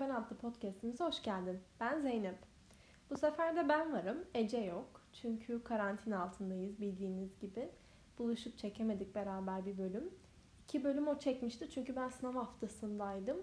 Ben 0.00 0.10
adlı 0.10 0.36
podcastimize 0.36 1.04
hoş 1.04 1.22
geldin. 1.22 1.60
Ben 1.80 2.00
Zeynep. 2.00 2.38
Bu 3.10 3.16
sefer 3.16 3.56
de 3.56 3.68
ben 3.68 3.92
varım, 3.92 4.24
Ece 4.34 4.58
yok. 4.58 5.00
Çünkü 5.12 5.64
karantina 5.64 6.22
altındayız 6.22 6.80
bildiğiniz 6.80 7.38
gibi. 7.40 7.68
Buluşup 8.18 8.58
çekemedik 8.58 9.14
beraber 9.14 9.66
bir 9.66 9.78
bölüm. 9.78 10.10
İki 10.64 10.84
bölüm 10.84 11.08
o 11.08 11.18
çekmişti 11.18 11.70
çünkü 11.70 11.96
ben 11.96 12.08
sınav 12.08 12.34
haftasındaydım. 12.34 13.36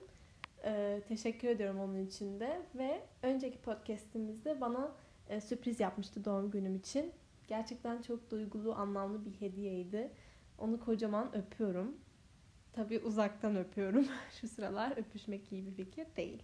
Ee, 0.64 1.02
teşekkür 1.08 1.48
ediyorum 1.48 1.80
onun 1.80 2.06
için 2.06 2.40
de. 2.40 2.62
Ve 2.76 3.04
önceki 3.24 3.62
podcastimizde 3.62 4.62
bana 4.62 4.92
e, 5.30 5.42
sürpriz 5.42 5.80
yapmıştı 5.80 6.26
doğum 6.26 6.52
günüm 6.52 6.76
için. 6.76 7.12
Gerçekten 7.48 8.02
çok 8.02 8.32
duygulu, 8.32 8.76
anlamlı 8.76 9.26
bir 9.26 9.42
hediyeydi. 9.42 10.12
Onu 10.58 10.80
kocaman 10.80 11.36
öpüyorum. 11.36 11.98
Tabii 12.74 13.00
uzaktan 13.00 13.56
öpüyorum. 13.56 14.08
Şu 14.42 14.48
sıralar 14.48 14.98
öpüşmek 14.98 15.52
iyi 15.52 15.66
bir 15.66 15.72
fikir 15.72 16.08
değil. 16.18 16.44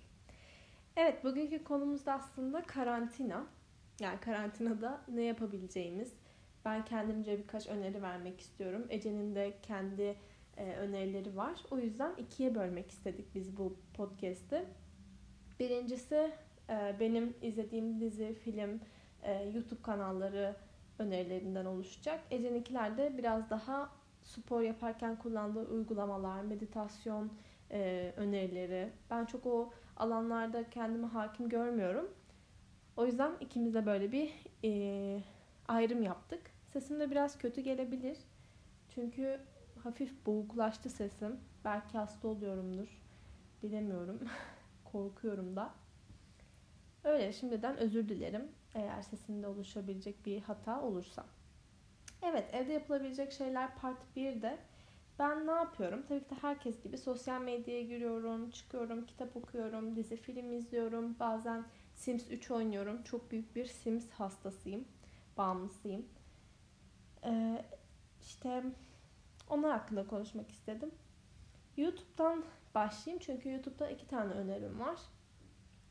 Evet, 0.95 1.23
bugünkü 1.23 1.63
konumuz 1.63 2.05
da 2.05 2.13
aslında 2.13 2.63
karantina. 2.63 3.45
Yani 3.99 4.19
karantinada 4.19 5.01
ne 5.07 5.21
yapabileceğimiz. 5.21 6.13
Ben 6.65 6.85
kendimce 6.85 7.37
birkaç 7.37 7.67
öneri 7.67 8.01
vermek 8.01 8.41
istiyorum. 8.41 8.85
Ece'nin 8.89 9.35
de 9.35 9.53
kendi 9.61 10.15
e, 10.57 10.75
önerileri 10.75 11.37
var. 11.37 11.63
O 11.71 11.77
yüzden 11.79 12.15
ikiye 12.17 12.55
bölmek 12.55 12.91
istedik 12.91 13.35
biz 13.35 13.57
bu 13.57 13.77
podcast'i. 13.93 14.65
Birincisi 15.59 16.31
e, 16.69 16.95
benim 16.99 17.33
izlediğim 17.41 17.99
dizi, 17.99 18.33
film, 18.33 18.81
e, 19.23 19.43
YouTube 19.43 19.81
kanalları 19.81 20.55
önerilerinden 20.99 21.65
oluşacak. 21.65 22.21
Ece'ninkiler 22.31 22.97
de 22.97 23.17
biraz 23.17 23.49
daha 23.49 23.98
spor 24.29 24.61
yaparken 24.61 25.15
kullandığı 25.15 25.65
uygulamalar, 25.65 26.41
meditasyon 26.41 27.31
e, 27.71 28.13
önerileri. 28.17 28.91
Ben 29.09 29.25
çok 29.25 29.45
o 29.45 29.73
alanlarda 29.97 30.69
kendimi 30.69 31.05
hakim 31.05 31.49
görmüyorum. 31.49 32.09
O 32.97 33.05
yüzden 33.05 33.31
ikimiz 33.39 33.73
de 33.73 33.85
böyle 33.85 34.11
bir 34.11 34.31
e, 34.63 35.23
ayrım 35.67 36.03
yaptık. 36.03 36.41
Sesim 36.73 36.99
de 36.99 37.11
biraz 37.11 37.37
kötü 37.37 37.61
gelebilir. 37.61 38.17
Çünkü 38.89 39.39
hafif 39.83 40.25
boğuklaştı 40.25 40.89
sesim. 40.89 41.39
Belki 41.65 41.97
hasta 41.97 42.27
oluyorumdur. 42.27 43.01
Bilemiyorum. 43.63 44.19
Korkuyorum 44.91 45.55
da. 45.55 45.73
Öyle 47.03 47.33
şimdiden 47.33 47.77
özür 47.77 48.09
dilerim. 48.09 48.47
Eğer 48.73 49.01
sesimde 49.01 49.47
oluşabilecek 49.47 50.25
bir 50.25 50.41
hata 50.41 50.81
olursa. 50.81 51.25
Evet 52.23 52.53
evde 52.53 52.73
yapılabilecek 52.73 53.31
şeyler 53.31 53.75
part 53.75 53.97
1'de. 54.15 54.57
Ben 55.19 55.47
ne 55.47 55.51
yapıyorum? 55.51 56.03
Tabii 56.07 56.23
ki 56.23 56.29
de 56.29 56.35
herkes 56.41 56.83
gibi 56.83 56.97
sosyal 56.97 57.41
medyaya 57.41 57.83
giriyorum, 57.83 58.51
çıkıyorum, 58.51 59.05
kitap 59.05 59.37
okuyorum, 59.37 59.95
dizi 59.95 60.15
film 60.15 60.51
izliyorum. 60.51 61.19
Bazen 61.19 61.65
Sims 61.95 62.31
3 62.31 62.51
oynuyorum. 62.51 63.03
Çok 63.03 63.31
büyük 63.31 63.55
bir 63.55 63.65
Sims 63.65 64.09
hastasıyım. 64.09 64.85
Bağımlısıyım. 65.37 66.05
Ee, 67.23 67.65
işte 68.21 68.63
onlar 69.49 69.71
hakkında 69.71 70.07
konuşmak 70.07 70.49
istedim. 70.51 70.91
YouTube'dan 71.77 72.43
başlayayım 72.75 73.23
çünkü 73.25 73.49
YouTube'da 73.49 73.89
iki 73.89 74.07
tane 74.07 74.33
önerim 74.33 74.79
var. 74.79 74.99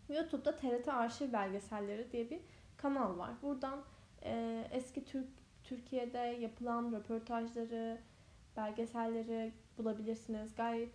YouTube'da 0.09 0.56
TRT 0.56 0.89
Arşiv 0.89 1.33
Belgeselleri 1.33 2.12
diye 2.12 2.31
bir 2.31 2.41
kanal 2.77 3.19
var. 3.19 3.31
Buradan 3.43 3.84
e, 4.23 4.65
eski 4.71 5.05
Türk 5.05 5.29
Türkiye'de 5.69 6.19
yapılan 6.19 6.93
röportajları, 6.93 7.99
belgeselleri 8.57 9.53
bulabilirsiniz. 9.79 10.55
Gayet 10.57 10.95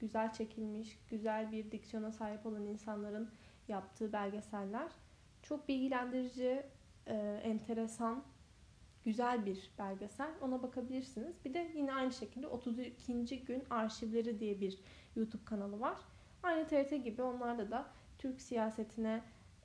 güzel 0.00 0.32
çekilmiş, 0.32 0.98
güzel 1.10 1.52
bir 1.52 1.70
diksiyona 1.70 2.12
sahip 2.12 2.46
olan 2.46 2.62
insanların 2.62 3.30
yaptığı 3.68 4.12
belgeseller. 4.12 4.88
Çok 5.42 5.68
bilgilendirici, 5.68 6.62
e, 7.06 7.14
enteresan, 7.44 8.24
güzel 9.04 9.46
bir 9.46 9.70
belgesel. 9.78 10.30
Ona 10.42 10.62
bakabilirsiniz. 10.62 11.44
Bir 11.44 11.54
de 11.54 11.70
yine 11.74 11.94
aynı 11.94 12.12
şekilde 12.12 12.46
32. 12.46 13.44
gün 13.44 13.64
arşivleri 13.70 14.40
diye 14.40 14.60
bir 14.60 14.78
YouTube 15.16 15.44
kanalı 15.44 15.80
var. 15.80 15.98
Aynı 16.42 16.66
TRT 16.66 17.04
gibi 17.04 17.22
onlarda 17.22 17.70
da 17.70 17.86
Türk 18.18 18.40
siyasetine 18.40 19.22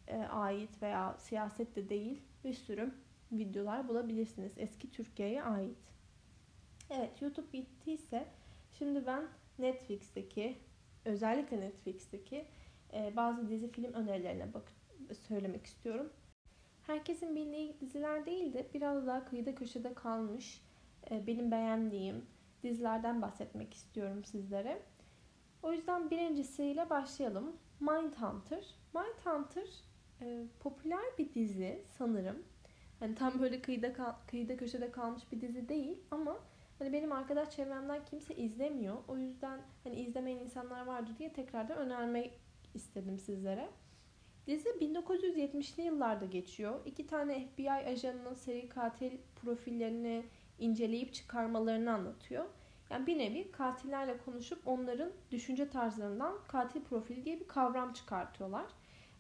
e, 0.08 0.18
ait 0.18 0.82
veya 0.82 1.16
siyaset 1.18 1.76
de 1.76 1.90
değil 1.90 2.22
bir 2.44 2.54
sürü 2.54 2.94
videolar 3.31 3.88
bulabilirsiniz. 3.88 4.53
Eski 4.57 4.91
Türkiye'ye 4.91 5.44
ait. 5.44 5.78
Evet 6.90 7.22
YouTube 7.22 7.53
bittiyse 7.53 8.28
şimdi 8.72 9.06
ben 9.06 9.28
Netflix'teki 9.59 10.57
özellikle 11.06 11.59
Netflix'teki 11.59 12.45
e, 12.94 13.16
bazı 13.16 13.50
dizi 13.50 13.72
film 13.72 13.94
önerilerine 13.94 14.53
bak 14.53 14.72
söylemek 15.28 15.66
istiyorum. 15.66 16.13
Herkesin 16.81 17.35
bildiği 17.35 17.79
diziler 17.79 18.25
değil 18.25 18.53
de 18.53 18.67
biraz 18.73 19.07
daha 19.07 19.25
kıyıda 19.25 19.56
köşede 19.56 19.94
kalmış 19.94 20.61
e, 21.11 21.28
benim 21.28 21.51
beğendiğim 21.51 22.25
dizilerden 22.63 23.22
bahsetmek 23.22 23.73
istiyorum 23.73 24.23
sizlere. 24.23 24.81
O 25.63 25.72
yüzden 25.72 26.11
birincisiyle 26.11 26.90
başlayalım. 26.90 27.56
Mindhunter. 27.79 28.75
Mindhunter 28.94 29.69
e, 30.22 30.46
popüler 30.59 31.03
bir 31.17 31.34
dizi 31.34 31.84
sanırım. 31.97 32.44
Hani 33.00 33.16
tam 33.16 33.42
böyle 33.42 33.62
kıyıda 33.62 34.16
kıyıda 34.28 34.58
köşede 34.58 34.92
kalmış 34.92 35.24
bir 35.32 35.42
dizi 35.42 35.70
değil 35.70 35.98
ama 36.12 36.40
hani 36.80 36.94
benim 36.94 37.12
arkadaş 37.12 37.56
çevremden 37.56 38.06
kimse 38.06 38.36
izlemiyor. 38.36 38.98
O 39.08 39.18
yüzden 39.18 39.62
hani 39.84 39.96
izlemeyen 39.96 40.38
insanlar 40.40 40.86
vardır 40.86 41.14
diye 41.20 41.34
tekrardan 41.34 41.78
önermek 41.78 42.40
istedim 42.74 43.20
sizlere. 43.20 43.70
Dizi 44.48 44.70
1970'li 44.70 45.84
yıllarda 45.84 46.26
geçiyor. 46.26 46.80
İki 46.86 47.08
tane 47.08 47.48
FBI 47.48 47.72
ajanının 47.72 48.34
seri 48.34 48.70
katil 48.70 49.12
profillerini 49.36 50.24
inceleyip 50.59 51.14
çıkarmalarını 51.14 51.94
anlatıyor. 51.94 52.46
Yani 52.90 53.08
bir 53.08 53.18
nevi 53.18 53.52
katillerle 53.52 54.18
konuşup 54.18 54.68
onların 54.68 55.12
düşünce 55.32 55.70
tarzlarından 55.70 56.34
katil 56.48 56.82
profili 56.82 57.26
diye 57.26 57.40
bir 57.40 57.48
kavram 57.48 57.94
çıkartıyorlar. 57.94 58.66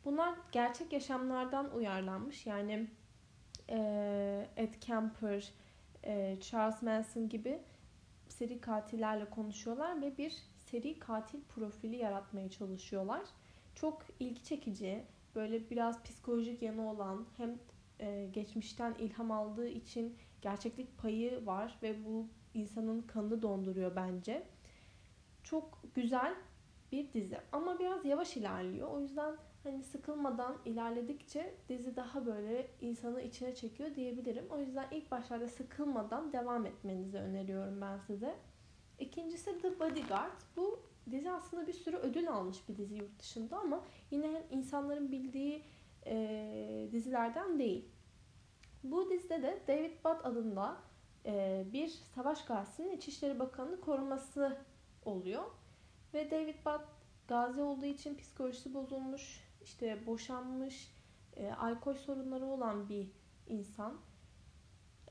Bunlar 0.05 0.35
gerçek 0.51 0.93
yaşamlardan 0.93 1.75
uyarlanmış. 1.75 2.45
Yani 2.45 2.87
Ed 4.57 4.73
Kemper, 4.81 5.51
Charles 6.41 6.81
Manson 6.81 7.29
gibi 7.29 7.59
seri 8.27 8.61
katillerle 8.61 9.29
konuşuyorlar 9.29 10.01
ve 10.01 10.17
bir 10.17 10.33
seri 10.57 10.99
katil 10.99 11.39
profili 11.41 11.95
yaratmaya 11.95 12.49
çalışıyorlar. 12.49 13.21
Çok 13.75 14.05
ilgi 14.19 14.43
çekici, 14.43 15.03
böyle 15.35 15.69
biraz 15.69 16.03
psikolojik 16.03 16.61
yanı 16.61 16.89
olan 16.89 17.25
hem 17.37 17.59
geçmişten 18.31 18.93
ilham 18.99 19.31
aldığı 19.31 19.67
için 19.67 20.17
gerçeklik 20.41 20.97
payı 20.97 21.45
var 21.45 21.77
ve 21.83 22.05
bu 22.05 22.27
insanın 22.53 23.01
kanını 23.01 23.41
donduruyor 23.41 23.95
bence. 23.95 24.43
Çok 25.43 25.81
güzel 25.95 26.35
bir 26.91 27.13
dizi 27.13 27.37
ama 27.51 27.79
biraz 27.79 28.05
yavaş 28.05 28.37
ilerliyor. 28.37 28.91
O 28.91 29.01
yüzden 29.01 29.35
hani 29.63 29.83
sıkılmadan 29.83 30.57
ilerledikçe 30.65 31.55
dizi 31.69 31.95
daha 31.95 32.25
böyle 32.25 32.67
insanı 32.81 33.21
içine 33.21 33.55
çekiyor 33.55 33.95
diyebilirim. 33.95 34.45
O 34.49 34.59
yüzden 34.59 34.87
ilk 34.91 35.11
başlarda 35.11 35.47
sıkılmadan 35.47 36.33
devam 36.33 36.65
etmenizi 36.65 37.17
öneriyorum 37.17 37.81
ben 37.81 37.97
size. 37.97 38.35
İkincisi 38.99 39.61
The 39.61 39.79
Bodyguard. 39.79 40.41
Bu 40.55 40.79
dizi 41.11 41.31
aslında 41.31 41.67
bir 41.67 41.73
sürü 41.73 41.95
ödül 41.95 42.29
almış 42.29 42.69
bir 42.69 42.77
dizi 42.77 42.95
yurt 42.95 43.19
dışında 43.19 43.57
ama 43.57 43.83
yine 44.11 44.43
insanların 44.51 45.11
bildiği 45.11 45.63
e, 46.05 46.89
dizilerden 46.91 47.59
değil. 47.59 47.85
Bu 48.83 49.09
dizide 49.09 49.41
de 49.41 49.59
David 49.67 50.05
Butt 50.05 50.25
adında 50.25 50.77
e, 51.25 51.65
bir 51.73 51.87
savaş 51.87 52.45
gazisinin 52.45 52.91
İçişleri 52.91 53.39
Bakanı'nı 53.39 53.81
koruması 53.81 54.57
oluyor. 55.05 55.43
Ve 56.13 56.31
David 56.31 56.65
Butt 56.65 56.81
gazi 57.27 57.61
olduğu 57.61 57.85
için 57.85 58.17
psikolojisi 58.17 58.73
bozulmuş, 58.73 59.48
işte 59.61 60.05
boşanmış, 60.05 60.91
e, 61.35 61.51
alkol 61.51 61.93
sorunları 61.93 62.45
olan 62.45 62.89
bir 62.89 63.07
insan. 63.47 63.97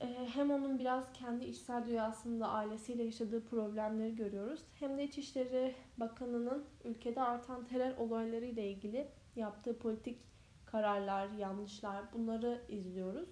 E, 0.00 0.06
hem 0.34 0.50
onun 0.50 0.78
biraz 0.78 1.12
kendi 1.12 1.44
içsel 1.44 1.86
dünyasında 1.86 2.48
ailesiyle 2.48 3.02
yaşadığı 3.02 3.44
problemleri 3.44 4.16
görüyoruz. 4.16 4.60
Hem 4.74 4.98
de 4.98 5.04
İçişleri 5.04 5.74
Bakanı'nın 5.96 6.64
ülkede 6.84 7.22
artan 7.22 7.64
terör 7.64 7.96
olayları 7.96 8.44
ile 8.44 8.70
ilgili 8.70 9.08
yaptığı 9.36 9.78
politik 9.78 10.18
kararlar, 10.66 11.28
yanlışlar 11.28 12.12
bunları 12.12 12.62
izliyoruz. 12.68 13.28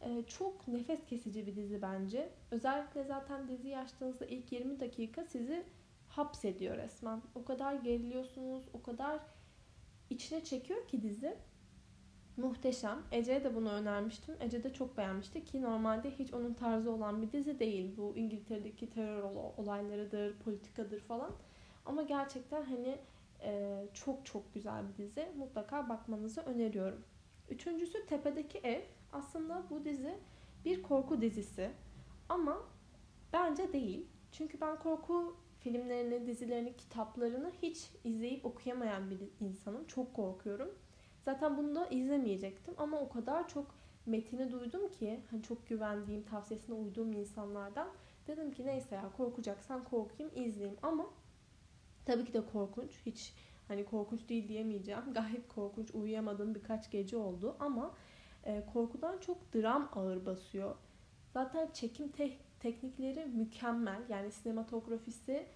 E, 0.00 0.22
çok 0.22 0.68
nefes 0.68 1.04
kesici 1.06 1.46
bir 1.46 1.56
dizi 1.56 1.82
bence. 1.82 2.32
Özellikle 2.50 3.04
zaten 3.04 3.48
dizi 3.48 3.78
açtığınızda 3.78 4.26
ilk 4.26 4.52
20 4.52 4.80
dakika 4.80 5.24
sizi 5.24 5.64
hapsediyor 6.08 6.76
resmen. 6.76 7.22
O 7.34 7.44
kadar 7.44 7.74
geriliyorsunuz, 7.74 8.64
o 8.72 8.82
kadar 8.82 9.20
içine 10.10 10.44
çekiyor 10.44 10.88
ki 10.88 11.02
dizi. 11.02 11.36
Muhteşem. 12.36 13.02
Ece'ye 13.12 13.44
de 13.44 13.54
bunu 13.54 13.72
önermiştim. 13.72 14.34
Ece 14.40 14.62
de 14.62 14.72
çok 14.72 14.96
beğenmişti 14.96 15.44
ki 15.44 15.62
normalde 15.62 16.10
hiç 16.10 16.34
onun 16.34 16.54
tarzı 16.54 16.90
olan 16.90 17.22
bir 17.22 17.32
dizi 17.32 17.58
değil. 17.58 17.96
Bu 17.96 18.16
İngiltere'deki 18.16 18.90
terör 18.90 19.22
olaylarıdır, 19.56 20.38
politikadır 20.38 21.00
falan. 21.00 21.32
Ama 21.86 22.02
gerçekten 22.02 22.62
hani 22.62 22.98
Ee, 23.42 23.88
çok 23.94 24.26
çok 24.26 24.54
güzel 24.54 24.88
bir 24.88 24.96
dizi. 24.96 25.28
Mutlaka 25.38 25.88
bakmanızı 25.88 26.40
öneriyorum. 26.40 27.04
Üçüncüsü 27.48 28.06
Tepedeki 28.06 28.58
Ev. 28.58 28.82
Aslında 29.12 29.62
bu 29.70 29.84
dizi 29.84 30.18
bir 30.64 30.82
korku 30.82 31.20
dizisi. 31.20 31.70
Ama 32.28 32.58
bence 33.32 33.72
değil. 33.72 34.06
Çünkü 34.32 34.60
ben 34.60 34.78
korku 34.78 35.36
filmlerini, 35.60 36.26
dizilerini, 36.26 36.76
kitaplarını 36.76 37.50
hiç 37.62 37.90
izleyip 38.04 38.46
okuyamayan 38.46 39.10
bir 39.10 39.18
insanım. 39.40 39.86
Çok 39.86 40.14
korkuyorum. 40.14 40.74
Zaten 41.22 41.56
bunu 41.56 41.74
da 41.74 41.86
izlemeyecektim 41.86 42.74
ama 42.76 43.00
o 43.00 43.08
kadar 43.08 43.48
çok 43.48 43.74
metini 44.06 44.52
duydum 44.52 44.90
ki 44.92 45.20
hani 45.30 45.42
çok 45.42 45.68
güvendiğim, 45.68 46.22
tavsiyesine 46.22 46.74
uyduğum 46.74 47.12
insanlardan 47.12 47.88
dedim 48.26 48.52
ki 48.52 48.66
neyse 48.66 48.94
ya 48.94 49.12
korkacaksan 49.16 49.84
korkayım, 49.84 50.32
izleyeyim 50.34 50.78
ama 50.82 51.06
tabii 52.04 52.24
ki 52.24 52.34
de 52.34 52.46
korkunç. 52.46 52.90
Hiç 53.06 53.34
hani 53.68 53.84
korkunç 53.84 54.28
değil 54.28 54.48
diyemeyeceğim. 54.48 55.00
Gayet 55.14 55.48
korkunç. 55.48 55.94
Uyuyamadığım 55.94 56.54
birkaç 56.54 56.90
gece 56.90 57.16
oldu 57.16 57.56
ama 57.60 57.94
e, 58.44 58.66
korkudan 58.72 59.18
çok 59.18 59.54
dram 59.54 59.88
ağır 59.92 60.26
basıyor. 60.26 60.74
Zaten 61.32 61.68
çekim 61.72 62.08
te- 62.08 62.38
teknikleri 62.60 63.26
mükemmel. 63.26 64.02
Yani 64.08 64.32
sinematografisi 64.32 65.46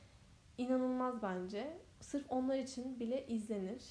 inanılmaz 0.58 1.22
bence. 1.22 1.78
Sırf 2.00 2.24
onlar 2.28 2.58
için 2.58 3.00
bile 3.00 3.26
izlenir. 3.26 3.82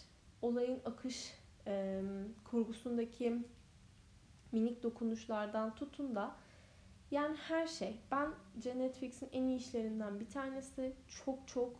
Olayın 0.41 0.79
akış 0.85 1.33
e, 1.67 2.01
kurgusundaki 2.43 3.37
minik 4.51 4.83
dokunuşlardan 4.83 5.75
tutun 5.75 6.15
da 6.15 6.35
yani 7.11 7.37
her 7.37 7.67
şey. 7.67 7.99
Bence 8.11 8.79
Netflix'in 8.79 9.29
en 9.31 9.43
iyi 9.43 9.57
işlerinden 9.57 10.19
bir 10.19 10.29
tanesi. 10.29 10.93
Çok 11.25 11.47
çok 11.47 11.75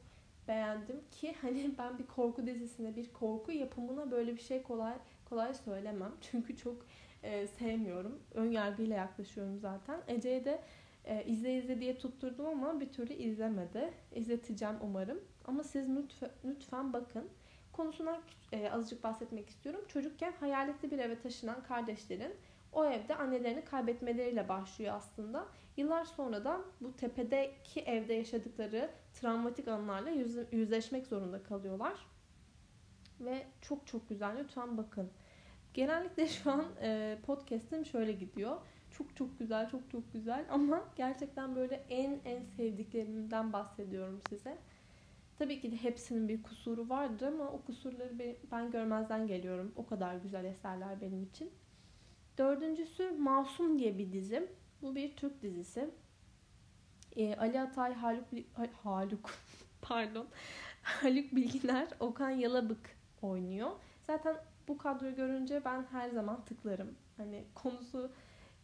beğendim 0.48 1.02
ki 1.12 1.36
hani 1.42 1.72
ben 1.78 2.00
bir 2.00 2.08
korku 2.08 2.48
dizisine, 2.48 2.96
bir 2.96 3.14
korku 3.14 3.52
yapımına 3.52 4.12
böyle 4.12 4.36
bir 4.36 4.42
şey 4.42 4.64
kolay 4.64 4.94
kolay 5.26 5.54
söylemem. 5.54 6.12
Çünkü 6.22 6.58
çok 6.58 6.86
e, 7.24 7.48
sevmiyorum. 7.48 8.20
Ön 8.34 8.52
yargıyla 8.52 8.96
yaklaşıyorum 8.96 9.60
zaten. 9.60 10.02
Ece'ye 10.08 10.46
de 10.46 10.62
e, 11.06 11.24
izle 11.26 11.58
izle 11.58 11.80
diye 11.80 11.98
tutturdum 11.98 12.46
ama 12.46 12.80
bir 12.80 12.92
türlü 12.92 13.14
izlemedi. 13.14 13.94
İzleteceğim 14.16 14.76
umarım. 14.82 15.20
Ama 15.46 15.64
siz 15.64 15.90
lütfen, 15.90 16.30
lütfen 16.46 16.94
bakın. 16.94 17.30
Konusundan 17.72 18.22
e, 18.52 18.70
azıcık 18.70 19.04
bahsetmek 19.04 19.50
istiyorum. 19.50 19.82
Çocukken 19.88 20.34
hayaletli 20.40 20.92
bir 20.92 21.00
eve 21.00 21.20
taşınan 21.20 21.64
kardeşlerin 21.64 22.34
o 22.74 22.86
evde 22.86 23.16
annelerini 23.16 23.66
kaybetmeleriyle 23.66 24.50
başlıyor 24.50 24.96
aslında. 24.96 25.46
Yıllar 25.78 26.06
sonra 26.06 26.46
da 26.46 26.62
bu 26.82 26.96
tepedeki 26.96 27.82
evde 27.82 28.14
yaşadıkları 28.14 28.90
travmatik 29.14 29.68
anlarla 29.68 30.10
yüzleşmek 30.52 31.08
zorunda 31.08 31.44
kalıyorlar. 31.44 31.94
Ve 33.20 33.48
çok 33.62 33.88
çok 33.88 34.10
güzel. 34.10 34.38
Lütfen 34.40 34.78
bakın. 34.78 35.10
Genellikle 35.74 36.28
şu 36.28 36.52
an 36.52 36.66
e, 36.82 37.18
podcast'im 37.26 37.86
şöyle 37.86 38.12
gidiyor. 38.12 38.58
Çok 38.98 39.16
çok 39.16 39.40
güzel, 39.40 39.70
çok 39.70 39.92
çok 39.92 40.14
güzel 40.14 40.46
ama 40.50 40.84
gerçekten 40.96 41.56
böyle 41.56 41.76
en 41.90 42.20
en 42.26 42.44
sevdiklerimden 42.44 43.54
bahsediyorum 43.54 44.22
size. 44.30 44.58
Tabii 45.40 45.62
ki 45.62 45.72
de 45.72 45.76
hepsinin 45.76 46.28
bir 46.28 46.44
kusuru 46.44 46.90
vardır 46.90 47.28
ama 47.28 47.52
o 47.52 47.62
kusurları 47.62 48.36
ben 48.52 48.72
görmezden 48.72 49.28
geliyorum. 49.28 49.74
O 49.76 49.86
kadar 49.86 50.16
güzel 50.16 50.46
eserler 50.46 51.02
benim 51.02 51.24
için. 51.24 51.52
Dördüncüsü 52.38 53.12
Masum 53.12 53.80
diye 53.80 53.98
bir 53.98 54.14
dizi. 54.14 54.50
Bu 54.82 54.96
bir 54.96 55.16
Türk 55.16 55.42
dizisi. 55.42 55.90
Ee, 57.16 57.36
Ali 57.36 57.62
Atay, 57.62 57.94
Haluk, 57.94 58.26
Haluk 58.84 59.30
pardon, 59.82 60.28
Haluk 60.84 61.36
Bilginer, 61.36 61.88
Okan 62.00 62.30
Yalabık 62.30 62.98
oynuyor. 63.22 63.72
Zaten 64.02 64.36
bu 64.68 64.78
kadroyu 64.78 65.16
görünce 65.16 65.66
ben 65.66 65.86
her 65.92 66.10
zaman 66.10 66.46
tıklarım. 66.46 66.96
Hani 67.18 67.44
konusu 67.56 68.12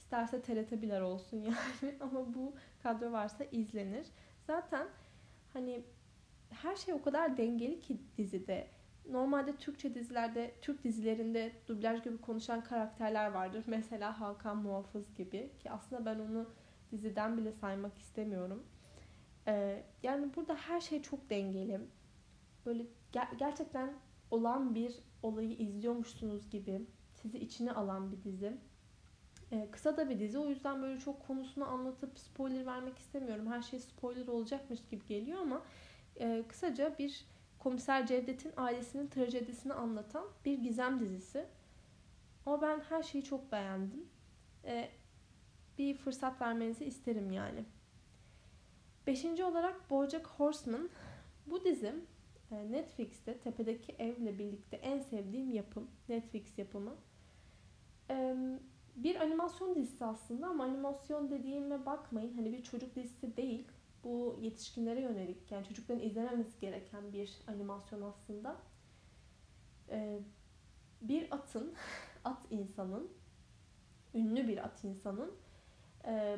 isterse 0.09 0.41
TRT 0.41 0.81
Biler 0.81 1.01
olsun 1.01 1.37
yani 1.43 1.95
ama 1.99 2.33
bu 2.33 2.53
kadro 2.83 3.11
varsa 3.11 3.43
izlenir. 3.43 4.07
Zaten 4.47 4.87
hani 5.53 5.83
her 6.49 6.75
şey 6.75 6.93
o 6.93 7.01
kadar 7.01 7.37
dengeli 7.37 7.79
ki 7.79 7.97
dizide. 8.17 8.67
Normalde 9.09 9.55
Türkçe 9.55 9.95
dizilerde, 9.95 10.53
Türk 10.61 10.83
dizilerinde 10.83 11.51
dublaj 11.67 12.03
gibi 12.03 12.17
konuşan 12.17 12.63
karakterler 12.63 13.31
vardır. 13.31 13.63
Mesela 13.67 14.19
Hakan 14.19 14.57
Muhafız 14.57 15.15
gibi 15.15 15.51
ki 15.59 15.71
aslında 15.71 16.05
ben 16.05 16.19
onu 16.19 16.49
diziden 16.91 17.37
bile 17.37 17.51
saymak 17.51 17.97
istemiyorum. 17.97 18.63
Ee, 19.47 19.83
yani 20.03 20.35
burada 20.35 20.55
her 20.55 20.81
şey 20.81 21.01
çok 21.01 21.29
dengeli. 21.29 21.79
Böyle 22.65 22.85
ger- 23.13 23.37
gerçekten 23.37 23.93
olan 24.31 24.75
bir 24.75 24.95
olayı 25.23 25.51
izliyormuşsunuz 25.51 26.49
gibi 26.49 26.81
sizi 27.13 27.39
içine 27.39 27.71
alan 27.71 28.11
bir 28.11 28.23
dizi. 28.23 28.57
Ee, 29.51 29.67
kısa 29.71 29.97
da 29.97 30.09
bir 30.09 30.19
dizi. 30.19 30.39
O 30.39 30.45
yüzden 30.49 30.81
böyle 30.81 30.99
çok 30.99 31.27
konusunu 31.27 31.67
anlatıp 31.67 32.19
spoiler 32.19 32.65
vermek 32.65 32.97
istemiyorum. 32.99 33.47
Her 33.47 33.61
şey 33.61 33.79
spoiler 33.79 34.27
olacakmış 34.27 34.79
gibi 34.89 35.05
geliyor 35.05 35.41
ama 35.41 35.61
e, 36.19 36.43
kısaca 36.47 36.95
bir 36.99 37.25
komiser 37.59 38.07
Cevdet'in 38.07 38.53
ailesinin 38.57 39.07
trajedisini 39.07 39.73
anlatan 39.73 40.25
bir 40.45 40.57
gizem 40.57 40.99
dizisi. 40.99 41.45
Ama 42.45 42.61
ben 42.61 42.79
her 42.79 43.03
şeyi 43.03 43.23
çok 43.23 43.51
beğendim. 43.51 44.05
E, 44.65 44.89
bir 45.77 45.97
fırsat 45.97 46.41
vermenizi 46.41 46.85
isterim 46.85 47.31
yani. 47.31 47.65
Beşinci 49.07 49.43
olarak 49.43 49.89
Bojack 49.89 50.27
Horseman. 50.27 50.89
Bu 51.47 51.63
dizim 51.63 52.05
e, 52.51 52.71
Netflix'te 52.71 53.37
Tepedeki 53.37 53.91
Ev'le 53.91 54.39
birlikte 54.39 54.77
en 54.77 54.99
sevdiğim 54.99 55.53
yapım. 55.53 55.87
Netflix 56.09 56.57
yapımı. 56.57 56.95
E, 58.09 58.35
bir 58.95 59.15
animasyon 59.15 59.75
dizisi 59.75 60.05
aslında 60.05 60.47
ama 60.47 60.63
animasyon 60.63 61.29
dediğime 61.31 61.85
bakmayın. 61.85 62.33
Hani 62.33 62.51
bir 62.51 62.63
çocuk 62.63 62.95
dizisi 62.95 63.37
değil. 63.37 63.67
Bu 64.03 64.39
yetişkinlere 64.41 65.01
yönelik 65.01 65.51
yani 65.51 65.65
çocukların 65.65 66.03
izlememesi 66.03 66.59
gereken 66.59 67.13
bir 67.13 67.41
animasyon 67.47 68.01
aslında. 68.01 68.55
E, 69.89 70.19
bir 71.01 71.35
atın, 71.35 71.73
at 72.25 72.39
insanın, 72.49 73.11
ünlü 74.13 74.47
bir 74.47 74.65
at 74.65 74.83
insanın 74.83 75.31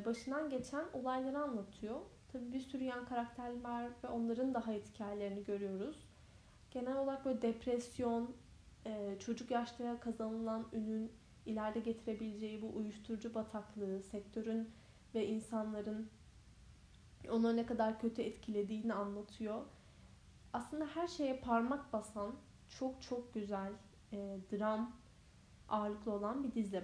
başından 0.05 0.49
geçen 0.49 0.85
olayları 0.93 1.39
anlatıyor. 1.39 2.01
Tabi 2.31 2.53
bir 2.53 2.59
sürü 2.59 2.83
yan 2.83 3.05
karakterler 3.05 3.89
ve 4.03 4.07
onların 4.07 4.53
da 4.53 4.67
hayat 4.67 4.85
hikayelerini 4.93 5.43
görüyoruz. 5.43 6.07
Genel 6.71 6.97
olarak 6.97 7.25
böyle 7.25 7.41
depresyon, 7.41 8.35
çocuk 9.19 9.51
yaşta 9.51 9.99
kazanılan 9.99 10.67
ünün 10.73 11.11
ileride 11.45 11.79
getirebileceği 11.79 12.61
bu 12.61 12.77
uyuşturucu 12.77 13.33
bataklığı, 13.33 14.03
sektörün 14.03 14.69
ve 15.15 15.27
insanların 15.27 16.09
onu 17.29 17.55
ne 17.55 17.65
kadar 17.65 17.99
kötü 17.99 18.21
etkilediğini 18.21 18.93
anlatıyor. 18.93 19.61
Aslında 20.53 20.85
her 20.85 21.07
şeye 21.07 21.37
parmak 21.37 21.93
basan 21.93 22.35
çok 22.79 23.01
çok 23.01 23.33
güzel 23.33 23.71
e, 24.13 24.37
dram 24.51 24.91
ağırlıklı 25.69 26.11
olan 26.11 26.43
bir 26.43 26.51
dizi. 26.51 26.83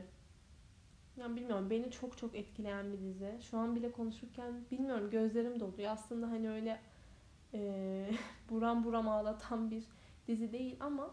Yani 1.18 1.36
bilmiyorum 1.36 1.70
beni 1.70 1.92
çok 1.92 2.18
çok 2.18 2.36
etkileyen 2.36 2.94
bir 2.94 3.00
dizi. 3.00 3.40
Şu 3.42 3.58
an 3.58 3.76
bile 3.76 3.92
konuşurken 3.92 4.54
bilmiyorum 4.72 5.10
gözlerim 5.10 5.60
doluyor. 5.60 5.92
Aslında 5.92 6.30
hani 6.30 6.50
öyle 6.50 6.80
e, 7.54 8.12
buram 8.50 8.84
buram 8.84 9.08
ağlatan 9.10 9.72
bir 9.72 9.84
dizi 10.28 10.52
değil 10.52 10.78
ama 10.80 11.12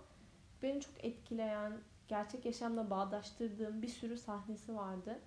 beni 0.63 0.81
çok 0.81 1.05
etkileyen, 1.05 1.73
gerçek 2.09 2.45
yaşamla 2.45 2.91
bağdaştırdığım 2.91 3.83
bir 3.83 3.89
sürü 3.89 4.17
sahnesi 4.19 4.77
vardı. 4.77 5.21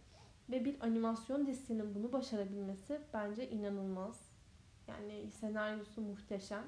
Ve 0.50 0.66
bir 0.66 0.82
animasyon 0.82 1.48
dizisinin 1.48 1.96
bunu 1.96 2.14
başarabilmesi 2.14 3.02
bence 3.14 3.50
inanılmaz. 3.50 4.30
Yani 4.88 5.32
senaryosu 5.32 6.02
muhteşem. 6.02 6.64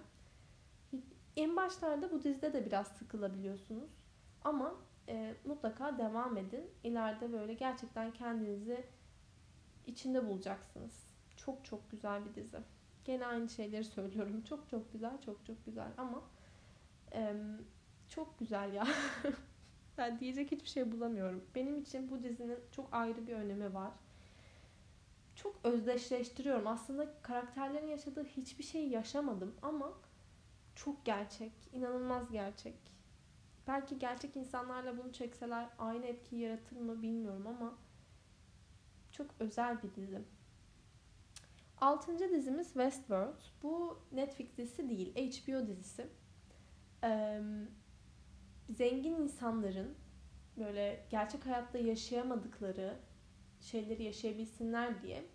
En 1.35 1.55
başlarda 1.55 2.11
bu 2.11 2.23
dizide 2.23 2.53
de 2.53 2.65
biraz 2.65 2.87
sıkılabiliyorsunuz. 2.87 3.89
Ama 4.43 4.75
e, 5.07 5.35
mutlaka 5.45 5.97
devam 5.97 6.37
edin. 6.37 6.71
İleride 6.83 7.31
böyle 7.31 7.53
gerçekten 7.53 8.11
kendinizi 8.11 8.85
içinde 9.87 10.27
bulacaksınız. 10.27 11.09
Çok 11.37 11.65
çok 11.65 11.91
güzel 11.91 12.25
bir 12.25 12.35
dizi. 12.35 12.57
Gene 13.05 13.25
aynı 13.25 13.49
şeyleri 13.49 13.83
söylüyorum. 13.83 14.41
Çok 14.49 14.69
çok 14.69 14.93
güzel, 14.93 15.21
çok 15.25 15.45
çok 15.45 15.65
güzel 15.65 15.91
ama 15.97 16.21
e, 17.13 17.35
çok 18.09 18.39
güzel 18.39 18.73
ya. 18.73 18.87
ben 19.99 20.19
diyecek 20.19 20.51
hiçbir 20.51 20.69
şey 20.69 20.91
bulamıyorum. 20.91 21.43
Benim 21.55 21.77
için 21.77 22.11
bu 22.11 22.23
dizinin 22.23 22.59
çok 22.71 22.87
ayrı 22.91 23.27
bir 23.27 23.33
önemi 23.33 23.73
var. 23.73 23.91
Çok 25.35 25.59
özdeşleştiriyorum. 25.63 26.67
Aslında 26.67 27.21
karakterlerin 27.21 27.87
yaşadığı 27.87 28.23
hiçbir 28.23 28.63
şey 28.63 28.89
yaşamadım 28.89 29.55
ama 29.61 29.93
çok 30.75 31.05
gerçek, 31.05 31.51
inanılmaz 31.73 32.31
gerçek. 32.31 32.75
Belki 33.67 33.99
gerçek 33.99 34.35
insanlarla 34.35 34.97
bunu 34.97 35.13
çekseler 35.13 35.69
aynı 35.79 36.05
etkiyi 36.05 36.41
yaratır 36.41 36.75
mı 36.77 37.01
bilmiyorum 37.01 37.47
ama 37.47 37.77
çok 39.11 39.27
özel 39.39 39.83
bir 39.83 39.95
dizi. 39.95 40.21
Altıncı 41.81 42.29
dizimiz 42.29 42.67
Westworld. 42.67 43.41
Bu 43.63 43.99
Netflix 44.11 44.57
dizisi 44.57 44.89
değil, 44.89 45.13
HBO 45.15 45.67
dizisi. 45.67 46.07
Zengin 48.69 49.13
insanların 49.13 49.95
böyle 50.57 51.05
gerçek 51.09 51.45
hayatta 51.45 51.77
yaşayamadıkları 51.77 52.97
şeyleri 53.61 54.03
yaşayabilsinler 54.03 55.01
diye 55.01 55.25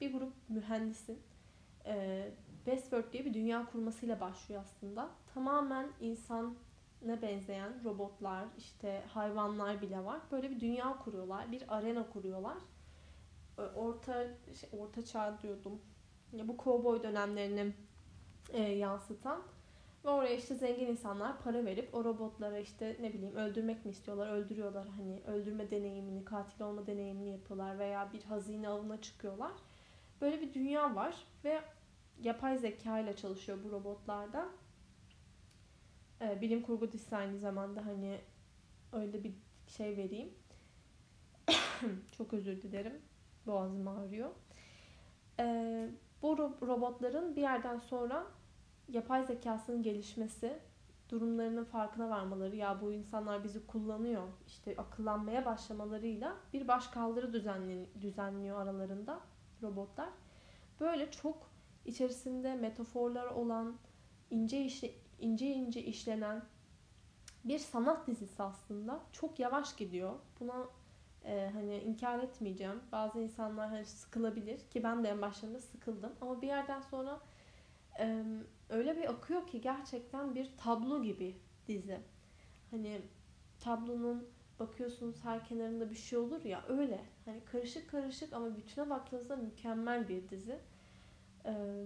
bir 0.00 0.12
grup 0.12 0.32
mühendisin 0.48 1.22
e, 1.86 2.24
Westworld 2.64 3.12
diye 3.12 3.24
bir 3.24 3.34
dünya 3.34 3.66
kurmasıyla 3.66 4.20
başlıyor 4.20 4.62
aslında. 4.64 5.10
Tamamen 5.34 5.88
insana 6.00 7.22
benzeyen 7.22 7.84
robotlar, 7.84 8.44
işte 8.58 9.02
hayvanlar 9.08 9.82
bile 9.82 10.04
var. 10.04 10.20
Böyle 10.32 10.50
bir 10.50 10.60
dünya 10.60 10.98
kuruyorlar, 10.98 11.52
bir 11.52 11.76
arena 11.76 12.10
kuruyorlar. 12.10 12.56
Orta 13.76 14.26
şey, 14.60 14.70
orta 14.80 15.04
çağ 15.04 15.38
diyordum. 15.42 15.80
Ya 16.32 16.48
bu 16.48 16.56
kovboy 16.56 17.02
dönemlerini 17.02 17.72
e, 18.52 18.62
yansıtan 18.62 19.42
ve 20.04 20.10
oraya 20.10 20.34
işte 20.34 20.54
zengin 20.54 20.86
insanlar 20.86 21.42
para 21.42 21.64
verip 21.64 21.94
o 21.94 22.04
robotlara 22.04 22.58
işte 22.58 22.96
ne 23.00 23.12
bileyim 23.12 23.36
öldürmek 23.36 23.84
mi 23.84 23.90
istiyorlar, 23.90 24.26
öldürüyorlar. 24.26 24.88
Hani 24.88 25.22
öldürme 25.26 25.70
deneyimini, 25.70 26.24
katil 26.24 26.62
olma 26.62 26.86
deneyimini 26.86 27.30
yapıyorlar 27.30 27.78
veya 27.78 28.12
bir 28.12 28.22
hazine 28.22 28.68
avına 28.68 29.00
çıkıyorlar. 29.00 29.52
Böyle 30.20 30.40
bir 30.40 30.54
dünya 30.54 30.94
var 30.94 31.16
ve 31.44 31.60
yapay 32.22 32.58
zeka 32.58 32.98
ile 32.98 33.16
çalışıyor 33.16 33.58
bu 33.64 33.70
robotlarda. 33.70 34.48
Ee, 36.20 36.40
bilim 36.40 36.62
kurgu 36.62 36.92
dizisi 36.92 37.16
aynı 37.16 37.38
zamanda 37.38 37.86
hani 37.86 38.20
öyle 38.92 39.24
bir 39.24 39.34
şey 39.66 39.96
vereyim. 39.96 40.34
Çok 42.12 42.32
özür 42.32 42.62
dilerim. 42.62 43.02
Boğazım 43.46 43.88
ağrıyor. 43.88 44.30
Ee, 45.40 45.90
bu 46.22 46.38
robotların 46.38 47.36
bir 47.36 47.40
yerden 47.40 47.78
sonra 47.78 48.26
yapay 48.88 49.24
zekasının 49.24 49.82
gelişmesi, 49.82 50.58
durumlarının 51.08 51.64
farkına 51.64 52.10
varmaları, 52.10 52.56
ya 52.56 52.80
bu 52.80 52.92
insanlar 52.92 53.44
bizi 53.44 53.66
kullanıyor, 53.66 54.22
işte 54.46 54.74
akıllanmaya 54.78 55.44
başlamalarıyla 55.44 56.36
bir 56.52 56.68
baş 56.68 56.86
kaldırı 56.86 57.32
düzenliyor 58.00 58.60
aralarında 58.60 59.20
robotlar. 59.62 60.08
Böyle 60.80 61.10
çok 61.10 61.50
içerisinde 61.84 62.54
metaforlar 62.54 63.26
olan, 63.26 63.76
ince 64.30 64.64
işle, 64.64 64.90
ince 65.18 65.46
ince 65.46 65.82
işlenen 65.82 66.42
bir 67.44 67.58
sanat 67.58 68.06
dizisi 68.06 68.42
aslında. 68.42 69.00
Çok 69.12 69.38
yavaş 69.38 69.76
gidiyor. 69.76 70.14
Buna 70.40 70.66
e, 71.24 71.50
hani 71.52 71.78
inkar 71.78 72.18
etmeyeceğim. 72.18 72.80
Bazı 72.92 73.20
insanlar 73.20 73.68
hani 73.68 73.84
sıkılabilir 73.84 74.58
ki 74.58 74.84
ben 74.84 75.04
de 75.04 75.08
en 75.08 75.22
başlarında 75.22 75.60
sıkıldım. 75.60 76.12
Ama 76.20 76.42
bir 76.42 76.46
yerden 76.46 76.80
sonra 76.80 77.20
öyle 78.68 78.96
bir 78.96 79.10
akıyor 79.10 79.46
ki 79.46 79.60
gerçekten 79.60 80.34
bir 80.34 80.50
tablo 80.56 81.02
gibi 81.02 81.36
dizi. 81.68 82.00
Hani 82.70 83.00
tablonun 83.60 84.28
bakıyorsunuz 84.60 85.24
her 85.24 85.44
kenarında 85.44 85.90
bir 85.90 85.96
şey 85.96 86.18
olur 86.18 86.44
ya 86.44 86.64
öyle. 86.68 87.00
Hani 87.24 87.44
karışık 87.44 87.90
karışık 87.90 88.32
ama 88.32 88.56
bütüne 88.56 88.90
baktığınızda 88.90 89.36
mükemmel 89.36 90.08
bir 90.08 90.28
dizi. 90.28 90.58
Ee, 91.44 91.84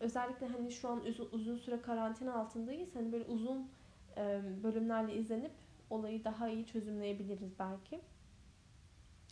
özellikle 0.00 0.46
hani 0.46 0.70
şu 0.72 0.88
an 0.88 1.04
uzun, 1.04 1.28
uzun 1.32 1.56
süre 1.56 1.80
karantina 1.80 2.34
altındayız. 2.34 2.94
Hani 2.94 3.12
böyle 3.12 3.24
uzun 3.24 3.68
e, 4.16 4.42
bölümlerle 4.62 5.14
izlenip 5.14 5.52
olayı 5.90 6.24
daha 6.24 6.48
iyi 6.48 6.66
çözümleyebiliriz 6.66 7.58
belki. 7.58 8.00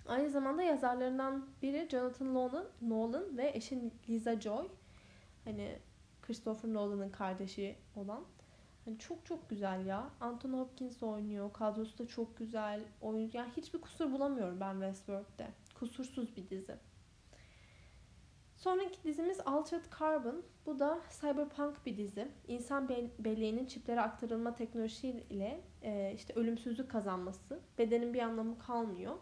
Aynı 0.09 0.31
zamanda 0.31 0.63
yazarlarından 0.63 1.47
biri 1.63 1.89
Jonathan 1.91 2.35
Nolan, 2.35 2.67
Nolan 2.83 3.39
ve 3.39 3.51
eşi 3.55 3.91
Lisa 4.09 4.41
Joy. 4.41 4.69
Hani 5.45 5.79
Christopher 6.27 6.73
Nolan'ın 6.73 7.11
kardeşi 7.11 7.77
olan. 7.97 8.25
Hani 8.85 8.99
çok 8.99 9.27
çok 9.27 9.51
güzel 9.51 9.87
ya. 9.87 10.11
Anthony 10.21 10.53
Hopkins 10.53 11.03
oynuyor. 11.03 11.53
Kadrosu 11.53 11.99
da 11.99 12.07
çok 12.09 12.37
güzel. 12.37 12.81
Oyun 13.01 13.31
yani 13.35 13.51
hiçbir 13.57 13.81
kusur 13.81 14.13
bulamıyorum 14.13 14.61
ben 14.61 14.73
Westworld'de. 14.73 15.49
Kusursuz 15.79 16.37
bir 16.37 16.51
dizi. 16.51 16.75
Sonraki 18.57 19.05
dizimiz 19.05 19.41
Altered 19.47 19.85
Carbon. 20.01 20.43
Bu 20.67 20.79
da 20.79 21.01
cyberpunk 21.21 21.87
bir 21.87 21.97
dizi. 21.97 22.29
İnsan 22.49 22.89
be- 22.89 23.11
belleğinin 23.19 23.67
çiplere 23.67 24.01
aktarılma 24.01 24.55
teknolojisiyle 24.55 25.61
e, 25.83 26.13
işte 26.15 26.35
ölümsüzlük 26.35 26.91
kazanması. 26.91 27.61
Bedenin 27.79 28.15
bir 28.15 28.19
anlamı 28.21 28.59
kalmıyor. 28.59 29.15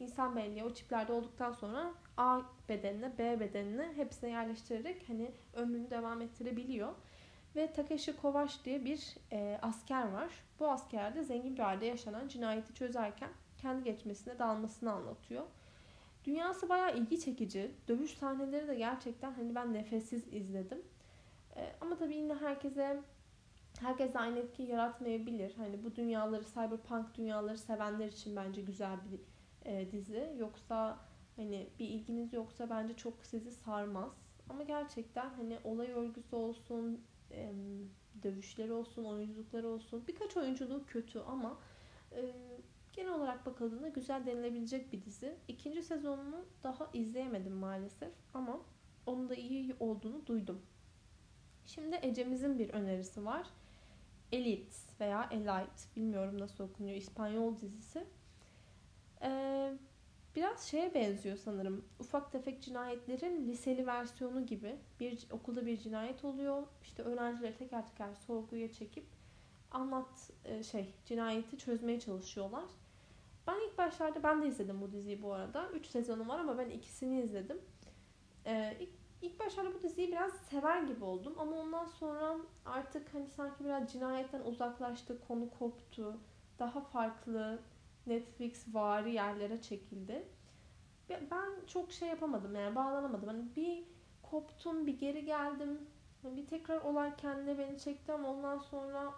İnsan 0.00 0.36
belleği 0.36 0.64
o 0.64 0.74
çiplerde 0.74 1.12
olduktan 1.12 1.52
sonra 1.52 1.94
A 2.16 2.40
bedenine, 2.68 3.18
B 3.18 3.40
bedenine 3.40 3.92
hepsine 3.96 4.30
yerleştirerek 4.30 5.08
hani 5.08 5.30
ömrünü 5.54 5.90
devam 5.90 6.20
ettirebiliyor. 6.20 6.92
Ve 7.56 7.72
Takeshi 7.72 8.16
Kovash 8.16 8.64
diye 8.64 8.84
bir 8.84 9.16
e, 9.32 9.58
asker 9.62 10.12
var. 10.12 10.28
Bu 10.60 10.68
asker 10.68 11.14
de 11.14 11.24
zengin 11.24 11.54
bir 11.56 11.62
ailede 11.62 11.86
yaşanan 11.86 12.28
cinayeti 12.28 12.74
çözerken 12.74 13.30
kendi 13.58 13.84
geçmesine 13.84 14.38
dalmasını 14.38 14.92
anlatıyor. 14.92 15.44
Dünyası 16.24 16.68
bayağı 16.68 16.96
ilgi 16.96 17.20
çekici. 17.20 17.70
Dövüş 17.88 18.10
sahneleri 18.10 18.68
de 18.68 18.74
gerçekten 18.74 19.32
hani 19.32 19.54
ben 19.54 19.74
nefessiz 19.74 20.32
izledim. 20.32 20.82
E, 21.56 21.72
ama 21.80 21.96
tabii 21.96 22.16
yine 22.16 22.34
herkese 22.34 23.00
herkes 23.80 24.16
aynı 24.16 24.38
etki 24.38 24.62
yaratmayabilir. 24.62 25.54
Hani 25.56 25.84
bu 25.84 25.96
dünyaları, 25.96 26.44
cyberpunk 26.44 27.14
dünyaları 27.14 27.58
sevenler 27.58 28.06
için 28.06 28.36
bence 28.36 28.60
güzel 28.60 28.96
bir 29.12 29.20
e, 29.68 29.92
dizi. 29.92 30.32
Yoksa 30.38 30.98
hani 31.36 31.68
bir 31.78 31.88
ilginiz 31.88 32.32
yoksa 32.32 32.70
bence 32.70 32.96
çok 32.96 33.14
sizi 33.26 33.50
sarmaz. 33.50 34.12
Ama 34.48 34.62
gerçekten 34.62 35.30
hani 35.30 35.58
olay 35.64 35.90
örgüsü 35.90 36.36
olsun, 36.36 37.00
e, 37.30 37.52
dövüşleri 38.22 38.72
olsun, 38.72 39.04
oyunculukları 39.04 39.68
olsun. 39.68 40.04
Birkaç 40.08 40.36
oyunculuğu 40.36 40.86
kötü 40.86 41.18
ama 41.18 41.58
e, 42.12 42.34
genel 42.92 43.14
olarak 43.14 43.46
bakıldığında 43.46 43.88
güzel 43.88 44.26
denilebilecek 44.26 44.92
bir 44.92 45.02
dizi. 45.02 45.36
İkinci 45.48 45.82
sezonunu 45.82 46.44
daha 46.62 46.90
izleyemedim 46.92 47.52
maalesef 47.52 48.12
ama 48.34 48.60
onun 49.06 49.28
da 49.28 49.34
iyi 49.34 49.74
olduğunu 49.80 50.26
duydum. 50.26 50.62
Şimdi 51.66 51.98
Ecem'izin 52.02 52.58
bir 52.58 52.70
önerisi 52.70 53.24
var. 53.24 53.46
Elite 54.32 54.76
veya 55.00 55.28
Elite 55.30 55.96
bilmiyorum 55.96 56.40
nasıl 56.40 56.64
okunuyor 56.64 56.96
İspanyol 56.96 57.60
dizisi. 57.60 58.06
Ee, 59.22 59.72
biraz 60.36 60.60
şeye 60.62 60.94
benziyor 60.94 61.36
sanırım. 61.36 61.84
Ufak 62.00 62.32
tefek 62.32 62.62
cinayetlerin 62.62 63.48
liseli 63.48 63.86
versiyonu 63.86 64.46
gibi. 64.46 64.76
Bir 65.00 65.26
okulda 65.30 65.66
bir 65.66 65.76
cinayet 65.78 66.24
oluyor. 66.24 66.62
İşte 66.82 67.02
öğrencileri 67.02 67.56
teker 67.56 67.86
teker 67.88 68.14
sorguya 68.14 68.72
çekip 68.72 69.06
anlat 69.70 70.30
e, 70.44 70.62
şey 70.62 70.94
cinayeti 71.04 71.58
çözmeye 71.58 72.00
çalışıyorlar. 72.00 72.64
Ben 73.46 73.68
ilk 73.68 73.78
başlarda 73.78 74.22
ben 74.22 74.42
de 74.42 74.46
izledim 74.46 74.80
bu 74.80 74.92
diziyi 74.92 75.22
bu 75.22 75.32
arada. 75.32 75.68
3 75.68 75.86
sezonu 75.86 76.28
var 76.28 76.38
ama 76.38 76.58
ben 76.58 76.70
ikisini 76.70 77.20
izledim. 77.20 77.60
Ee, 78.46 78.76
ilk, 78.80 78.90
ilk 79.22 79.40
başlarda 79.40 79.74
bu 79.74 79.82
diziyi 79.82 80.08
biraz 80.08 80.32
sever 80.32 80.82
gibi 80.82 81.04
oldum 81.04 81.34
ama 81.38 81.56
ondan 81.56 81.84
sonra 81.86 82.36
artık 82.66 83.14
hani 83.14 83.28
sanki 83.28 83.64
biraz 83.64 83.92
cinayetten 83.92 84.40
uzaklaştı, 84.40 85.20
konu 85.28 85.50
koptu. 85.58 86.16
Daha 86.58 86.80
farklı 86.80 87.58
Netflix 88.08 88.74
vari 88.74 89.12
yerlere 89.12 89.62
çekildi. 89.62 90.28
Ben 91.10 91.66
çok 91.66 91.92
şey 91.92 92.08
yapamadım 92.08 92.54
yani 92.54 92.74
bağlanamadım. 92.74 93.28
Hani 93.28 93.56
bir 93.56 93.84
koptum, 94.22 94.86
bir 94.86 94.98
geri 94.98 95.24
geldim. 95.24 95.78
Hani 96.22 96.36
bir 96.36 96.46
tekrar 96.46 96.80
olay 96.80 97.16
kendine 97.16 97.58
beni 97.58 97.78
çekti 97.78 98.12
ama 98.12 98.30
ondan 98.30 98.58
sonra 98.58 99.14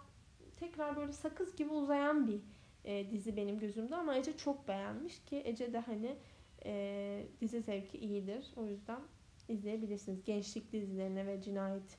tekrar 0.59 0.95
böyle 0.95 1.13
sakız 1.13 1.55
gibi 1.55 1.69
uzayan 1.69 2.27
bir 2.27 2.41
e, 2.85 3.11
dizi 3.11 3.37
benim 3.37 3.59
gözümde 3.59 3.95
ama 3.95 4.15
Ece 4.15 4.37
çok 4.37 4.67
beğenmiş 4.67 5.23
ki 5.25 5.41
Ece 5.45 5.73
de 5.73 5.79
hani 5.79 6.17
e, 6.65 7.25
dizi 7.41 7.61
zevki 7.61 7.97
iyidir. 7.97 8.53
O 8.55 8.65
yüzden 8.65 8.99
izleyebilirsiniz. 9.47 10.23
Gençlik 10.23 10.71
dizilerine 10.71 11.27
ve 11.27 11.41
cinayet 11.41 11.97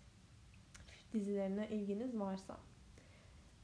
dizilerine 1.13 1.69
ilginiz 1.69 2.19
varsa. 2.19 2.57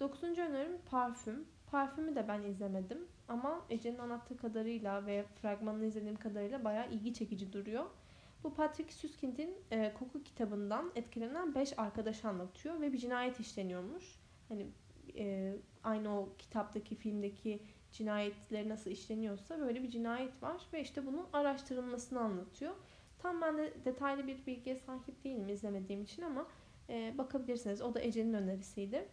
Dokuzuncu 0.01 0.43
önerim 0.43 0.79
parfüm. 0.91 1.49
Parfümü 1.71 2.15
de 2.15 2.29
ben 2.29 2.43
izlemedim 2.43 2.99
ama 3.29 3.65
Ece'nin 3.71 3.99
anlattığı 3.99 4.37
kadarıyla 4.37 5.07
ve 5.07 5.25
fragmanını 5.43 5.85
izlediğim 5.85 6.17
kadarıyla 6.17 6.65
bayağı 6.65 6.91
ilgi 6.91 7.15
çekici 7.15 7.53
duruyor. 7.53 7.85
Bu 8.45 8.55
Patrick 8.55 8.93
Süskind'in 8.93 9.57
e, 9.71 9.95
koku 9.99 10.23
kitabından 10.23 10.93
etkilenen 10.95 11.55
5 11.55 11.79
arkadaş 11.79 12.25
anlatıyor 12.25 12.81
ve 12.81 12.93
bir 12.93 12.99
cinayet 12.99 13.41
işleniyormuş. 13.41 14.19
Hani 14.49 14.67
e, 15.17 15.57
aynı 15.85 16.21
o 16.21 16.29
kitaptaki, 16.39 16.95
filmdeki 16.95 17.63
cinayetleri 17.93 18.69
nasıl 18.69 18.91
işleniyorsa 18.91 19.59
böyle 19.59 19.83
bir 19.83 19.91
cinayet 19.91 20.43
var 20.43 20.67
ve 20.73 20.81
işte 20.81 21.07
bunun 21.07 21.27
araştırılmasını 21.33 22.21
anlatıyor. 22.21 22.75
Tam 23.19 23.41
ben 23.41 23.59
de 23.59 23.75
detaylı 23.85 24.27
bir 24.27 24.47
bilgiye 24.47 24.77
sahip 24.77 25.25
değilim 25.25 25.49
izlemediğim 25.49 26.03
için 26.03 26.23
ama 26.23 26.47
e, 26.89 27.15
bakabilirsiniz. 27.19 27.83
O 27.83 27.95
da 27.95 28.01
Ece'nin 28.01 28.35
önerisiydi. 28.35 29.09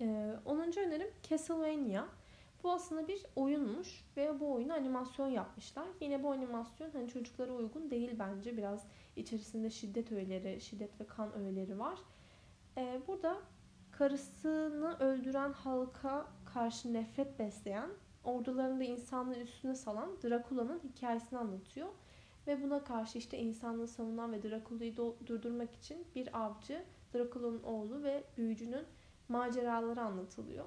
E, 0.00 0.36
10. 0.44 0.58
önerim 0.60 1.10
Castlevania. 1.22 2.04
Bu 2.62 2.72
aslında 2.72 3.08
bir 3.08 3.22
oyunmuş 3.36 4.04
ve 4.16 4.40
bu 4.40 4.52
oyunu 4.52 4.72
animasyon 4.72 5.28
yapmışlar. 5.28 5.88
Yine 6.00 6.22
bu 6.22 6.32
animasyon 6.32 6.90
hani 6.90 7.08
çocuklara 7.08 7.52
uygun 7.52 7.90
değil 7.90 8.10
bence. 8.18 8.56
Biraz 8.56 8.86
içerisinde 9.16 9.70
şiddet 9.70 10.12
öğeleri, 10.12 10.60
şiddet 10.60 11.00
ve 11.00 11.06
kan 11.06 11.34
öğeleri 11.34 11.78
var. 11.78 11.98
E, 12.76 13.00
burada 13.06 13.36
karısını 13.90 14.96
öldüren 14.98 15.52
halka 15.52 16.26
karşı 16.54 16.92
nefret 16.92 17.38
besleyen, 17.38 17.90
ordularında 18.24 18.84
insanların 18.84 19.40
üstüne 19.40 19.74
salan 19.74 20.22
Drakula'nın 20.22 20.80
hikayesini 20.84 21.38
anlatıyor. 21.38 21.88
Ve 22.46 22.62
buna 22.62 22.84
karşı 22.84 23.18
işte 23.18 23.38
insanlığı 23.38 23.88
savunan 23.88 24.32
ve 24.32 24.42
Drakula'yı 24.42 24.96
durdurmak 24.96 25.74
için 25.74 26.06
bir 26.14 26.40
avcı, 26.44 26.84
Drakula'nın 27.14 27.62
oğlu 27.62 28.02
ve 28.02 28.24
büyücünün 28.36 28.86
maceraları 29.30 30.00
anlatılıyor. 30.00 30.64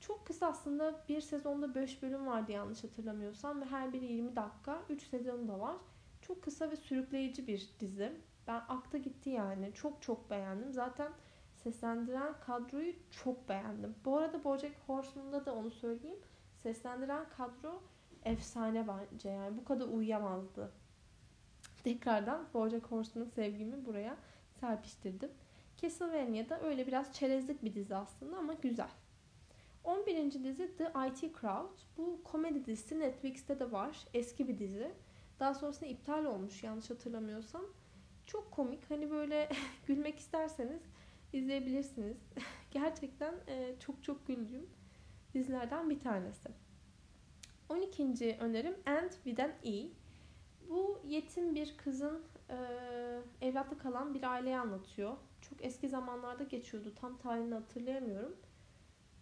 Çok 0.00 0.26
kısa 0.26 0.46
aslında 0.46 1.04
bir 1.08 1.20
sezonda 1.20 1.74
5 1.74 2.02
bölüm 2.02 2.26
vardı 2.26 2.52
yanlış 2.52 2.84
hatırlamıyorsam 2.84 3.60
ve 3.60 3.64
her 3.64 3.92
biri 3.92 4.04
20 4.06 4.36
dakika. 4.36 4.82
3 4.88 5.02
sezonu 5.02 5.48
da 5.48 5.60
var. 5.60 5.76
Çok 6.22 6.42
kısa 6.42 6.70
ve 6.70 6.76
sürükleyici 6.76 7.46
bir 7.46 7.70
dizi. 7.80 8.12
Ben 8.46 8.62
akta 8.68 8.98
gitti 8.98 9.30
yani. 9.30 9.74
Çok 9.74 10.02
çok 10.02 10.30
beğendim. 10.30 10.72
Zaten 10.72 11.12
seslendiren 11.54 12.34
kadroyu 12.46 12.92
çok 13.10 13.48
beğendim. 13.48 13.94
Bu 14.04 14.16
arada 14.16 14.44
Bojack 14.44 14.74
Horseman'da 14.86 15.46
da 15.46 15.54
onu 15.54 15.70
söyleyeyim. 15.70 16.18
Seslendiren 16.56 17.26
kadro 17.36 17.82
efsane 18.24 18.88
bence 18.88 19.28
yani. 19.28 19.56
Bu 19.56 19.64
kadar 19.64 19.88
uyuyamazdı. 19.88 20.72
Tekrardan 21.84 22.46
Bojack 22.54 22.86
Horseman'ın 22.86 23.30
sevgimi 23.30 23.86
buraya 23.86 24.16
serpiştirdim. 24.60 25.30
Castlevania'da 25.82 26.60
öyle 26.60 26.86
biraz 26.86 27.12
çerezlik 27.12 27.64
bir 27.64 27.74
dizi 27.74 27.96
aslında 27.96 28.36
ama 28.36 28.52
güzel. 28.52 28.90
11. 29.84 30.44
dizi 30.44 30.76
The 30.76 30.84
IT 30.84 31.40
Crowd. 31.40 31.78
Bu 31.96 32.20
komedi 32.24 32.66
dizisi 32.66 33.00
Netflix'te 33.00 33.60
de 33.60 33.72
var. 33.72 34.04
Eski 34.14 34.48
bir 34.48 34.58
dizi. 34.58 34.90
Daha 35.40 35.54
sonrasında 35.54 35.90
iptal 35.90 36.24
olmuş 36.24 36.62
yanlış 36.62 36.90
hatırlamıyorsam. 36.90 37.62
Çok 38.26 38.50
komik. 38.50 38.90
Hani 38.90 39.10
böyle 39.10 39.48
gülmek 39.86 40.18
isterseniz 40.18 40.82
izleyebilirsiniz. 41.32 42.16
Gerçekten 42.70 43.34
e, 43.48 43.74
çok 43.80 44.04
çok 44.04 44.26
güldüğüm 44.26 44.66
dizilerden 45.34 45.90
bir 45.90 46.00
tanesi. 46.00 46.48
12. 47.68 48.36
önerim 48.40 48.76
And 48.86 49.10
with 49.10 49.44
an 49.44 49.50
E. 49.64 49.86
Bu 50.68 51.00
yetim 51.04 51.54
bir 51.54 51.76
kızın 51.76 52.22
e, 52.50 52.56
evlatlı 53.40 53.78
kalan 53.78 54.14
bir 54.14 54.22
aileyi 54.22 54.58
anlatıyor. 54.58 55.16
Çok 55.52 55.64
eski 55.64 55.88
zamanlarda 55.88 56.44
geçiyordu. 56.44 56.92
Tam 57.00 57.18
tarihini 57.18 57.54
hatırlayamıyorum. 57.54 58.36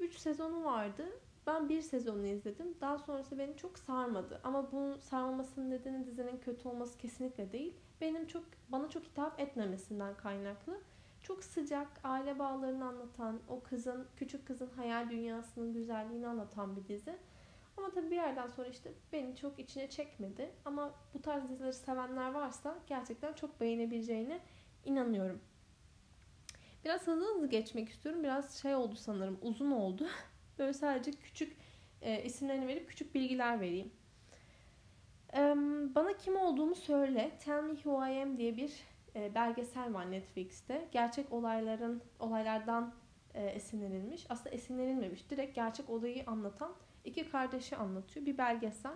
3 0.01 0.19
sezonu 0.19 0.65
vardı. 0.65 1.07
Ben 1.47 1.69
bir 1.69 1.83
sezonunu 1.83 2.27
izledim. 2.27 2.75
Daha 2.81 2.99
sonrası 2.99 3.39
beni 3.39 3.57
çok 3.57 3.79
sarmadı. 3.79 4.41
Ama 4.45 4.73
bu 4.73 4.99
sarmamasının 4.99 5.71
nedeni 5.71 6.07
dizinin 6.07 6.39
kötü 6.39 6.69
olması 6.69 6.99
kesinlikle 6.99 7.53
değil. 7.53 7.75
Benim 8.01 8.27
çok 8.27 8.45
bana 8.69 8.89
çok 8.91 9.05
hitap 9.05 9.41
etmemesinden 9.41 10.17
kaynaklı. 10.17 10.81
Çok 11.23 11.45
sıcak, 11.45 11.89
aile 12.05 12.39
bağlarını 12.39 12.85
anlatan, 12.85 13.41
o 13.49 13.61
kızın, 13.63 14.07
küçük 14.17 14.47
kızın 14.47 14.71
hayal 14.77 15.11
dünyasının 15.11 15.73
güzelliğini 15.73 16.27
anlatan 16.27 16.77
bir 16.77 16.89
dizi. 16.89 17.19
Ama 17.77 17.91
tabii 17.91 18.11
bir 18.11 18.17
yerden 18.17 18.49
sonra 18.49 18.69
işte 18.69 18.93
beni 19.13 19.37
çok 19.37 19.59
içine 19.59 19.91
çekmedi. 19.91 20.51
Ama 20.65 20.95
bu 21.15 21.23
tarz 21.23 21.49
dizileri 21.49 21.73
sevenler 21.73 22.31
varsa 22.31 22.79
gerçekten 22.87 23.33
çok 23.33 23.61
beğenebileceğine 23.61 24.41
inanıyorum. 24.85 25.41
Biraz 26.85 27.07
hızlı 27.07 27.35
hızlı 27.35 27.47
geçmek 27.47 27.89
istiyorum. 27.89 28.23
Biraz 28.23 28.55
şey 28.63 28.75
oldu 28.75 28.97
sanırım. 28.97 29.39
Uzun 29.43 29.71
oldu. 29.71 30.07
Böyle 30.59 30.73
sadece 30.73 31.11
küçük 31.11 31.57
e, 32.03 32.23
isimlerini 32.25 32.67
verip 32.67 32.89
küçük 32.89 33.15
bilgiler 33.15 33.61
vereyim. 33.61 33.93
E, 35.35 35.39
bana 35.95 36.17
kim 36.17 36.37
olduğumu 36.37 36.75
söyle. 36.75 37.39
Tell 37.45 37.63
Me 37.63 37.75
Who 37.75 38.07
I 38.07 38.23
Am 38.23 38.39
diye 38.39 38.57
bir 38.57 38.73
e, 39.17 39.35
belgesel 39.35 39.95
var 39.95 40.11
Netflix'te. 40.11 40.89
Gerçek 40.93 41.33
olayların 41.33 42.03
olaylardan 42.19 42.95
e, 43.35 43.47
esinlenilmiş. 43.47 44.27
Aslında 44.29 44.51
esinlenilmemiş. 44.51 45.31
Direkt 45.31 45.55
gerçek 45.55 45.91
olayı 45.91 46.25
anlatan 46.27 46.75
iki 47.05 47.31
kardeşi 47.31 47.77
anlatıyor. 47.77 48.27
Bir 48.27 48.39
belgesel. 48.39 48.95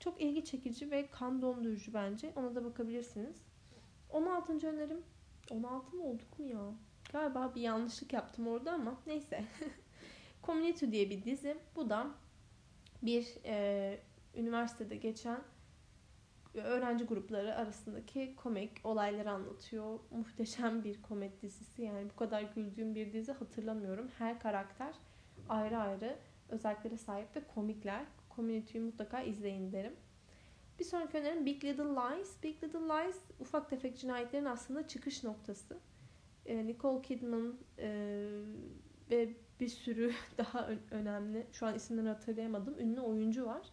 Çok 0.00 0.20
ilgi 0.20 0.44
çekici 0.44 0.90
ve 0.90 1.06
kan 1.10 1.42
dondurucu 1.42 1.94
bence. 1.94 2.32
Ona 2.36 2.54
da 2.54 2.64
bakabilirsiniz. 2.64 3.36
16. 4.10 4.68
önerim 4.68 5.02
16 5.50 5.96
mı 5.96 6.04
olduk 6.04 6.38
mu 6.38 6.46
ya? 6.46 6.74
Galiba 7.16 7.54
bir 7.54 7.60
yanlışlık 7.60 8.12
yaptım 8.12 8.48
orada 8.48 8.72
ama 8.72 9.00
neyse. 9.06 9.44
Community 10.42 10.86
diye 10.90 11.10
bir 11.10 11.24
dizi. 11.24 11.56
Bu 11.76 11.90
da 11.90 12.06
bir 13.02 13.26
e, 13.44 13.98
üniversitede 14.34 14.96
geçen 14.96 15.40
öğrenci 16.54 17.04
grupları 17.04 17.54
arasındaki 17.54 18.36
komik 18.36 18.70
olayları 18.84 19.30
anlatıyor. 19.30 19.98
Muhteşem 20.10 20.84
bir 20.84 21.02
komedi 21.02 21.42
dizisi. 21.42 21.82
Yani 21.82 22.10
bu 22.10 22.16
kadar 22.16 22.42
güldüğüm 22.42 22.94
bir 22.94 23.12
dizi 23.12 23.32
hatırlamıyorum. 23.32 24.08
Her 24.18 24.40
karakter 24.40 24.94
ayrı 25.48 25.78
ayrı 25.78 26.18
özelliklere 26.48 26.96
sahip 26.96 27.36
ve 27.36 27.40
komikler. 27.54 28.04
Community'yi 28.36 28.84
mutlaka 28.84 29.22
izleyin 29.22 29.72
derim. 29.72 29.96
Bir 30.78 30.84
sonraki 30.84 31.18
önerim 31.18 31.46
Big 31.46 31.64
Little 31.64 31.84
Lies. 31.84 32.42
Big 32.42 32.64
Little 32.64 32.78
Lies 32.78 33.16
ufak 33.40 33.70
tefek 33.70 33.98
cinayetlerin 33.98 34.44
aslında 34.44 34.88
çıkış 34.88 35.24
noktası. 35.24 35.78
E, 36.46 36.66
Nicole 36.66 37.02
Kidman 37.02 37.58
e, 37.78 37.88
ve 39.10 39.36
bir 39.60 39.68
sürü 39.68 40.12
daha 40.38 40.68
önemli, 40.90 41.46
şu 41.52 41.66
an 41.66 41.74
isimlerini 41.74 42.08
hatırlayamadım, 42.08 42.78
ünlü 42.78 43.00
oyuncu 43.00 43.46
var. 43.46 43.66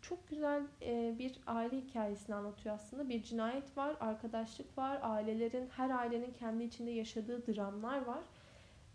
Çok 0.00 0.28
güzel 0.28 0.62
e, 0.82 1.14
bir 1.18 1.40
aile 1.46 1.80
hikayesini 1.80 2.34
anlatıyor 2.34 2.74
aslında. 2.74 3.08
Bir 3.08 3.22
cinayet 3.22 3.76
var, 3.76 3.96
arkadaşlık 4.00 4.78
var, 4.78 4.98
ailelerin, 5.02 5.68
her 5.68 5.90
ailenin 5.90 6.32
kendi 6.32 6.64
içinde 6.64 6.90
yaşadığı 6.90 7.46
dramlar 7.46 8.04
var. 8.04 8.24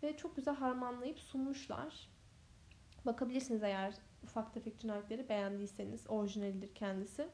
Ve 0.02 0.16
çok 0.16 0.36
güzel 0.36 0.54
harmanlayıp 0.54 1.18
sunmuşlar. 1.18 2.08
Bakabilirsiniz 3.06 3.62
eğer 3.62 3.94
ufak 4.22 4.54
tefek 4.54 4.78
cinayetleri 4.78 5.28
beğendiyseniz. 5.28 6.10
Orijinalidir 6.10 6.74
kendisi. 6.74 7.28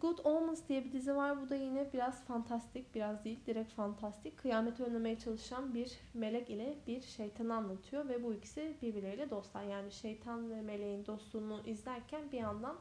Good 0.00 0.18
Omens 0.24 0.68
diye 0.68 0.84
bir 0.84 0.92
dizi 0.92 1.16
var. 1.16 1.42
Bu 1.42 1.48
da 1.48 1.54
yine 1.56 1.92
biraz 1.92 2.24
fantastik, 2.24 2.94
biraz 2.94 3.24
değil, 3.24 3.38
direkt 3.46 3.72
fantastik. 3.72 4.36
Kıyameti 4.36 4.84
önlemeye 4.84 5.18
çalışan 5.18 5.74
bir 5.74 5.92
melek 6.14 6.50
ile 6.50 6.76
bir 6.86 7.00
şeytanı 7.00 7.54
anlatıyor 7.54 8.08
ve 8.08 8.22
bu 8.22 8.34
ikisi 8.34 8.76
birbirleriyle 8.82 9.30
dostlar. 9.30 9.62
Yani 9.62 9.92
şeytan 9.92 10.50
ve 10.50 10.62
meleğin 10.62 11.06
dostluğunu 11.06 11.62
izlerken 11.66 12.32
bir 12.32 12.38
yandan 12.38 12.76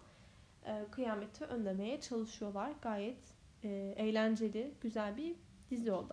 e, 0.65 0.85
kıyameti 0.91 1.45
önlemeye 1.45 2.01
çalışıyorlar. 2.01 2.71
Gayet 2.81 3.33
e, 3.63 3.69
eğlenceli, 3.97 4.73
güzel 4.81 5.17
bir 5.17 5.35
dizi 5.69 5.91
o. 5.91 6.07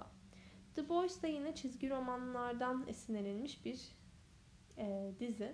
The 0.74 0.88
Boys 0.88 1.22
da 1.22 1.26
yine 1.26 1.54
çizgi 1.54 1.90
romanlardan 1.90 2.84
esinlenilmiş 2.88 3.64
bir 3.64 3.80
e, 4.78 5.12
dizi. 5.20 5.52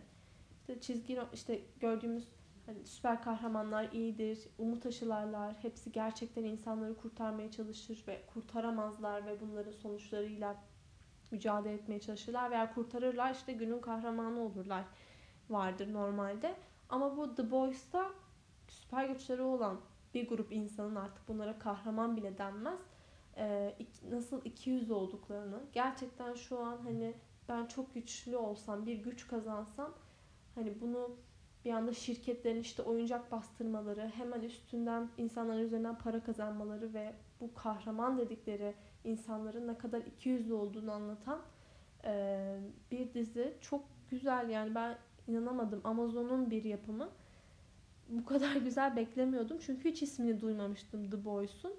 İşte 0.61 0.81
çizgi 0.81 1.19
işte 1.33 1.61
gördüğümüz 1.81 2.29
Hani 2.69 2.87
süper 2.87 3.23
kahramanlar 3.23 3.93
iyidir, 3.93 4.49
umut 4.59 4.87
aşılarlar, 4.87 5.55
hepsi 5.63 5.93
gerçekten 5.93 6.45
insanları 6.45 6.97
kurtarmaya 6.97 7.51
çalışır 7.51 8.05
ve 8.09 8.23
kurtaramazlar 8.35 9.27
ve 9.27 9.41
bunların 9.41 9.73
sonuçlarıyla 9.73 10.57
mücadele 11.31 11.75
etmeye 11.75 12.01
çalışırlar 12.01 12.51
veya 12.51 12.75
kurtarırlar 12.75 13.35
işte 13.35 13.53
günün 13.53 13.81
kahramanı 13.81 14.41
olurlar 14.41 14.85
vardır 15.51 15.93
normalde. 15.93 16.57
Ama 16.89 17.17
bu 17.17 17.35
The 17.35 17.51
Boys'ta 17.51 18.11
süper 18.69 19.09
güçleri 19.09 19.43
olan 19.43 19.81
bir 20.15 20.29
grup 20.29 20.53
insanın 20.53 20.97
artık 20.97 21.29
bunlara 21.29 21.59
kahraman 21.59 22.17
bile 22.17 22.39
denmez. 22.39 22.81
Ee, 23.37 23.77
nasıl 24.11 24.45
iki 24.45 24.71
yüz 24.71 24.91
olduklarını 24.91 25.61
gerçekten 25.73 26.35
şu 26.35 26.59
an 26.59 26.79
hani 26.85 27.15
ben 27.49 27.67
çok 27.67 27.95
güçlü 27.95 28.37
olsam 28.37 28.87
bir 28.87 28.97
güç 28.97 29.29
kazansam 29.29 29.95
hani 30.55 30.81
bunu 30.81 31.17
bir 31.65 31.73
anda 31.73 31.93
şirketlerin 31.93 32.61
işte 32.61 32.83
oyuncak 32.83 33.33
bastırmaları, 33.33 34.09
hemen 34.15 34.41
üstünden 34.41 35.09
insanların 35.19 35.61
üzerinden 35.61 35.99
para 35.99 36.23
kazanmaları 36.23 36.95
ve 36.95 37.13
bu 37.41 37.55
kahraman 37.55 38.19
dedikleri 38.19 38.75
insanların 39.05 39.69
ne 39.69 39.79
kadar 39.79 40.01
ikiyüzlü 40.01 40.55
olduğunu 40.55 40.93
anlatan 40.93 41.41
e, 42.05 42.57
bir 42.91 43.15
dizi. 43.15 43.55
Çok 43.61 43.85
güzel 44.11 44.49
yani 44.49 44.75
ben 44.75 44.99
inanamadım. 45.29 45.81
Amazon'un 45.85 46.51
bir 46.51 46.65
yapımı. 46.65 47.09
Bu 48.09 48.25
kadar 48.25 48.57
güzel 48.65 48.97
beklemiyordum. 48.97 49.59
Çünkü 49.61 49.91
hiç 49.91 50.03
ismini 50.03 50.41
duymamıştım 50.41 51.11
The 51.11 51.25
Boys'un. 51.25 51.75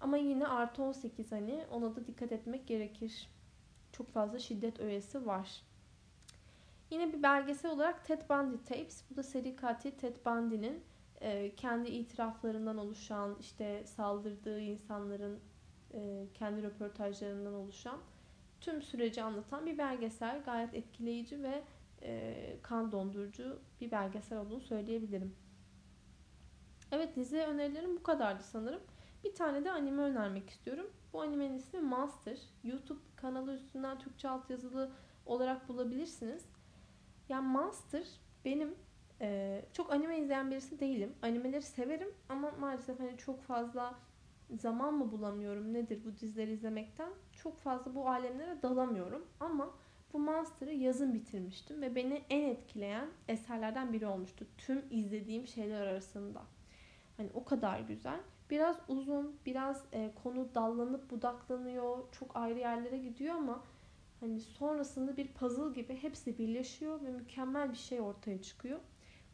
Ama 0.00 0.16
yine 0.16 0.46
artı 0.46 0.82
18 0.82 1.32
hani 1.32 1.64
ona 1.70 1.96
da 1.96 2.06
dikkat 2.06 2.32
etmek 2.32 2.66
gerekir. 2.66 3.28
Çok 3.92 4.08
fazla 4.08 4.38
şiddet 4.38 4.80
öğesi 4.80 5.26
var. 5.26 5.62
Yine 6.90 7.12
bir 7.12 7.22
belgesel 7.22 7.70
olarak 7.70 8.04
Ted 8.04 8.22
Bundy 8.30 8.56
Tapes. 8.64 9.04
Bu 9.10 9.16
da 9.16 9.22
seri 9.22 9.56
katil 9.56 9.90
Ted 9.90 10.16
Bundy'nin 10.26 10.84
e, 11.20 11.54
kendi 11.54 11.90
itiraflarından 11.90 12.78
oluşan, 12.78 13.36
işte 13.40 13.86
saldırdığı 13.86 14.60
insanların 14.60 15.40
e, 15.94 16.26
kendi 16.34 16.62
röportajlarından 16.62 17.54
oluşan 17.54 18.00
tüm 18.60 18.82
süreci 18.82 19.22
anlatan 19.22 19.66
bir 19.66 19.78
belgesel. 19.78 20.42
Gayet 20.44 20.74
etkileyici 20.74 21.42
ve 21.42 21.62
e, 22.02 22.34
kan 22.62 22.92
dondurucu 22.92 23.58
bir 23.80 23.90
belgesel 23.90 24.38
olduğunu 24.38 24.60
söyleyebilirim. 24.60 25.34
Evet 26.92 27.16
dizi 27.16 27.38
önerilerim 27.38 27.96
bu 27.96 28.02
kadardı 28.02 28.42
sanırım. 28.42 28.80
Bir 29.24 29.34
tane 29.34 29.64
de 29.64 29.70
anime 29.70 30.02
önermek 30.02 30.50
istiyorum. 30.50 30.90
Bu 31.12 31.22
animenin 31.22 31.58
ismi 31.58 31.80
Master. 31.80 32.38
YouTube 32.64 33.00
kanalı 33.16 33.54
üstünden 33.54 33.98
Türkçe 33.98 34.28
altyazılı 34.28 34.90
olarak 35.26 35.68
bulabilirsiniz. 35.68 36.44
Yani 37.28 37.46
Master 37.46 38.06
benim 38.44 38.74
e, 39.20 39.62
çok 39.72 39.92
anime 39.92 40.18
izleyen 40.18 40.50
birisi 40.50 40.80
değilim. 40.80 41.14
Animeleri 41.22 41.62
severim 41.62 42.08
ama 42.28 42.50
maalesef 42.60 43.00
hani 43.00 43.16
çok 43.16 43.42
fazla 43.42 43.94
zaman 44.56 44.94
mı 44.94 45.12
bulamıyorum 45.12 45.74
nedir 45.74 46.00
bu 46.04 46.20
dizileri 46.20 46.52
izlemekten 46.52 47.10
çok 47.32 47.58
fazla 47.58 47.94
bu 47.94 48.08
alemlere 48.08 48.62
dalamıyorum 48.62 49.26
ama 49.40 49.70
bu 50.12 50.18
Monster'ı 50.18 50.74
yazın 50.74 51.14
bitirmiştim 51.14 51.82
ve 51.82 51.94
beni 51.94 52.22
en 52.30 52.48
etkileyen 52.48 53.08
eserlerden 53.28 53.92
biri 53.92 54.06
olmuştu. 54.06 54.46
Tüm 54.58 54.84
izlediğim 54.90 55.46
şeyler 55.46 55.80
arasında. 55.80 56.42
Hani 57.16 57.30
o 57.34 57.44
kadar 57.44 57.80
güzel. 57.80 58.20
Biraz 58.50 58.76
uzun, 58.88 59.36
biraz 59.46 59.84
e, 59.92 60.10
konu 60.22 60.54
dallanıp 60.54 61.10
budaklanıyor, 61.10 61.98
çok 62.12 62.36
ayrı 62.36 62.58
yerlere 62.58 62.98
gidiyor 62.98 63.34
ama 63.34 63.62
hani 64.20 64.40
sonrasında 64.40 65.16
bir 65.16 65.28
puzzle 65.28 65.80
gibi 65.80 65.94
hepsi 65.94 66.38
birleşiyor 66.38 67.02
ve 67.02 67.10
mükemmel 67.10 67.72
bir 67.72 67.76
şey 67.76 68.00
ortaya 68.00 68.42
çıkıyor. 68.42 68.80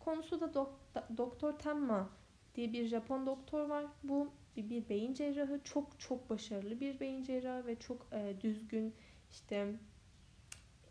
Konusu 0.00 0.40
da 0.40 0.44
dok- 0.44 1.16
Doktor 1.16 1.52
Tenma 1.52 2.10
diye 2.54 2.72
bir 2.72 2.86
Japon 2.86 3.26
doktor 3.26 3.68
var. 3.68 3.86
Bu 4.02 4.30
bir, 4.56 4.88
beyin 4.88 5.14
cerrahı. 5.14 5.60
Çok 5.64 6.00
çok 6.00 6.30
başarılı 6.30 6.80
bir 6.80 7.00
beyin 7.00 7.22
cerrahı 7.22 7.66
ve 7.66 7.78
çok 7.78 8.06
e, 8.12 8.36
düzgün 8.40 8.94
işte 9.30 9.74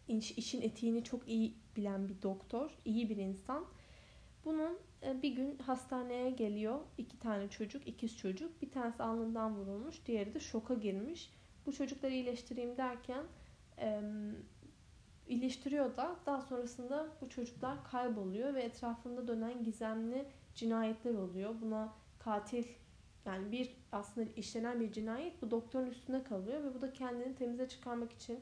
iş, 0.08 0.32
işin 0.32 0.62
etiğini 0.62 1.04
çok 1.04 1.28
iyi 1.28 1.54
bilen 1.76 2.10
bir 2.10 2.22
doktor. 2.22 2.78
iyi 2.86 3.10
bir 3.10 3.18
insan. 3.18 3.66
Bunun 4.46 4.78
e, 5.04 5.22
bir 5.22 5.36
gün 5.36 5.58
hastaneye 5.58 6.30
geliyor. 6.30 6.80
iki 6.98 7.20
tane 7.20 7.50
çocuk, 7.50 7.88
ikiz 7.88 8.18
çocuk. 8.18 8.62
Bir 8.62 8.72
tanesi 8.72 9.04
alnından 9.04 9.56
vurulmuş. 9.56 10.06
Diğeri 10.06 10.34
de 10.34 10.40
şoka 10.40 10.74
girmiş. 10.74 11.30
Bu 11.66 11.74
çocukları 11.74 12.14
iyileştireyim 12.14 12.78
derken 12.78 13.24
e, 13.84 14.02
iyileştiriyor 15.28 15.98
da 15.98 16.16
daha 16.26 16.42
sonrasında 16.42 17.08
bu 17.22 17.30
çocuklar 17.30 17.84
kayboluyor 17.84 18.54
ve 18.54 18.62
etrafında 18.62 19.28
dönen 19.28 19.64
gizemli 19.64 20.26
cinayetler 20.56 21.14
oluyor. 21.14 21.56
Buna 21.62 21.94
katil 22.20 22.66
yani 23.26 23.52
bir 23.52 23.76
aslında 23.92 24.30
işlenen 24.36 24.80
bir 24.80 24.92
cinayet 24.92 25.42
bu 25.42 25.52
doktorun 25.52 25.86
üstüne 25.86 26.24
kalıyor 26.24 26.64
ve 26.64 26.74
bu 26.74 26.82
da 26.82 26.94
kendini 26.94 27.36
temize 27.36 27.68
çıkarmak 27.70 28.12
için 28.12 28.40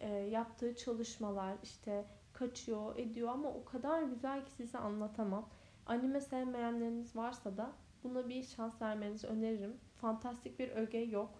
e, 0.00 0.08
yaptığı 0.08 0.76
çalışmalar 0.76 1.54
işte 1.62 2.04
kaçıyor 2.32 2.98
ediyor 2.98 3.28
ama 3.28 3.48
o 3.48 3.64
kadar 3.64 4.02
güzel 4.02 4.44
ki 4.44 4.50
size 4.50 4.78
anlatamam. 4.78 5.48
Anime 5.86 6.20
sevmeyenleriniz 6.20 7.16
varsa 7.16 7.56
da 7.56 7.72
buna 8.04 8.28
bir 8.28 8.42
şans 8.42 8.82
vermenizi 8.82 9.26
öneririm. 9.26 9.76
Fantastik 9.96 10.58
bir 10.58 10.68
öge 10.68 10.98
yok. 10.98 11.39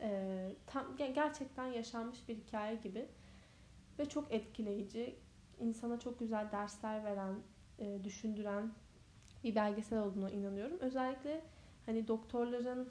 E, 0.00 0.52
tam 0.66 0.96
gerçekten 0.96 1.66
yaşanmış 1.66 2.28
bir 2.28 2.36
hikaye 2.36 2.76
gibi 2.76 3.08
ve 3.98 4.08
çok 4.08 4.32
etkileyici. 4.32 5.18
insana 5.60 6.00
çok 6.00 6.18
güzel 6.18 6.52
dersler 6.52 7.04
veren, 7.04 7.34
e, 7.78 8.04
düşündüren 8.04 8.72
bir 9.44 9.54
belgesel 9.54 9.98
olduğuna 9.98 10.30
inanıyorum. 10.30 10.78
Özellikle 10.80 11.40
hani 11.86 12.08
doktorların 12.08 12.88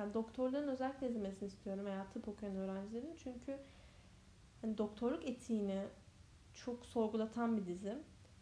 yani 0.00 0.14
doktorların 0.14 0.68
özellikle 0.68 1.08
izlemesini 1.08 1.46
istiyorum 1.46 1.84
veya 1.84 2.06
tıp 2.10 2.28
okuyan 2.28 2.56
öğrencilerin. 2.56 3.16
Çünkü 3.16 3.58
hani 4.62 4.78
doktorluk 4.78 5.28
etiğini 5.28 5.84
çok 6.54 6.86
sorgulatan 6.86 7.56
bir 7.56 7.66
dizi. 7.66 7.98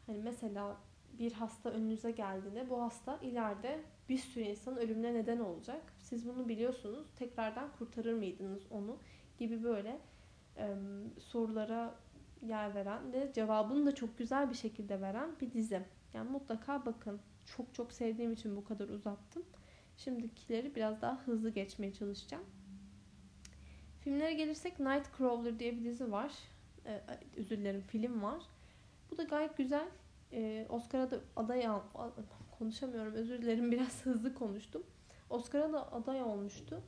Hani 0.07 0.18
mesela 0.18 0.77
bir 1.18 1.33
hasta 1.33 1.70
önünüze 1.70 2.11
geldiğinde 2.11 2.70
bu 2.70 2.83
hasta 2.83 3.18
ileride 3.22 3.81
bir 4.09 4.18
sürü 4.18 4.44
insanın 4.44 4.77
ölümüne 4.77 5.14
neden 5.14 5.38
olacak. 5.38 5.83
Siz 5.99 6.29
bunu 6.29 6.49
biliyorsunuz. 6.49 7.07
Tekrardan 7.16 7.73
kurtarır 7.79 8.14
mıydınız 8.14 8.62
onu? 8.71 8.99
Gibi 9.38 9.62
böyle 9.62 9.99
e, 10.57 10.75
sorulara 11.18 11.94
yer 12.42 12.75
veren 12.75 13.12
ve 13.12 13.33
cevabını 13.35 13.87
da 13.87 13.94
çok 13.94 14.18
güzel 14.18 14.51
bir 14.51 14.55
şekilde 14.55 15.01
veren 15.01 15.31
bir 15.40 15.53
dizi. 15.53 15.83
Yani 16.14 16.31
mutlaka 16.31 16.87
bakın. 16.87 17.21
Çok 17.57 17.75
çok 17.75 17.92
sevdiğim 17.92 18.33
için 18.33 18.57
bu 18.57 18.64
kadar 18.64 18.88
uzattım. 18.88 19.42
Şimdikileri 19.97 20.75
biraz 20.75 21.03
daha 21.03 21.18
hızlı 21.18 21.51
geçmeye 21.51 21.92
çalışacağım. 21.92 22.44
Filmlere 24.01 24.33
gelirsek 24.33 24.81
Nightcrawler 24.81 25.59
diye 25.59 25.77
bir 25.77 25.85
dizi 25.85 26.12
var. 26.12 26.33
Ee, 26.87 27.01
özür 27.37 27.59
dilerim 27.59 27.81
film 27.81 28.23
var. 28.23 28.42
Bu 29.11 29.18
da 29.18 29.23
gayet 29.23 29.57
güzel. 29.57 29.88
Ee, 30.33 30.66
Oscar'a 30.68 31.11
da 31.11 31.21
aday 31.37 31.66
al 31.66 31.81
konuşamıyorum 32.59 33.14
özür 33.14 33.42
dilerim 33.42 33.73
biraz 33.73 34.07
hızlı 34.07 34.35
konuştum. 34.35 34.83
Oscar'a 35.31 35.73
da 35.73 35.92
aday 35.92 36.23
olmuştu. 36.23 36.83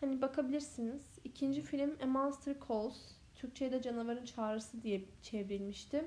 Hani 0.00 0.22
bakabilirsiniz. 0.22 1.18
İkinci 1.24 1.62
film 1.62 1.96
A 2.02 2.06
Monster 2.06 2.56
Calls. 2.68 2.96
Türkçe'ye 3.34 3.72
de 3.72 3.82
Canavarın 3.82 4.24
Çağrısı 4.24 4.82
diye 4.82 5.04
çevrilmişti. 5.22 6.04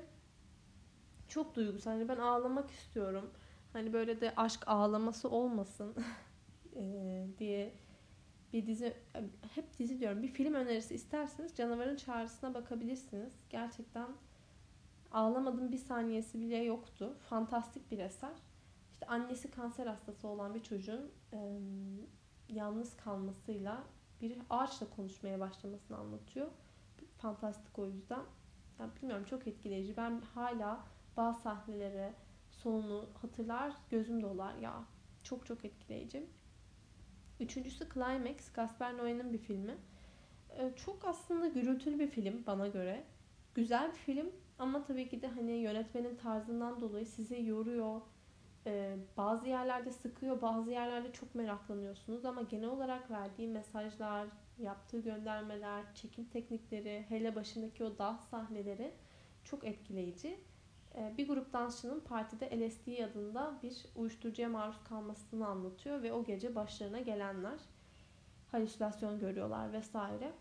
Çok 1.28 1.54
duygusal. 1.54 1.90
Hani 1.90 2.08
ben 2.08 2.16
ağlamak 2.16 2.70
istiyorum. 2.70 3.30
Hani 3.72 3.92
böyle 3.92 4.20
de 4.20 4.32
aşk 4.36 4.68
ağlaması 4.68 5.30
olmasın 5.30 5.94
diye 7.38 7.72
bir 8.52 8.66
dizi 8.66 8.96
hep 9.54 9.78
dizi 9.78 10.00
diyorum. 10.00 10.22
Bir 10.22 10.28
film 10.28 10.54
önerisi 10.54 10.94
isterseniz 10.94 11.56
Canavarın 11.56 11.96
Çağrısına 11.96 12.54
bakabilirsiniz. 12.54 13.32
Gerçekten 13.50 14.08
ağlamadım 15.12 15.72
bir 15.72 15.78
saniyesi 15.78 16.40
bile 16.40 16.56
yoktu. 16.56 17.16
Fantastik 17.28 17.90
bir 17.90 17.98
eser. 17.98 18.32
İşte 18.92 19.06
annesi 19.06 19.50
kanser 19.50 19.86
hastası 19.86 20.28
olan 20.28 20.54
bir 20.54 20.62
çocuğun 20.62 21.10
e, 21.32 21.60
yalnız 22.48 22.96
kalmasıyla 22.96 23.84
bir 24.20 24.38
ağaçla 24.50 24.86
konuşmaya 24.96 25.40
başlamasını 25.40 25.96
anlatıyor. 25.96 26.50
Fantastik 27.18 27.78
o 27.78 27.86
yüzden. 27.86 28.22
Yani 28.78 28.90
bilmiyorum 28.96 29.24
çok 29.24 29.46
etkileyici. 29.46 29.96
Ben 29.96 30.20
hala 30.34 30.80
bazı 31.16 31.40
sahneleri, 31.40 32.12
sonunu 32.50 33.08
hatırlar, 33.22 33.72
gözüm 33.90 34.22
dolar 34.22 34.54
ya. 34.54 34.84
Çok 35.22 35.46
çok 35.46 35.64
etkileyici. 35.64 36.26
Üçüncüsü 37.40 37.88
Climax, 37.94 38.52
Gaspar 38.52 38.92
Noé'nin 38.92 39.32
bir 39.32 39.38
filmi. 39.38 39.76
Ee, 40.50 40.72
çok 40.76 41.04
aslında 41.04 41.48
gürültülü 41.48 41.98
bir 41.98 42.08
film 42.08 42.46
bana 42.46 42.68
göre. 42.68 43.04
Güzel 43.54 43.90
bir 43.92 43.96
film 43.96 44.30
ama 44.62 44.84
tabii 44.84 45.08
ki 45.08 45.22
de 45.22 45.26
hani 45.26 45.52
yönetmenin 45.52 46.16
tarzından 46.16 46.80
dolayı 46.80 47.06
sizi 47.06 47.44
yoruyor. 47.44 48.00
Ee, 48.66 48.96
bazı 49.16 49.48
yerlerde 49.48 49.90
sıkıyor, 49.92 50.42
bazı 50.42 50.70
yerlerde 50.70 51.12
çok 51.12 51.34
meraklanıyorsunuz 51.34 52.24
ama 52.24 52.42
genel 52.42 52.68
olarak 52.68 53.10
verdiği 53.10 53.48
mesajlar, 53.48 54.28
yaptığı 54.58 55.00
göndermeler, 55.00 55.94
çekim 55.94 56.24
teknikleri, 56.24 57.04
hele 57.08 57.34
başındaki 57.34 57.84
o 57.84 57.98
dağ 57.98 58.18
sahneleri 58.30 58.94
çok 59.44 59.64
etkileyici. 59.64 60.40
Ee, 60.94 61.14
bir 61.18 61.28
grup 61.28 61.52
dansçının 61.52 62.00
partide 62.00 62.68
LSD 62.68 63.04
adında 63.04 63.58
bir 63.62 63.86
uyuşturucuya 63.96 64.48
maruz 64.48 64.84
kalmasını 64.84 65.46
anlatıyor 65.46 66.02
ve 66.02 66.12
o 66.12 66.24
gece 66.24 66.54
başlarına 66.54 67.00
gelenler 67.00 67.58
halüsinasyon 68.52 69.20
görüyorlar 69.20 69.72
vesaire. 69.72 70.32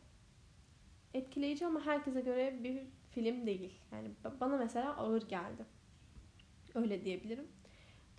Etkileyici 1.14 1.66
ama 1.66 1.86
herkese 1.86 2.22
göre 2.22 2.64
bir 2.64 3.01
film 3.12 3.46
değil. 3.46 3.82
Yani 3.92 4.12
bana 4.42 4.58
mesela 4.58 4.98
ağır 4.98 5.30
geldi. 5.30 5.66
Öyle 6.76 7.06
diyebilirim. 7.06 7.48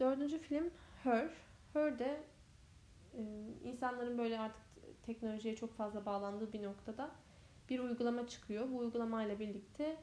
Dördüncü 0.00 0.38
film 0.38 0.70
Her. 1.02 1.28
Her 1.72 1.98
de 1.98 2.24
insanların 3.64 4.18
böyle 4.18 4.40
artık 4.40 4.62
teknolojiye 5.02 5.56
çok 5.56 5.74
fazla 5.74 6.06
bağlandığı 6.06 6.52
bir 6.52 6.62
noktada 6.62 7.10
bir 7.68 7.78
uygulama 7.78 8.26
çıkıyor. 8.26 8.70
Bu 8.70 8.78
uygulamayla 8.78 9.38
birlikte 9.38 9.96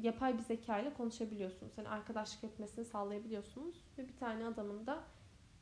yapay 0.00 0.38
bir 0.38 0.42
zeka 0.42 0.78
ile 0.78 0.94
konuşabiliyorsunuz. 0.94 1.72
Yani 1.78 1.88
arkadaşlık 1.88 2.44
etmesini 2.44 2.84
sağlayabiliyorsunuz. 2.84 3.84
Ve 3.98 4.08
bir 4.08 4.16
tane 4.16 4.46
adamın 4.46 4.86
da 4.86 5.04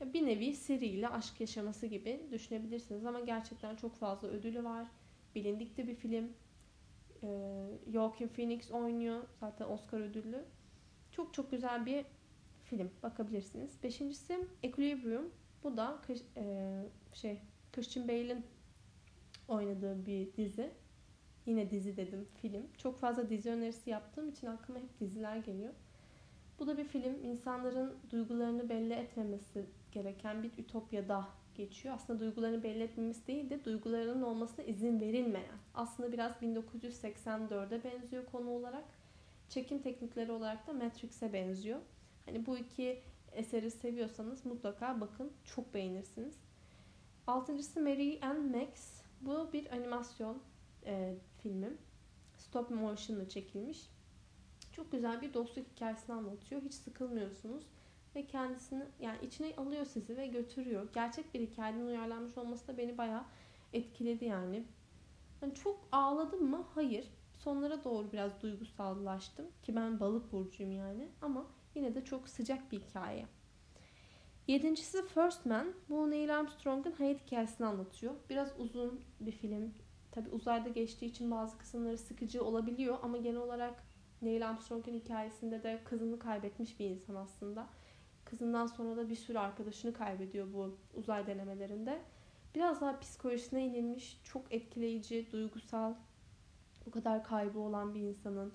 bir 0.04 0.26
nevi 0.26 0.54
Siri 0.54 0.86
ile 0.86 1.08
aşk 1.08 1.40
yaşaması 1.40 1.86
gibi 1.86 2.26
düşünebilirsiniz. 2.30 3.06
Ama 3.06 3.20
gerçekten 3.20 3.76
çok 3.76 3.96
fazla 3.96 4.28
ödülü 4.28 4.64
var. 4.64 4.86
Bilindik 5.34 5.76
de 5.76 5.88
bir 5.88 5.94
film. 5.94 6.32
Ee, 7.24 7.92
Joaquin 7.92 8.28
Phoenix 8.28 8.70
oynuyor. 8.70 9.22
Zaten 9.40 9.68
Oscar 9.68 10.00
ödüllü. 10.00 10.44
Çok 11.10 11.34
çok 11.34 11.50
güzel 11.50 11.86
bir 11.86 12.04
film. 12.64 12.90
Bakabilirsiniz. 13.02 13.82
Beşincisi 13.82 14.46
Equilibrium. 14.62 15.30
Bu 15.62 15.76
da 15.76 16.00
e, 16.36 16.82
şey 17.12 17.40
Christian 17.72 18.08
Bale'in 18.08 18.44
oynadığı 19.48 20.06
bir 20.06 20.36
dizi. 20.36 20.70
Yine 21.46 21.70
dizi 21.70 21.96
dedim 21.96 22.28
film. 22.42 22.66
Çok 22.78 22.98
fazla 22.98 23.28
dizi 23.30 23.50
önerisi 23.50 23.90
yaptığım 23.90 24.28
için 24.28 24.46
aklıma 24.46 24.80
hep 24.80 25.00
diziler 25.00 25.36
geliyor. 25.36 25.74
Bu 26.58 26.66
da 26.66 26.78
bir 26.78 26.84
film. 26.84 27.24
insanların 27.24 27.96
duygularını 28.10 28.68
belli 28.68 28.92
etmemesi 28.92 29.66
gereken 29.92 30.42
bir 30.42 30.50
ütopyada 30.58 31.28
geçiyor. 31.56 31.94
Aslında 31.94 32.20
duygularını 32.20 32.62
belli 32.62 32.82
etmemiz 32.82 33.26
değil 33.26 33.50
de 33.50 33.64
duygularının 33.64 34.22
olmasına 34.22 34.64
izin 34.64 35.00
verilmeyen. 35.00 35.56
Aslında 35.74 36.12
biraz 36.12 36.32
1984'e 36.32 37.84
benziyor 37.84 38.26
konu 38.26 38.50
olarak. 38.50 38.84
Çekim 39.48 39.82
teknikleri 39.82 40.32
olarak 40.32 40.66
da 40.66 40.72
Matrix'e 40.72 41.32
benziyor. 41.32 41.80
Hani 42.26 42.46
bu 42.46 42.58
iki 42.58 43.02
eseri 43.32 43.70
seviyorsanız 43.70 44.46
mutlaka 44.46 45.00
bakın. 45.00 45.32
Çok 45.44 45.74
beğenirsiniz. 45.74 46.34
Altıncısı 47.26 47.80
Mary 47.80 48.18
and 48.22 48.54
Max. 48.54 49.02
Bu 49.20 49.52
bir 49.52 49.72
animasyon 49.72 50.42
e, 50.86 51.14
filmi. 51.42 51.72
Stop 52.36 52.70
motion'la 52.70 53.28
çekilmiş. 53.28 53.90
Çok 54.72 54.92
güzel 54.92 55.22
bir 55.22 55.34
dostluk 55.34 55.66
hikayesini 55.68 56.16
anlatıyor. 56.16 56.62
Hiç 56.62 56.74
sıkılmıyorsunuz 56.74 57.64
ve 58.16 58.26
kendisini 58.26 58.84
yani 59.00 59.18
içine 59.22 59.56
alıyor 59.56 59.84
sizi 59.84 60.16
ve 60.16 60.26
götürüyor. 60.26 60.88
Gerçek 60.94 61.34
bir 61.34 61.40
hikayeden 61.40 61.86
uyarlanmış 61.86 62.38
olması 62.38 62.68
da 62.68 62.78
beni 62.78 62.98
bayağı 62.98 63.24
etkiledi 63.72 64.24
yani. 64.24 64.64
yani 65.42 65.54
çok 65.54 65.88
ağladım 65.92 66.50
mı? 66.50 66.66
Hayır. 66.74 67.08
Sonlara 67.38 67.84
doğru 67.84 68.12
biraz 68.12 68.40
duygusallaştım 68.42 69.46
ki 69.62 69.76
ben 69.76 70.00
balık 70.00 70.32
burcuyum 70.32 70.72
yani 70.72 71.08
ama 71.22 71.46
yine 71.74 71.94
de 71.94 72.04
çok 72.04 72.28
sıcak 72.28 72.72
bir 72.72 72.80
hikaye. 72.80 73.26
Yedincisi 74.46 75.06
First 75.06 75.46
Man. 75.46 75.74
Bu 75.88 76.10
Neil 76.10 76.38
Armstrong'un 76.38 76.92
hayat 76.92 77.26
hikayesini 77.26 77.66
anlatıyor. 77.66 78.14
Biraz 78.30 78.52
uzun 78.58 79.00
bir 79.20 79.32
film. 79.32 79.74
Tabi 80.10 80.30
uzayda 80.30 80.68
geçtiği 80.68 81.06
için 81.06 81.30
bazı 81.30 81.58
kısımları 81.58 81.98
sıkıcı 81.98 82.44
olabiliyor 82.44 82.98
ama 83.02 83.16
genel 83.16 83.40
olarak 83.40 83.84
Neil 84.22 84.48
Armstrong'un 84.48 84.94
hikayesinde 84.94 85.62
de 85.62 85.80
kızını 85.84 86.18
kaybetmiş 86.18 86.80
bir 86.80 86.90
insan 86.90 87.14
aslında. 87.14 87.66
Kızından 88.24 88.66
sonra 88.66 88.96
da 88.96 89.08
bir 89.08 89.16
sürü 89.16 89.38
arkadaşını 89.38 89.92
kaybediyor 89.92 90.46
bu 90.52 90.76
uzay 90.94 91.26
denemelerinde. 91.26 92.02
Biraz 92.54 92.80
daha 92.80 93.00
psikolojisine 93.00 93.66
inilmiş, 93.66 94.20
çok 94.24 94.54
etkileyici, 94.54 95.28
duygusal, 95.32 95.94
bu 96.86 96.90
kadar 96.90 97.24
kaybı 97.24 97.58
olan 97.58 97.94
bir 97.94 98.00
insanın 98.00 98.52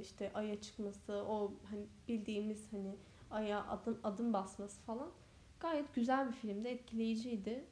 işte 0.00 0.30
aya 0.34 0.60
çıkması, 0.60 1.12
o 1.12 1.52
hani 1.70 1.86
bildiğimiz 2.08 2.72
hani 2.72 2.96
aya 3.30 3.66
adım 3.66 3.98
adım 4.04 4.32
basması 4.32 4.80
falan 4.80 5.10
gayet 5.60 5.94
güzel 5.94 6.28
bir 6.28 6.32
filmdi, 6.32 6.68
etkileyiciydi. 6.68 7.64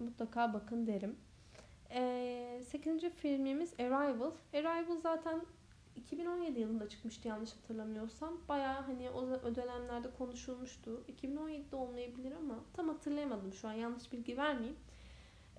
Mutlaka 0.00 0.52
bakın 0.54 0.86
derim. 0.86 1.16
E, 1.90 2.62
8. 2.66 3.10
filmimiz 3.10 3.74
Arrival. 3.80 4.30
Arrival 4.54 4.96
zaten 4.96 5.42
2017 5.96 6.60
yılında 6.60 6.88
çıkmıştı 6.88 7.28
yanlış 7.28 7.52
hatırlamıyorsam. 7.52 8.40
Baya 8.48 8.88
hani 8.88 9.10
o 9.10 9.54
dönemlerde 9.54 10.10
konuşulmuştu. 10.18 11.04
2017'de 11.08 11.76
olmayabilir 11.76 12.32
ama 12.32 12.64
tam 12.72 12.88
hatırlayamadım 12.88 13.52
şu 13.52 13.68
an 13.68 13.72
yanlış 13.72 14.12
bilgi 14.12 14.36
vermeyeyim. 14.36 14.76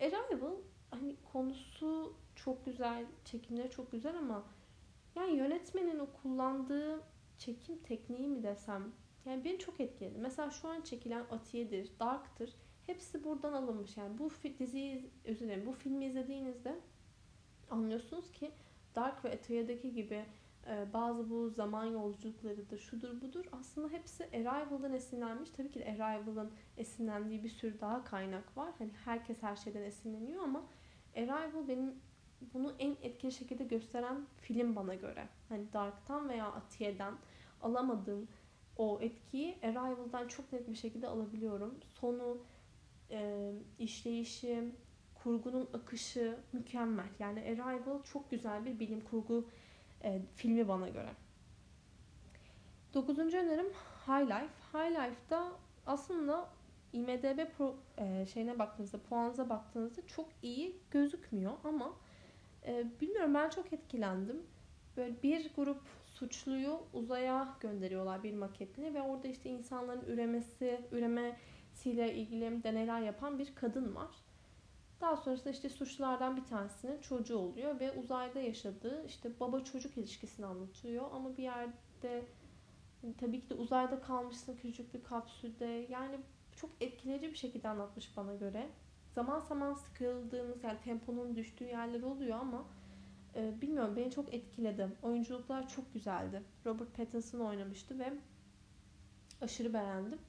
Arrival 0.01 0.55
hani 0.91 1.15
konusu 1.33 2.13
çok 2.35 2.65
güzel, 2.65 3.05
çekimleri 3.25 3.69
çok 3.69 3.91
güzel 3.91 4.17
ama 4.17 4.43
yani 5.15 5.37
yönetmenin 5.37 5.99
o 5.99 6.07
kullandığı 6.21 7.01
çekim 7.37 7.77
tekniği 7.77 8.27
mi 8.27 8.43
desem 8.43 8.91
yani 9.25 9.45
beni 9.45 9.59
çok 9.59 9.79
etkiledi. 9.79 10.17
Mesela 10.17 10.49
şu 10.49 10.67
an 10.67 10.81
çekilen 10.81 11.25
Atiye'dir, 11.31 11.91
Dark'tır. 11.99 12.53
Hepsi 12.85 13.23
buradan 13.23 13.53
alınmış. 13.53 13.97
Yani 13.97 14.17
bu 14.17 14.29
diziyi, 14.59 15.09
özür 15.25 15.45
dilerim, 15.45 15.65
bu 15.65 15.71
filmi 15.71 16.05
izlediğinizde 16.05 16.79
anlıyorsunuz 17.69 18.31
ki 18.31 18.51
Dark 18.95 19.25
ve 19.25 19.31
Atiye'deki 19.33 19.93
gibi 19.93 20.25
e, 20.67 20.93
bazı 20.93 21.29
bu 21.29 21.49
zaman 21.49 21.85
yolculuklarıdır, 21.85 22.77
şudur 22.77 23.21
budur. 23.21 23.45
Aslında 23.51 23.89
hepsi 23.89 24.23
Arrival'dan 24.23 24.93
esinlenmiş. 24.93 25.49
Tabii 25.49 25.71
ki 25.71 25.79
de 25.79 26.03
Arrival'ın 26.03 26.51
esinlendiği 26.77 27.43
bir 27.43 27.49
sürü 27.49 27.81
daha 27.81 28.03
kaynak 28.03 28.57
var. 28.57 28.73
Hani 28.77 28.91
herkes 29.05 29.43
her 29.43 29.55
şeyden 29.55 29.81
esinleniyor 29.81 30.43
ama 30.43 30.63
Arrival 31.17 31.67
benim 31.67 31.93
bunu 32.53 32.73
en 32.79 32.95
etkili 33.01 33.31
şekilde 33.31 33.63
gösteren 33.63 34.25
film 34.41 34.75
bana 34.75 34.95
göre. 34.95 35.27
Hani 35.49 35.73
Dark'tan 35.73 36.29
veya 36.29 36.45
Atiye'den 36.45 37.13
alamadığım 37.61 38.27
o 38.77 38.99
etkiyi 39.01 39.57
Arrival'dan 39.63 40.27
çok 40.27 40.53
net 40.53 40.69
bir 40.69 40.75
şekilde 40.75 41.07
alabiliyorum. 41.07 41.79
Sonu, 41.93 42.37
e, 43.11 43.51
işleyişi, 43.79 44.71
kurgunun 45.23 45.69
akışı 45.73 46.37
mükemmel. 46.53 47.09
Yani 47.19 47.39
Arrival 47.63 48.03
çok 48.03 48.31
güzel 48.31 48.65
bir 48.65 48.79
bilim 48.79 49.01
kurgu 49.01 49.49
e, 50.03 50.21
filmi 50.35 50.67
bana 50.67 50.89
göre. 50.89 51.09
Dokuzuncu 52.93 53.37
önerim 53.37 53.69
High 54.07 54.25
Life. 54.25 54.53
High 54.73 54.91
Life'da 54.91 55.51
aslında 55.85 56.49
IMDB 56.93 57.57
pro, 57.57 57.75
e, 57.97 58.25
şeyine 58.25 58.59
baktığınızda, 58.59 58.97
puanınıza 58.97 59.49
baktığınızda 59.49 60.07
çok 60.07 60.29
iyi 60.41 60.75
gözükmüyor 60.91 61.51
ama 61.63 61.93
e, 62.65 62.85
bilmiyorum 63.01 63.33
ben 63.33 63.49
çok 63.49 63.73
etkilendim. 63.73 64.41
Böyle 64.97 65.23
bir 65.23 65.51
grup 65.55 65.81
suçluyu 66.05 66.79
uzaya 66.93 67.57
gönderiyorlar 67.59 68.23
bir 68.23 68.33
maketle 68.33 68.93
ve 68.93 69.01
orada 69.01 69.27
işte 69.27 69.49
insanların 69.49 70.05
üremesi, 70.05 70.81
üremesiyle 70.91 72.13
ilgili 72.13 72.63
deneyler 72.63 73.01
yapan 73.01 73.39
bir 73.39 73.55
kadın 73.55 73.95
var. 73.95 74.22
Daha 75.03 75.17
sonrasında 75.17 75.49
işte 75.49 75.69
suçlulardan 75.69 76.37
bir 76.37 76.45
tanesinin 76.45 77.01
çocuğu 77.01 77.37
oluyor 77.37 77.79
ve 77.79 77.91
uzayda 77.91 78.39
yaşadığı 78.39 79.05
işte 79.05 79.39
baba 79.39 79.63
çocuk 79.63 79.97
ilişkisini 79.97 80.45
anlatıyor 80.45 81.05
ama 81.13 81.37
bir 81.37 81.43
yerde 81.43 82.25
tabii 83.17 83.41
ki 83.41 83.49
de 83.49 83.53
uzayda 83.53 84.01
kalmışsın 84.01 84.55
küçük 84.55 84.93
bir 84.93 85.03
kapsülde 85.03 85.65
yani 85.65 86.19
çok 86.55 86.69
etkileyici 86.81 87.31
bir 87.31 87.35
şekilde 87.35 87.69
anlatmış 87.69 88.17
bana 88.17 88.35
göre. 88.35 88.69
Zaman 89.15 89.39
zaman 89.39 89.73
sıkıldığımız 89.73 90.63
yani 90.63 90.77
temponun 90.83 91.35
düştüğü 91.35 91.65
yerler 91.65 92.01
oluyor 92.01 92.39
ama 92.39 92.65
e, 93.35 93.61
bilmiyorum 93.61 93.95
beni 93.95 94.11
çok 94.11 94.33
etkiledi. 94.33 94.87
Oyunculuklar 95.01 95.69
çok 95.69 95.93
güzeldi. 95.93 96.43
Robert 96.65 96.97
Pattinson 96.97 97.39
oynamıştı 97.39 97.99
ve 97.99 98.13
aşırı 99.41 99.73
beğendim. 99.73 100.19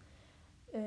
E, 0.75 0.81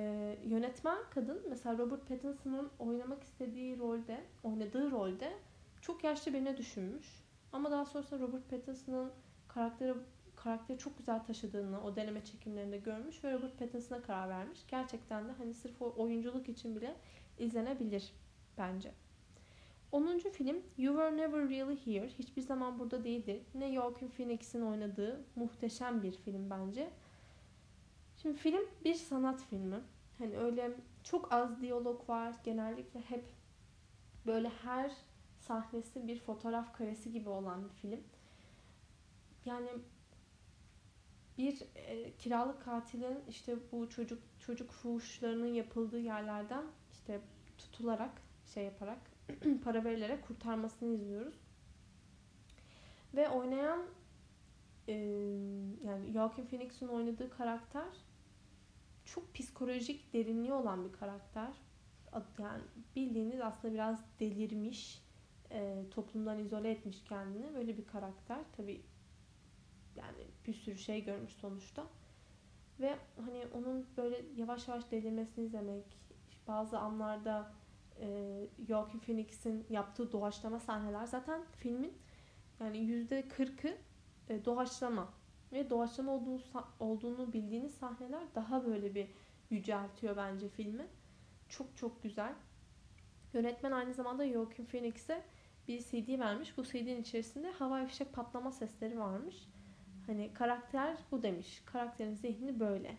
yönetmen 0.44 0.98
kadın 1.10 1.42
mesela 1.50 1.78
Robert 1.78 2.08
Pattinson'ın 2.08 2.70
oynamak 2.80 3.24
istediği 3.24 3.80
rolde, 3.80 4.24
oynadığı 4.44 4.92
rolde 4.92 5.34
çok 5.82 6.04
yaşlı 6.04 6.34
birine 6.34 6.58
düşünmüş. 6.58 7.24
Ama 7.52 7.72
daha 7.72 7.86
sonrasında 7.86 8.20
Robert 8.20 8.50
Pattinson'ın 8.50 9.12
karakteri 9.48 9.94
karakteri 10.36 10.78
çok 10.78 10.98
güzel 10.98 11.24
taşıdığını 11.24 11.84
o 11.84 11.96
deneme 11.96 12.26
çekimlerinde 12.26 12.78
görmüş 12.78 13.24
ve 13.24 13.34
Robert 13.34 13.60
Pattinson'a 13.60 14.02
karar 14.02 14.30
vermiş. 14.30 14.60
Gerçekten 14.68 15.28
de 15.28 15.32
hani 15.32 15.54
sırf 15.54 15.82
o 15.82 15.94
oyunculuk 15.98 16.50
için 16.50 16.76
bile 16.76 16.96
izlenebilir 17.40 18.14
bence. 18.58 18.92
10. 19.92 20.20
film 20.20 20.62
You 20.78 20.96
Were 20.96 21.18
Never 21.18 21.50
Really 21.50 21.86
Here. 21.86 22.08
Hiçbir 22.08 22.42
zaman 22.42 22.80
burada 22.80 23.04
değildi. 23.04 23.44
Ne 23.56 23.74
Joaquin 23.74 24.08
Phoenix'in 24.08 24.62
oynadığı 24.62 25.22
muhteşem 25.36 26.04
bir 26.04 26.12
film 26.12 26.50
bence. 26.50 26.90
Şimdi 28.28 28.40
film 28.40 28.62
bir 28.86 28.94
sanat 28.94 29.42
filmi. 29.50 29.80
Hani 30.18 30.38
öyle 30.38 30.72
çok 31.04 31.34
az 31.34 31.62
diyalog 31.62 32.10
var. 32.10 32.36
Genellikle 32.44 33.00
hep 33.00 33.24
böyle 34.26 34.50
her 34.50 34.92
sahnesi 35.40 36.08
bir 36.08 36.20
fotoğraf 36.20 36.78
karesi 36.78 37.12
gibi 37.12 37.30
olan 37.30 37.64
bir 37.64 37.70
film. 37.70 38.00
Yani 39.46 39.70
bir 41.38 41.62
e, 41.76 42.18
kiralık 42.18 42.66
katilin 42.66 43.20
işte 43.30 43.56
bu 43.72 43.90
çocuk 43.90 44.20
çocuk 44.40 44.72
fuhuşlarının 44.72 45.54
yapıldığı 45.54 46.00
yerlerden 46.00 46.64
işte 46.92 47.22
tutularak 47.58 48.22
şey 48.54 48.64
yaparak 48.66 49.00
para 49.64 49.84
verilerek 49.84 50.28
kurtarmasını 50.28 50.94
izliyoruz. 50.94 51.36
Ve 53.16 53.30
oynayan 53.30 53.86
e, 54.88 54.94
yani 55.86 56.12
Joaquin 56.14 56.46
Phoenix'in 56.46 56.88
oynadığı 56.88 57.30
karakter 57.30 58.07
çok 59.08 59.36
psikolojik 59.36 60.14
derinliği 60.14 60.54
olan 60.54 60.86
bir 60.86 60.94
karakter. 60.94 61.54
Yani 62.40 62.62
bildiğiniz 62.96 63.42
aslında 63.42 63.74
biraz 63.74 64.00
delirmiş, 64.20 65.04
e, 65.52 65.84
toplumdan 65.92 66.40
izole 66.40 66.72
etmiş 66.72 67.04
kendini. 67.04 67.56
Böyle 67.56 67.78
bir 67.78 67.88
karakter. 67.88 68.40
Tabi 68.58 68.82
yani 69.96 70.28
bir 70.48 70.54
sürü 70.54 70.78
şey 70.78 71.04
görmüş 71.04 71.34
sonuçta. 71.34 71.88
Ve 72.80 72.96
hani 73.26 73.46
onun 73.54 73.86
böyle 73.98 74.22
yavaş 74.36 74.68
yavaş 74.68 74.92
delirmesini 74.92 75.46
izlemek, 75.46 75.98
bazı 76.48 76.80
anlarda 76.80 77.52
e, 78.00 78.48
Joaquin 78.68 79.00
Phoenix'in 79.00 79.66
yaptığı 79.70 80.12
doğaçlama 80.12 80.60
sahneler 80.60 81.06
zaten 81.06 81.42
filmin 81.58 81.94
yani 82.60 82.78
yüzde 82.78 83.28
kırkı 83.28 83.78
e, 84.30 84.46
doğaçlama 84.46 85.14
ve 85.52 85.70
doğaçlama 85.70 86.12
olduğunu, 86.12 86.42
olduğunu 86.80 87.34
bildiğiniz 87.34 87.74
sahneler 87.74 88.24
daha 88.36 88.66
böyle 88.66 88.96
bir 88.96 89.08
yüceltiyor 89.50 90.18
bence 90.18 90.50
filmi. 90.50 90.88
Çok 91.50 91.78
çok 91.78 92.04
güzel. 92.04 92.34
Yönetmen 93.34 93.72
aynı 93.72 93.94
zamanda 93.94 94.28
Joaquin 94.28 94.66
Phoenix'e 94.66 95.24
bir 95.68 95.80
CD 95.80 96.20
vermiş. 96.20 96.58
Bu 96.58 96.64
CD'nin 96.64 97.02
içerisinde 97.02 97.52
havai 97.52 97.88
fişek 97.88 98.14
patlama 98.14 98.52
sesleri 98.52 99.00
varmış. 99.00 99.48
Hani 100.06 100.34
karakter 100.34 100.98
bu 101.12 101.24
demiş. 101.24 101.62
Karakterin 101.66 102.16
zihni 102.16 102.60
böyle. 102.60 102.98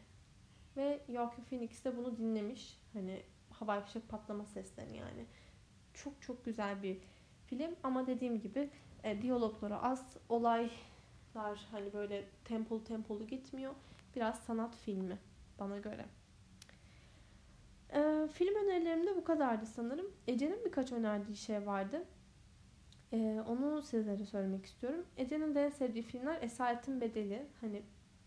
Ve 0.77 1.01
Joaquin 1.09 1.45
Phoenix 1.45 1.85
de 1.85 1.97
bunu 1.97 2.19
dinlemiş. 2.19 2.81
Hani 2.93 3.23
havai 3.51 3.85
fişek 3.85 4.09
patlama 4.09 4.47
seslerini 4.47 4.97
yani. 4.97 5.27
Çok 5.95 6.23
çok 6.23 6.45
güzel 6.45 6.83
bir 6.83 6.99
film 7.47 7.77
ama 7.83 8.07
dediğim 8.07 8.41
gibi 8.41 8.71
e, 9.05 9.23
diyalogları 9.23 9.79
az, 9.79 10.17
olaylar 11.35 11.69
hani 11.71 11.93
böyle 11.93 12.25
tempolu 12.45 12.85
tempolu 12.85 13.27
gitmiyor. 13.27 13.75
Biraz 14.17 14.39
sanat 14.39 14.77
filmi 14.77 15.19
bana 15.59 15.79
göre. 15.79 16.05
Ee, 17.93 18.29
film 18.33 18.55
önerilerim 18.55 19.07
de 19.07 19.17
bu 19.17 19.25
kadardı 19.25 19.67
sanırım. 19.67 20.07
Ece'nin 20.27 20.65
birkaç 20.65 20.93
önerdiği 20.93 21.37
şey 21.37 21.67
vardı. 21.67 22.05
Ee, 23.13 23.43
onu 23.49 23.83
sizlere 23.83 24.25
söylemek 24.27 24.67
istiyorum. 24.67 25.07
Ece'nin 25.17 25.55
de 25.55 25.71
sevdiği 25.71 26.03
filmler 26.03 26.43
Esaretin 26.43 27.01
Bedeli. 27.01 27.47
Hani 27.61 27.83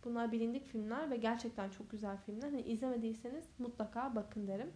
bunlar 0.06 0.32
bilindik 0.32 0.66
filmler 0.66 1.12
ve 1.12 1.18
gerçekten 1.18 1.70
çok 1.70 1.92
güzel 1.92 2.18
filmler. 2.18 2.50
Hani 2.50 2.62
izlemediyseniz 2.62 3.46
mutlaka 3.60 4.16
bakın 4.16 4.48
derim. 4.48 4.72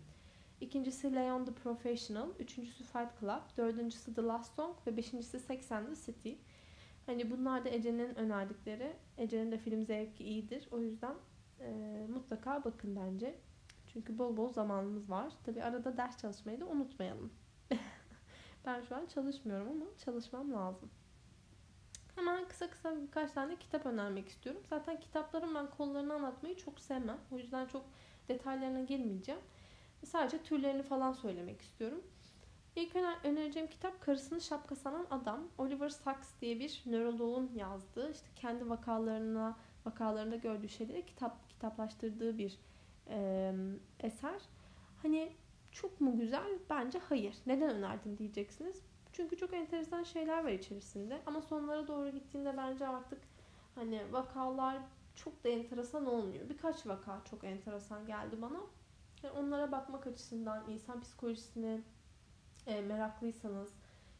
İkincisi 0.62 1.16
Leon 1.16 1.46
the 1.46 1.54
Professional, 1.54 2.30
üçüncüsü 2.40 2.84
Fight 2.84 3.20
Club, 3.20 3.58
dördüncüsü 3.58 4.14
The 4.14 4.22
Last 4.22 4.56
Song 4.56 4.76
ve 4.88 4.98
beşincisi 4.98 5.40
Sex 5.40 5.72
and 5.72 5.88
the 5.88 5.96
City. 5.96 6.34
Hani 7.06 7.32
bunlar 7.32 7.66
da 7.66 7.70
Ece'nin 7.70 8.16
önerdikleri. 8.16 8.94
Ece'nin 9.18 9.52
de 9.52 9.58
film 9.58 9.86
zevki 9.86 10.24
iyidir. 10.24 10.68
O 10.72 10.80
yüzden 10.80 11.16
e, 11.60 12.00
mutlaka 12.10 12.64
bakın 12.64 12.96
bence. 12.96 13.36
Çünkü 13.94 14.18
bol 14.18 14.38
bol 14.38 14.54
zamanımız 14.54 15.10
var. 15.10 15.34
Tabi 15.44 15.64
arada 15.64 15.98
ders 15.98 16.18
çalışmayı 16.18 16.62
da 16.62 16.66
unutmayalım. 16.66 17.34
ben 18.66 18.82
şu 18.82 18.96
an 18.96 19.06
çalışmıyorum 19.06 19.68
ama 19.68 19.86
çalışmam 20.06 20.54
lazım. 20.54 20.90
Hemen 22.16 22.48
kısa 22.48 22.70
kısa 22.70 23.02
birkaç 23.02 23.32
tane 23.32 23.56
kitap 23.56 23.86
önermek 23.86 24.30
istiyorum. 24.30 24.62
Zaten 24.70 25.00
kitapların 25.00 25.56
ben 25.56 25.70
konularını 25.70 26.14
anlatmayı 26.14 26.56
çok 26.56 26.80
sevmem. 26.80 27.18
O 27.32 27.38
yüzden 27.38 27.66
çok 27.66 27.86
detaylarına 28.28 28.82
girmeyeceğim. 28.82 29.42
Sadece 30.06 30.44
türlerini 30.44 30.84
falan 30.84 31.14
söylemek 31.14 31.62
istiyorum. 31.62 32.04
İlk 32.76 32.96
önereceğim 33.24 33.68
kitap 33.68 34.02
Karısını 34.02 34.42
Şapka 34.42 34.76
Sanan 34.76 35.08
Adam. 35.12 35.48
Oliver 35.58 35.90
Sacks 35.90 36.30
diye 36.42 36.60
bir 36.60 36.84
nöroloğun 36.86 37.52
yazdığı, 37.56 38.12
işte 38.12 38.28
kendi 38.36 38.70
vakalarına 38.70 39.58
vakalarında 39.86 40.36
gördüğü 40.36 40.70
şeyleri 40.70 41.06
kitap 41.06 41.50
kitaplaştırdığı 41.50 42.38
bir 42.38 42.60
e, 43.08 43.54
eser. 44.00 44.42
Hani 45.02 45.34
çok 45.72 46.02
mu 46.02 46.18
güzel? 46.18 46.60
Bence 46.70 47.00
hayır. 47.00 47.36
Neden 47.46 47.70
önerdim 47.70 48.18
diyeceksiniz. 48.18 48.82
Çünkü 49.14 49.38
çok 49.38 49.54
enteresan 49.54 50.04
şeyler 50.04 50.44
var 50.44 50.52
içerisinde. 50.52 51.22
Ama 51.26 51.42
sonlara 51.42 51.88
doğru 51.88 52.10
gittiğinde 52.10 52.58
bence 52.58 52.88
artık 52.88 53.22
hani 53.76 54.02
vakalar 54.12 54.78
çok 55.16 55.44
da 55.44 55.50
enteresan 55.50 56.06
olmuyor. 56.06 56.50
Birkaç 56.50 56.88
vaka 56.88 57.22
çok 57.30 57.44
enteresan 57.44 58.08
geldi 58.08 58.42
bana. 58.42 58.60
Yani 59.24 59.40
onlara 59.40 59.72
bakmak 59.72 60.08
açısından 60.08 60.64
insan 60.70 61.02
psikolojisine 61.02 61.82
e, 62.68 62.82
meraklıysanız 62.82 63.74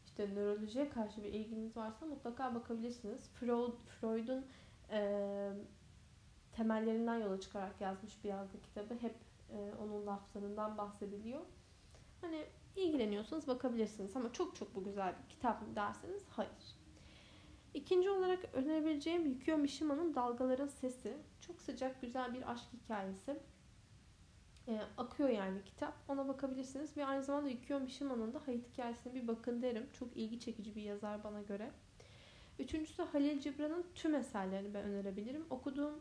işte 0.04 0.34
nörolojiye 0.34 0.90
karşı 0.90 1.24
bir 1.24 1.32
ilginiz 1.32 1.76
varsa 1.76 2.06
mutlaka 2.06 2.54
bakabilirsiniz. 2.54 3.28
Freud, 3.28 3.74
Freud'un 4.00 4.46
e, 4.90 5.52
temellerinden 6.52 7.16
yola 7.16 7.40
çıkarak 7.40 7.80
yazmış 7.80 8.24
bir 8.24 8.28
yazdığı 8.28 8.62
kitabı. 8.62 8.94
Hep 8.94 9.14
e, 9.50 9.72
onun 9.82 10.06
laflarından 10.06 10.78
bahsediliyor. 10.78 11.40
Hani 12.20 12.46
ilgileniyorsanız 12.76 13.48
bakabilirsiniz 13.48 14.16
ama 14.16 14.32
çok 14.32 14.56
çok 14.56 14.74
bu 14.74 14.84
güzel 14.84 15.14
bir 15.22 15.28
kitap 15.28 15.62
mı 15.62 15.76
derseniz 15.76 16.24
hayır. 16.30 16.76
İkinci 17.74 18.10
olarak 18.10 18.54
önerebileceğim 18.54 19.26
Yukio 19.26 19.58
Mishima'nın 19.58 20.14
Dalgaların 20.14 20.66
Sesi. 20.66 21.16
Çok 21.40 21.60
sıcak 21.60 22.00
güzel 22.00 22.34
bir 22.34 22.52
aşk 22.52 22.64
hikayesi. 22.72 23.40
E, 24.68 24.80
akıyor 24.98 25.28
yani 25.28 25.64
kitap. 25.64 25.94
Ona 26.08 26.28
bakabilirsiniz. 26.28 26.96
Ve 26.96 27.06
aynı 27.06 27.22
zamanda 27.22 27.48
Yukio 27.48 27.80
Mishima'nın 27.80 28.34
da 28.34 28.46
hayat 28.46 28.68
hikayesine 28.72 29.14
bir 29.14 29.28
bakın 29.28 29.62
derim. 29.62 29.86
Çok 29.92 30.16
ilgi 30.16 30.40
çekici 30.40 30.76
bir 30.76 30.82
yazar 30.82 31.24
bana 31.24 31.42
göre. 31.42 31.70
Üçüncüsü 32.58 33.02
Halil 33.02 33.40
Cibran'ın 33.40 33.86
tüm 33.94 34.14
eserlerini 34.14 34.74
ben 34.74 34.84
önerebilirim. 34.84 35.46
Okuduğum 35.50 36.00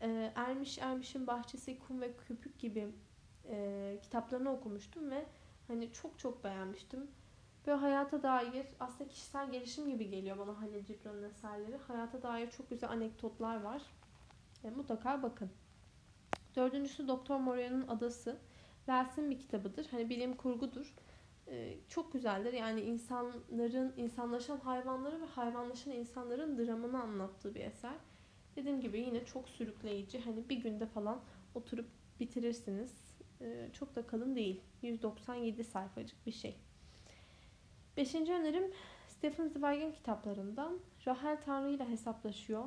e, 0.00 0.32
Ermiş 0.34 0.78
Ermiş'in 0.78 1.26
Bahçesi, 1.26 1.78
Kum 1.78 2.00
ve 2.00 2.16
Köpük 2.16 2.58
gibi 2.58 2.88
e, 3.48 3.98
kitaplarını 4.02 4.52
okumuştum 4.52 5.10
ve 5.10 5.26
hani 5.68 5.92
çok 5.92 6.18
çok 6.18 6.44
beğenmiştim. 6.44 7.10
Böyle 7.66 7.78
hayata 7.78 8.22
dair 8.22 8.66
aslında 8.80 9.08
kişisel 9.08 9.50
gelişim 9.52 9.88
gibi 9.88 10.10
geliyor 10.10 10.38
bana 10.38 10.60
Halil 10.60 10.84
Cibran'ın 10.84 11.22
eserleri. 11.22 11.76
Hayata 11.76 12.22
dair 12.22 12.50
çok 12.50 12.70
güzel 12.70 12.90
anekdotlar 12.90 13.62
var. 13.62 13.82
E, 14.64 14.70
mutlaka 14.70 15.22
bakın. 15.22 15.50
Dördüncüsü 16.56 17.08
Doktor 17.08 17.38
Moria'nın 17.38 17.88
Adası. 17.88 18.36
Wels'in 18.76 19.30
bir 19.30 19.38
kitabıdır. 19.38 19.86
Hani 19.90 20.10
bilim 20.10 20.36
kurgudur. 20.36 20.94
Ee, 21.48 21.74
çok 21.88 22.12
güzeldir. 22.12 22.52
Yani 22.52 22.80
insanların, 22.80 23.92
insanlaşan 23.96 24.56
hayvanları 24.60 25.20
ve 25.20 25.26
hayvanlaşan 25.26 25.92
insanların 25.92 26.58
dramını 26.58 27.02
anlattığı 27.02 27.54
bir 27.54 27.60
eser. 27.60 27.94
Dediğim 28.56 28.80
gibi 28.80 29.00
yine 29.00 29.24
çok 29.24 29.48
sürükleyici. 29.48 30.20
Hani 30.20 30.48
bir 30.48 30.56
günde 30.56 30.86
falan 30.86 31.20
oturup 31.54 31.86
bitirirsiniz. 32.20 32.92
Ee, 33.40 33.70
çok 33.72 33.96
da 33.96 34.06
kalın 34.06 34.36
değil. 34.36 34.60
197 34.82 35.64
sayfacık 35.64 36.26
bir 36.26 36.32
şey. 36.32 36.56
Beşinci 37.96 38.32
önerim 38.32 38.72
Stephen 39.08 39.48
Zweig'in 39.48 39.92
kitaplarından 39.92 40.78
Rahel 41.06 41.42
Tanrı 41.44 41.70
ile 41.70 41.88
hesaplaşıyor. 41.88 42.64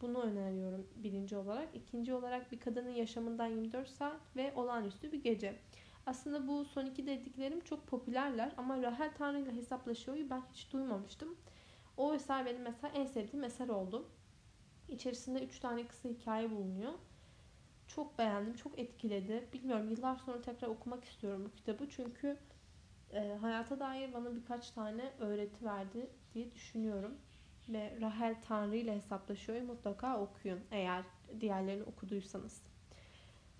Bunu 0.00 0.22
öneriyorum 0.22 0.86
birinci 0.96 1.36
olarak. 1.36 1.68
İkinci 1.74 2.14
olarak 2.14 2.52
bir 2.52 2.60
kadının 2.60 2.90
yaşamından 2.90 3.46
24 3.46 3.88
saat 3.88 4.36
ve 4.36 4.52
olağanüstü 4.56 5.12
bir 5.12 5.22
gece. 5.22 5.58
Aslında 6.06 6.48
bu 6.48 6.64
son 6.64 6.86
iki 6.86 7.06
dediklerim 7.06 7.60
çok 7.60 7.86
popülerler 7.86 8.52
ama 8.56 8.82
Rahel 8.82 9.14
Tanrı 9.14 9.40
ile 9.40 9.56
hesaplaşıyor'yu 9.56 10.30
ben 10.30 10.42
hiç 10.52 10.72
duymamıştım. 10.72 11.36
O 11.96 12.14
eser 12.14 12.46
benim 12.46 12.62
mesela 12.62 12.92
en 12.94 13.06
sevdiğim 13.06 13.44
eser 13.44 13.68
oldu. 13.68 14.08
İçerisinde 14.88 15.44
üç 15.44 15.60
tane 15.60 15.86
kısa 15.86 16.08
hikaye 16.08 16.50
bulunuyor. 16.50 16.92
Çok 17.86 18.18
beğendim, 18.18 18.54
çok 18.54 18.78
etkiledi. 18.78 19.48
Bilmiyorum 19.52 19.90
yıllar 19.90 20.16
sonra 20.16 20.42
tekrar 20.42 20.68
okumak 20.68 21.04
istiyorum 21.04 21.44
bu 21.44 21.56
kitabı 21.56 21.88
çünkü 21.88 22.36
e, 23.12 23.38
hayata 23.40 23.80
dair 23.80 24.14
bana 24.14 24.36
birkaç 24.36 24.70
tane 24.70 25.12
öğreti 25.18 25.64
verdi 25.64 26.10
diye 26.34 26.54
düşünüyorum. 26.54 27.14
Ve 27.68 27.98
Rahel 28.00 28.36
Tanrı 28.48 28.76
ile 28.76 28.96
hesaplaşıyor. 28.96 29.62
Mutlaka 29.62 30.20
okuyun 30.20 30.60
eğer 30.70 31.04
diğerlerini 31.40 31.82
okuduysanız. 31.82 32.62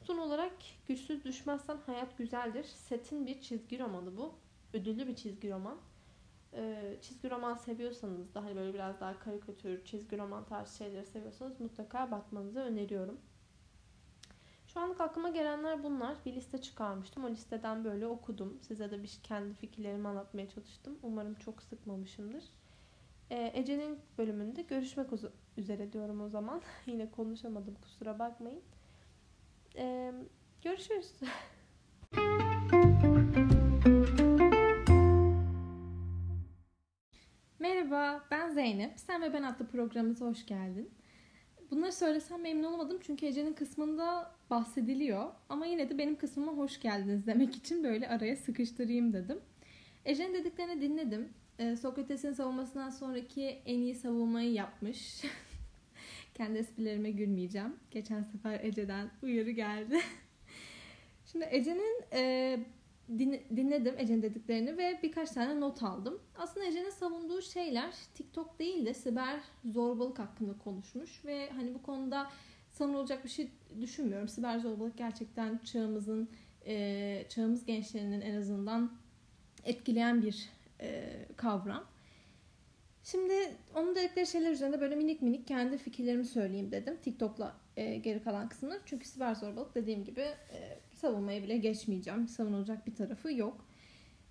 Son 0.02 0.18
olarak 0.18 0.52
Güçsüz 0.87 1.24
Düşmezsen 1.24 1.76
Hayat 1.87 2.18
Güzeldir. 2.18 2.64
Set'in 2.64 3.26
bir 3.26 3.40
çizgi 3.40 3.78
romanı 3.78 4.16
bu. 4.16 4.34
Ödüllü 4.72 5.06
bir 5.06 5.16
çizgi 5.16 5.50
roman. 5.50 5.78
Ee, 6.52 6.96
çizgi 7.02 7.30
roman 7.30 7.54
seviyorsanız 7.54 8.34
da 8.34 8.44
hani 8.44 8.56
böyle 8.56 8.74
biraz 8.74 9.00
daha 9.00 9.18
karikatür, 9.18 9.84
çizgi 9.84 10.18
roman 10.18 10.44
tarzı 10.44 10.76
şeyleri 10.76 11.06
seviyorsanız 11.06 11.60
mutlaka 11.60 12.10
bakmanızı 12.10 12.60
öneriyorum. 12.60 13.20
Şu 14.66 14.80
anlık 14.80 15.00
aklıma 15.00 15.28
gelenler 15.28 15.82
bunlar. 15.82 16.16
Bir 16.26 16.34
liste 16.34 16.60
çıkarmıştım. 16.62 17.24
O 17.24 17.30
listeden 17.30 17.84
böyle 17.84 18.06
okudum. 18.06 18.58
Size 18.62 18.90
de 18.90 19.02
bir 19.02 19.18
kendi 19.22 19.54
fikirlerimi 19.54 20.08
anlatmaya 20.08 20.48
çalıştım. 20.48 20.98
Umarım 21.02 21.34
çok 21.34 21.62
sıkmamışımdır. 21.62 22.44
Ee, 23.30 23.50
Ece'nin 23.54 23.98
bölümünde 24.18 24.62
görüşmek 24.62 25.06
üzere 25.56 25.92
diyorum 25.92 26.20
o 26.20 26.28
zaman. 26.28 26.62
Yine 26.87 27.10
konuşamadım 27.10 27.74
kusura 27.82 28.18
bakmayın. 28.18 28.62
Ee, 29.76 30.12
görüşürüz. 30.62 31.12
Merhaba, 37.58 38.24
ben 38.30 38.50
Zeynep. 38.50 38.98
Sen 39.00 39.22
ve 39.22 39.32
Ben 39.32 39.42
adlı 39.42 39.66
programımıza 39.66 40.26
hoş 40.26 40.46
geldin. 40.46 40.90
Bunları 41.70 41.92
söylesem 41.92 42.42
memnun 42.42 42.72
olmadım 42.72 42.98
çünkü 43.02 43.26
Ece'nin 43.26 43.52
kısmında 43.52 44.34
bahsediliyor. 44.50 45.32
Ama 45.48 45.66
yine 45.66 45.90
de 45.90 45.98
benim 45.98 46.16
kısmıma 46.16 46.52
hoş 46.52 46.80
geldiniz 46.80 47.26
demek 47.26 47.56
için 47.56 47.84
böyle 47.84 48.08
araya 48.08 48.37
sıkıştırayım 48.37 49.12
dedim. 49.12 49.40
Ece'nin 50.04 50.34
dediklerini 50.34 50.80
dinledim. 50.80 51.32
Ee, 51.58 51.76
Sokrates'in 51.76 52.32
savunmasından 52.32 52.90
sonraki 52.90 53.44
en 53.66 53.78
iyi 53.78 53.94
savunmayı 53.94 54.52
yapmış. 54.52 55.22
Kendi 56.34 56.59
esprilerime 56.59 57.11
gülmeyeceğim. 57.11 57.76
Geçen 57.90 58.22
sefer 58.22 58.61
Ece'den 58.64 59.11
uyarı 59.22 59.50
geldi. 59.50 60.00
Şimdi 61.32 61.48
Ece'nin 61.50 62.05
e, 62.12 62.61
din, 63.18 63.42
dinledim 63.57 63.94
Ece'nin 63.98 64.22
dediklerini 64.22 64.78
ve 64.78 64.98
birkaç 65.02 65.30
tane 65.30 65.61
not 65.61 65.82
aldım. 65.82 66.20
Aslında 66.38 66.66
Ece'nin 66.66 66.90
savunduğu 66.90 67.42
şeyler 67.42 67.94
TikTok 68.14 68.59
değil 68.59 68.86
de 68.86 68.94
siber 68.94 69.40
zorbalık 69.64 70.18
hakkında 70.18 70.59
konuşmuş 70.59 71.24
ve 71.24 71.50
hani 71.50 71.74
bu 71.74 71.82
konuda 71.82 72.30
savunulacak 72.70 73.24
bir 73.24 73.28
şey 73.30 73.50
düşünmüyorum. 73.80 74.28
Siber 74.28 74.59
zorbalık 74.59 74.98
gerçekten 74.98 75.59
çağımızın 75.64 76.28
e, 76.66 77.24
çağımız 77.28 77.64
gençlerinin 77.64 78.20
en 78.20 78.34
azından 78.34 78.92
etkileyen 79.64 80.22
bir 80.22 80.48
e, 80.81 81.12
kavram. 81.37 81.85
Şimdi 83.05 83.57
onun 83.75 83.95
dedikleri 83.95 84.27
şeyler 84.27 84.51
üzerinde 84.51 84.81
böyle 84.81 84.97
minik 84.97 85.22
minik 85.22 85.47
kendi 85.47 85.79
fikirlerimi 85.79 86.25
söyleyeyim 86.25 86.72
dedim. 86.72 86.97
TikTok'la 87.03 87.57
e, 87.77 87.97
geri 87.97 88.22
kalan 88.22 88.49
kısımları. 88.49 88.81
Çünkü 88.87 89.09
siber 89.09 89.35
zorbalık 89.35 89.75
dediğim 89.75 90.05
gibi 90.05 90.20
e, 90.20 90.79
savunmaya 90.95 91.43
bile 91.43 91.57
geçmeyeceğim. 91.57 92.29
Savunulacak 92.29 92.87
bir 92.87 92.95
tarafı 92.95 93.33
yok. 93.33 93.66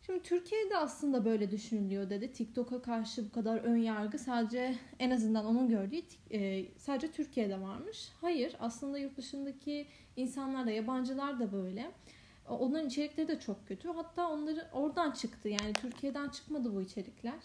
Şimdi 0.06 0.24
Türkiye'de 0.24 0.78
aslında 0.78 1.26
böyle 1.26 1.52
düşünülüyor 1.52 2.10
dedi. 2.10 2.32
TikTok'a 2.32 2.82
karşı 2.82 3.26
bu 3.26 3.32
kadar 3.32 3.58
ön 3.58 3.78
yargı 3.78 4.20
sadece 4.20 4.76
en 5.00 5.10
azından 5.10 5.46
onun 5.46 5.70
gördüğü 5.70 6.02
e, 6.32 6.66
sadece 6.78 7.12
Türkiye'de 7.12 7.62
varmış. 7.62 8.10
Hayır 8.22 8.56
aslında 8.60 8.98
yurt 8.98 9.18
dışındaki 9.18 9.88
insanlar 10.16 10.66
da 10.66 10.72
yabancılar 10.72 11.40
da 11.40 11.52
böyle. 11.52 11.92
Onların 12.50 12.88
içerikleri 12.88 13.28
de 13.28 13.40
çok 13.40 13.68
kötü. 13.68 13.90
Hatta 13.90 14.30
onları 14.30 14.68
oradan 14.74 15.12
çıktı. 15.12 15.50
Yani 15.50 15.74
Türkiye'den 15.74 16.30
çıkmadı 16.30 16.76
bu 16.76 16.82
içerikler. 16.82 17.40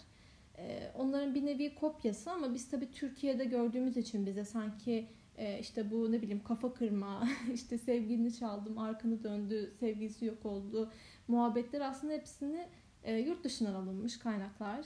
E, 0.57 0.91
onların 0.95 1.35
bir 1.35 1.45
nevi 1.45 1.75
kopyası 1.75 2.31
ama 2.31 2.53
biz 2.53 2.69
tabii 2.69 2.91
Türkiye'de 2.91 3.45
gördüğümüz 3.45 3.97
için 3.97 4.25
bize 4.25 4.45
sanki 4.45 5.07
e, 5.37 5.59
işte 5.59 5.91
bu 5.91 6.11
ne 6.11 6.21
bileyim 6.21 6.43
kafa 6.43 6.73
kırma, 6.73 7.27
işte 7.53 7.77
sevgilini 7.77 8.33
çaldım, 8.33 8.77
arkanı 8.77 9.23
döndü, 9.23 9.73
sevgilisi 9.79 10.25
yok 10.25 10.45
oldu 10.45 10.91
muhabbetler 11.29 11.81
aslında 11.81 12.13
hepsini 12.13 12.67
e, 13.03 13.17
yurt 13.17 13.43
dışından 13.43 13.73
alınmış 13.73 14.19
kaynaklar. 14.19 14.85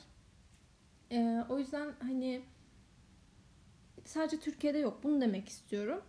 E, 1.11 1.43
o 1.49 1.59
yüzden 1.59 1.93
hani 1.99 2.41
sadece 4.05 4.39
Türkiye'de 4.39 4.77
yok. 4.77 4.99
Bunu 5.03 5.21
demek 5.21 5.49
istiyorum. 5.49 6.01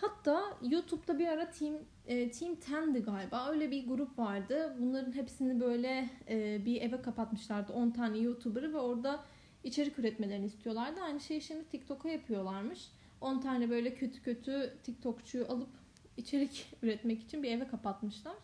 Hatta 0.00 0.58
YouTube'da 0.62 1.18
bir 1.18 1.26
ara 1.26 1.50
Team 1.50 1.74
e, 2.06 2.30
Team 2.30 2.54
10'di 2.54 2.98
galiba. 2.98 3.48
Öyle 3.50 3.70
bir 3.70 3.88
grup 3.88 4.18
vardı. 4.18 4.76
Bunların 4.78 5.12
hepsini 5.12 5.60
böyle 5.60 6.10
e, 6.28 6.64
bir 6.64 6.82
eve 6.82 7.02
kapatmışlardı. 7.02 7.72
10 7.72 7.90
tane 7.90 8.18
YouTuber'ı 8.18 8.72
ve 8.72 8.78
orada 8.78 9.24
içerik 9.64 9.98
üretmelerini 9.98 10.46
istiyorlardı. 10.46 11.00
Aynı 11.00 11.20
şeyi 11.20 11.40
şimdi 11.40 11.64
TikTok'a 11.64 12.08
yapıyorlarmış. 12.08 12.88
10 13.20 13.40
tane 13.40 13.70
böyle 13.70 13.94
kötü 13.94 14.22
kötü 14.22 14.74
TikTokçuyu 14.82 15.46
alıp 15.48 15.70
içerik 16.16 16.66
üretmek 16.82 17.22
için 17.22 17.42
bir 17.42 17.50
eve 17.50 17.68
kapatmışlar. 17.68 18.36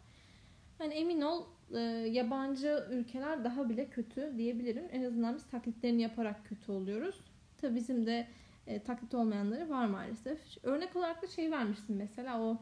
Hani 0.78 0.94
emin 0.94 1.20
ol 1.20 1.44
e, 1.74 1.80
yabancı 2.11 2.86
ülkeler 2.90 3.44
daha 3.44 3.68
bile 3.68 3.90
kötü 3.90 4.32
diyebilirim. 4.36 4.84
En 4.92 5.05
azından 5.05 5.34
biz 5.34 5.46
taklitlerini 5.46 6.02
yaparak 6.02 6.46
kötü 6.48 6.72
oluyoruz. 6.72 7.20
Tabi 7.59 7.74
bizim 7.74 8.07
de 8.07 8.26
e, 8.66 8.82
taklit 8.82 9.14
olmayanları 9.14 9.70
var 9.70 9.86
maalesef. 9.86 10.38
Örnek 10.62 10.96
olarak 10.96 11.22
da 11.22 11.26
şey 11.26 11.50
vermiştim 11.50 11.96
mesela 11.96 12.40
o 12.40 12.58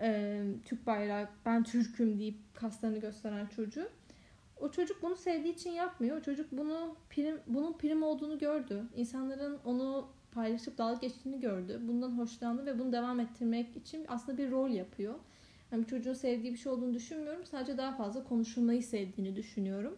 e, 0.00 0.42
Türk 0.64 0.86
bayrağı 0.86 1.28
ben 1.46 1.64
Türk'üm 1.64 2.18
deyip 2.18 2.36
kaslarını 2.54 2.98
gösteren 2.98 3.46
çocuğu. 3.46 3.88
O 4.60 4.70
çocuk 4.70 5.02
bunu 5.02 5.16
sevdiği 5.16 5.54
için 5.54 5.70
yapmıyor. 5.70 6.16
O 6.16 6.22
çocuk 6.22 6.52
bunu 6.52 6.96
prim, 7.10 7.40
bunun 7.46 7.72
prim 7.72 8.02
olduğunu 8.02 8.38
gördü. 8.38 8.84
İnsanların 8.96 9.58
onu 9.64 10.08
paylaşıp 10.32 10.78
dalga 10.78 11.00
geçtiğini 11.00 11.40
gördü. 11.40 11.80
Bundan 11.82 12.18
hoşlandı 12.18 12.66
ve 12.66 12.78
bunu 12.78 12.92
devam 12.92 13.20
ettirmek 13.20 13.76
için 13.76 14.06
aslında 14.08 14.38
bir 14.38 14.50
rol 14.50 14.70
yapıyor. 14.70 15.14
Yani 15.72 15.86
çocuğun 15.86 16.12
sevdiği 16.12 16.52
bir 16.52 16.58
şey 16.58 16.72
olduğunu 16.72 16.94
düşünmüyorum. 16.94 17.44
Sadece 17.44 17.78
daha 17.78 17.96
fazla 17.96 18.24
konuşulmayı 18.24 18.82
sevdiğini 18.82 19.36
düşünüyorum. 19.36 19.96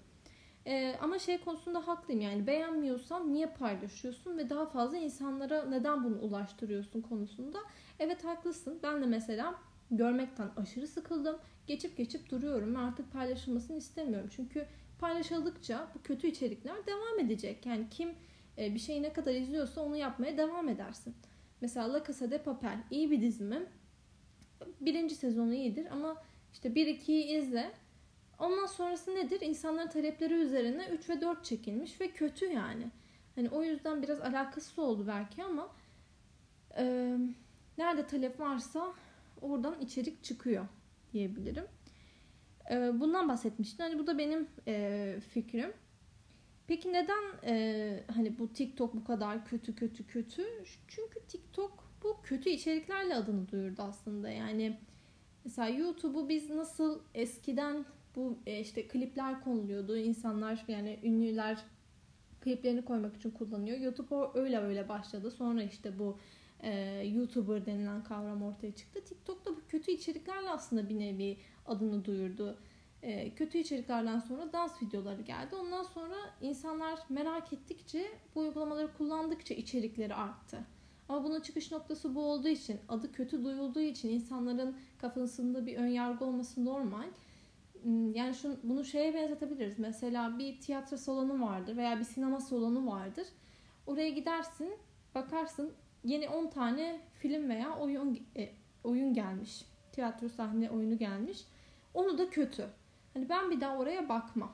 Ee, 0.67 0.97
ama 1.01 1.19
şey 1.19 1.41
konusunda 1.41 1.87
haklıyım 1.87 2.21
yani 2.21 2.47
beğenmiyorsan 2.47 3.33
niye 3.33 3.47
paylaşıyorsun 3.47 4.39
ve 4.39 4.51
daha 4.51 4.67
fazla 4.67 4.97
insanlara 4.97 5.65
neden 5.65 6.05
bunu 6.05 6.21
ulaştırıyorsun 6.21 7.01
konusunda. 7.01 7.59
Evet 7.99 8.25
haklısın. 8.25 8.79
Ben 8.83 9.03
de 9.03 9.07
mesela 9.07 9.55
görmekten 9.91 10.51
aşırı 10.57 10.87
sıkıldım. 10.87 11.39
Geçip 11.67 11.97
geçip 11.97 12.31
duruyorum 12.31 12.75
ve 12.75 12.79
artık 12.79 13.13
paylaşılmasını 13.13 13.77
istemiyorum. 13.77 14.31
Çünkü 14.37 14.67
paylaşıldıkça 14.99 15.89
bu 15.95 16.03
kötü 16.03 16.27
içerikler 16.27 16.87
devam 16.87 17.19
edecek. 17.19 17.67
Yani 17.67 17.87
kim 17.91 18.15
e, 18.59 18.75
bir 18.75 18.81
şeyi 18.81 19.03
ne 19.03 19.13
kadar 19.13 19.35
izliyorsa 19.35 19.81
onu 19.81 19.97
yapmaya 19.97 20.39
devam 20.39 20.69
edersin. 20.69 21.15
Mesela 21.61 21.93
La 21.93 22.05
Casa 22.05 22.31
de 22.31 22.43
Papel 22.43 22.79
iyi 22.91 23.11
bir 23.11 23.21
dizi 23.21 23.51
birinci 24.81 25.15
sezonu 25.15 25.55
iyidir 25.55 25.87
ama 25.93 26.17
işte 26.53 26.69
1-2'yi 26.69 27.39
izle. 27.39 27.73
Ondan 28.41 28.67
sonrası 28.67 29.15
nedir? 29.15 29.41
İnsanların 29.41 29.89
talepleri 29.89 30.35
üzerine 30.35 30.89
3 30.89 31.09
ve 31.09 31.21
4 31.21 31.45
çekilmiş 31.45 32.01
ve 32.01 32.11
kötü 32.11 32.47
yani. 32.47 32.91
Hani 33.35 33.49
o 33.51 33.63
yüzden 33.63 34.03
biraz 34.03 34.21
alakasız 34.21 34.79
oldu 34.79 35.05
belki 35.07 35.45
ama 35.45 35.69
e, 36.77 37.17
nerede 37.79 38.07
talep 38.07 38.41
varsa 38.41 38.93
oradan 39.43 39.81
içerik 39.81 40.25
çıkıyor 40.25 40.67
diyebilirim. 41.13 41.65
E, 42.71 43.01
bundan 43.01 43.29
bahsetmiştim. 43.29 43.87
Hani 43.87 43.99
bu 43.99 44.07
da 44.07 44.19
benim 44.19 44.49
e, 44.67 45.17
fikrim. 45.29 45.73
Peki 46.67 46.93
neden 46.93 47.25
e, 47.45 48.05
hani 48.15 48.39
bu 48.39 48.53
TikTok 48.53 48.95
bu 48.95 49.05
kadar 49.05 49.45
kötü 49.45 49.75
kötü 49.75 50.07
kötü? 50.07 50.45
Çünkü 50.89 51.21
TikTok 51.29 51.91
bu 52.03 52.17
kötü 52.23 52.51
içeriklerle 52.51 53.15
adını 53.15 53.49
duyurdu 53.49 53.83
aslında. 53.83 54.31
Yani 54.31 54.79
mesela 55.45 55.69
YouTube'u 55.69 56.29
biz 56.29 56.51
nasıl 56.51 57.01
eskiden 57.15 57.85
bu 58.17 58.39
e, 58.47 58.61
işte 58.61 58.89
klipler 58.89 59.45
konuluyordu. 59.45 59.97
İnsanlar 59.97 60.65
yani 60.69 60.99
ünlüler 61.03 61.59
kliplerini 62.41 62.85
koymak 62.85 63.17
için 63.17 63.31
kullanıyor. 63.31 63.79
YouTube 63.79 64.15
öyle 64.35 64.59
öyle 64.59 64.89
başladı. 64.89 65.31
Sonra 65.31 65.63
işte 65.63 65.99
bu 65.99 66.19
e, 66.63 67.03
YouTuber 67.07 67.67
denilen 67.67 68.05
kavram 68.05 68.43
ortaya 68.43 68.73
çıktı. 68.73 69.05
TikTok 69.05 69.47
da 69.47 69.51
bu 69.51 69.61
kötü 69.69 69.93
içeriklerle 69.93 70.51
aslında 70.51 70.89
bir 70.89 70.99
nevi 70.99 71.37
adını 71.67 72.05
duyurdu. 72.05 72.59
E, 73.03 73.35
kötü 73.35 73.59
içeriklerden 73.59 74.19
sonra 74.19 74.53
dans 74.53 74.83
videoları 74.83 75.23
geldi. 75.23 75.55
Ondan 75.55 75.83
sonra 75.83 76.17
insanlar 76.41 76.99
merak 77.09 77.53
ettikçe 77.53 78.07
bu 78.35 78.41
uygulamaları 78.41 78.93
kullandıkça 78.99 79.55
içerikleri 79.55 80.15
arttı. 80.15 80.59
Ama 81.09 81.25
bunun 81.25 81.41
çıkış 81.41 81.73
noktası 81.73 82.15
bu 82.15 82.23
olduğu 82.23 82.49
için, 82.49 82.81
adı 82.89 83.13
kötü 83.13 83.45
duyulduğu 83.45 83.81
için 83.81 84.09
insanların 84.09 84.77
kafasında 84.99 85.67
bir 85.67 85.77
ön 85.77 85.87
yargı 85.87 86.25
olması 86.25 86.65
normal. 86.65 87.09
Hmm, 87.83 88.15
yani 88.15 88.35
şunu, 88.35 88.57
bunu 88.63 88.85
şeye 88.85 89.15
benzetebiliriz. 89.15 89.79
Mesela 89.79 90.39
bir 90.39 90.61
tiyatro 90.61 90.97
salonu 90.97 91.47
vardır 91.47 91.77
veya 91.77 91.99
bir 91.99 92.05
sinema 92.05 92.41
salonu 92.41 92.91
vardır. 92.91 93.27
Oraya 93.87 94.09
gidersin, 94.09 94.73
bakarsın 95.15 95.73
yeni 96.05 96.29
10 96.29 96.51
tane 96.51 97.01
film 97.19 97.49
veya 97.49 97.79
oyun 97.79 98.19
e, 98.37 98.49
oyun 98.85 99.15
gelmiş. 99.15 99.65
Tiyatro 99.93 100.29
sahne 100.29 100.71
oyunu 100.71 100.99
gelmiş. 100.99 101.45
Onu 101.95 102.19
da 102.19 102.31
kötü. 102.31 102.67
Hani 103.15 103.29
ben 103.29 103.51
bir 103.51 103.61
daha 103.61 103.77
oraya 103.77 104.09
bakmam. 104.09 104.53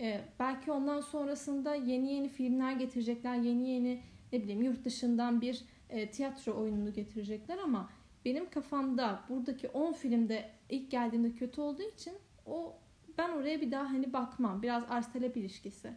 Ee, 0.00 0.20
belki 0.38 0.72
ondan 0.72 1.00
sonrasında 1.00 1.74
yeni 1.74 2.12
yeni 2.12 2.28
filmler 2.28 2.72
getirecekler. 2.72 3.36
Yeni 3.36 3.70
yeni 3.70 4.00
ne 4.32 4.42
bileyim 4.42 4.62
yurt 4.62 4.84
dışından 4.84 5.40
bir 5.40 5.64
e, 5.90 6.10
tiyatro 6.10 6.52
oyununu 6.52 6.92
getirecekler 6.92 7.58
ama 7.58 7.90
benim 8.24 8.50
kafamda 8.50 9.20
buradaki 9.28 9.68
10 9.68 9.92
filmde 9.92 10.50
ilk 10.68 10.90
geldiğinde 10.90 11.32
kötü 11.32 11.60
olduğu 11.60 11.82
için 11.82 12.12
o 12.46 12.76
ben 13.18 13.30
oraya 13.30 13.60
bir 13.60 13.70
daha 13.70 13.90
hani 13.90 14.12
bakmam. 14.12 14.62
Biraz 14.62 14.84
arz 14.88 15.12
talep 15.12 15.36
ilişkisi. 15.36 15.92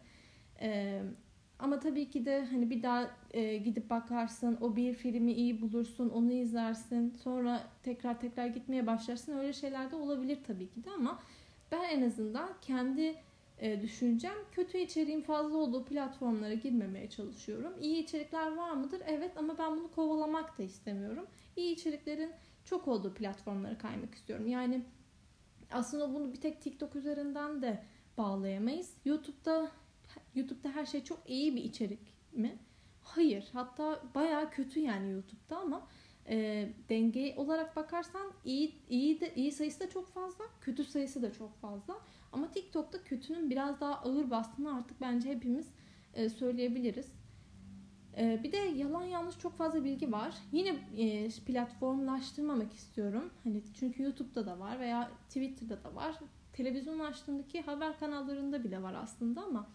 E, 0.62 1.02
ama 1.60 1.80
tabii 1.80 2.10
ki 2.10 2.26
de 2.26 2.46
hani 2.46 2.70
bir 2.70 2.84
daha 2.84 3.10
e, 3.32 3.58
gidip 3.58 3.90
bakarsın, 3.90 4.58
o 4.62 4.76
bir 4.76 4.94
filmi 4.94 5.32
iyi 5.34 5.62
bulursun, 5.62 6.10
onu 6.10 6.32
izlersin, 6.32 7.10
sonra 7.10 7.64
tekrar 7.84 8.20
tekrar 8.20 8.48
gitmeye 8.48 8.88
başlarsın. 8.88 9.38
Öyle 9.38 9.54
şeyler 9.54 9.92
de 9.92 9.96
olabilir 9.96 10.40
tabii 10.48 10.70
ki 10.70 10.84
de 10.84 10.92
ama 10.92 11.20
ben 11.72 11.84
en 11.84 12.02
azından 12.02 12.50
kendi 12.62 13.16
e, 13.60 13.82
düşüncem. 13.82 14.34
Kötü 14.52 14.78
içeriğin 14.78 15.22
fazla 15.22 15.58
olduğu 15.58 15.86
platformlara 15.86 16.54
girmemeye 16.54 17.10
çalışıyorum. 17.10 17.74
İyi 17.82 18.04
içerikler 18.04 18.56
var 18.56 18.72
mıdır? 18.72 19.02
Evet 19.08 19.32
ama 19.38 19.58
ben 19.58 19.78
bunu 19.78 19.92
kovalamak 19.92 20.58
da 20.58 20.64
istemiyorum. 20.64 21.28
İyi 21.56 21.74
içeriklerin 21.74 22.32
çok 22.66 22.88
olduğu 22.88 23.14
platformlara 23.14 23.78
kaymak 23.78 24.16
istiyorum. 24.16 24.48
Yani 24.48 24.82
aslında 25.72 26.14
bunu 26.14 26.34
bir 26.34 26.42
tek 26.42 26.62
TikTok 26.62 26.96
üzerinden 26.96 27.62
de 27.62 27.84
bağlayamayız. 28.18 28.94
YouTube'da 29.06 29.72
YouTube'da 30.36 30.70
her 30.70 30.86
şey 30.86 31.04
çok 31.04 31.30
iyi 31.30 31.56
bir 31.56 31.64
içerik 31.64 32.00
mi? 32.32 32.58
Hayır. 33.02 33.50
Hatta 33.54 34.04
baya 34.16 34.50
kötü 34.50 34.80
yani 34.80 35.12
YouTube'da 35.12 35.58
ama 35.58 35.88
e, 36.30 36.70
denge 36.90 37.34
olarak 37.38 37.76
bakarsan 37.76 38.32
iyi 38.46 38.76
iyi 38.90 39.22
de 39.22 39.36
iyi 39.36 39.52
sayısı 39.52 39.80
da 39.80 39.90
çok 39.90 40.08
fazla, 40.10 40.46
kötü 40.62 40.84
sayısı 40.84 41.22
da 41.22 41.34
çok 41.34 41.56
fazla. 41.62 41.98
Ama 42.32 42.52
TikTok'ta 42.52 43.04
kötünün 43.04 43.50
biraz 43.50 43.82
daha 43.82 43.96
ağır 43.96 44.30
bastığını 44.30 44.78
artık 44.78 45.02
bence 45.02 45.30
hepimiz 45.30 45.68
e, 46.14 46.30
söyleyebiliriz. 46.30 47.12
E, 48.18 48.44
bir 48.44 48.52
de 48.52 48.58
yalan 48.58 49.04
yanlış 49.04 49.40
çok 49.40 49.54
fazla 49.54 49.84
bilgi 49.84 50.12
var. 50.12 50.34
Yine 50.52 50.76
e, 50.98 51.30
platformlaştırmamak 51.30 52.74
istiyorum. 52.74 53.30
Hani 53.44 53.62
çünkü 53.80 54.04
YouTube'da 54.04 54.46
da 54.46 54.60
var 54.60 54.80
veya 54.80 55.12
Twitter'da 55.28 55.84
da 55.84 55.96
var. 55.96 56.16
Televizyon 56.54 57.00
açtığındaki 57.00 57.62
haber 57.62 58.00
kanallarında 58.00 58.64
bile 58.64 58.84
var 58.84 58.94
aslında 58.94 59.44
ama 59.44 59.68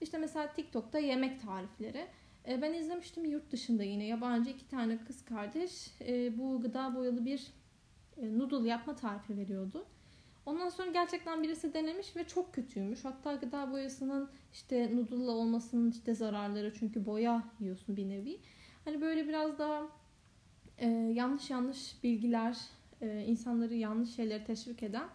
işte 0.00 0.18
mesela 0.18 0.52
TikTok'ta 0.52 0.98
yemek 0.98 1.42
tarifleri. 1.42 2.06
E, 2.48 2.62
ben 2.62 2.72
izlemiştim 2.72 3.24
yurt 3.24 3.52
dışında 3.52 3.82
yine 3.82 4.04
yabancı 4.04 4.50
iki 4.50 4.68
tane 4.68 4.98
kız 5.04 5.24
kardeş 5.24 5.90
e, 6.00 6.38
bu 6.38 6.60
gıda 6.60 6.94
boyalı 6.94 7.24
bir 7.24 7.46
noodle 8.22 8.68
yapma 8.68 8.96
tarifi 8.96 9.36
veriyordu. 9.36 9.86
Ondan 10.46 10.68
sonra 10.68 10.90
gerçekten 10.90 11.42
birisi 11.42 11.74
denemiş 11.74 12.16
ve 12.16 12.26
çok 12.26 12.54
kötüymüş. 12.54 13.04
Hatta 13.04 13.34
gıda 13.34 13.72
boyasının 13.72 14.30
işte 14.52 14.96
noodle'la 14.96 15.32
olmasının 15.32 15.90
işte 15.90 16.14
zararları 16.14 16.74
çünkü 16.78 17.06
boya 17.06 17.44
yiyorsun 17.60 17.96
bir 17.96 18.08
nevi. 18.08 18.40
Hani 18.84 19.00
böyle 19.00 19.28
biraz 19.28 19.58
daha 19.58 19.88
e, 20.78 20.88
yanlış 20.88 21.50
yanlış 21.50 22.02
bilgiler, 22.02 22.58
e, 23.00 23.24
insanları 23.26 23.74
yanlış 23.74 24.14
şeyleri 24.14 24.44
teşvik 24.44 24.82
eden 24.82 25.08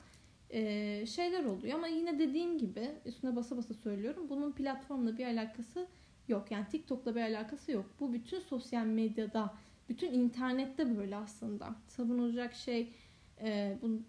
e, 0.49 1.05
şeyler 1.05 1.45
oluyor. 1.45 1.75
Ama 1.75 1.87
yine 1.87 2.19
dediğim 2.19 2.57
gibi 2.57 2.91
üstüne 3.05 3.35
basa 3.35 3.57
basa 3.57 3.73
söylüyorum. 3.73 4.29
Bunun 4.29 4.51
platformla 4.51 5.17
bir 5.17 5.25
alakası 5.25 5.87
yok. 6.27 6.51
Yani 6.51 6.65
TikTok'la 6.71 7.15
bir 7.15 7.21
alakası 7.21 7.71
yok. 7.71 7.85
Bu 7.99 8.13
bütün 8.13 8.39
sosyal 8.39 8.85
medyada, 8.85 9.53
bütün 9.89 10.11
internette 10.11 10.97
böyle 10.97 11.15
aslında. 11.15 11.75
Savunulacak 11.87 12.53
şey 12.53 12.93
e, 13.41 13.77
bu, 13.81 14.01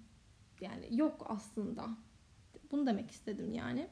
yani 0.61 0.87
yok 0.91 1.27
aslında. 1.29 1.89
Bunu 2.71 2.87
demek 2.87 3.11
istedim 3.11 3.53
yani. 3.53 3.87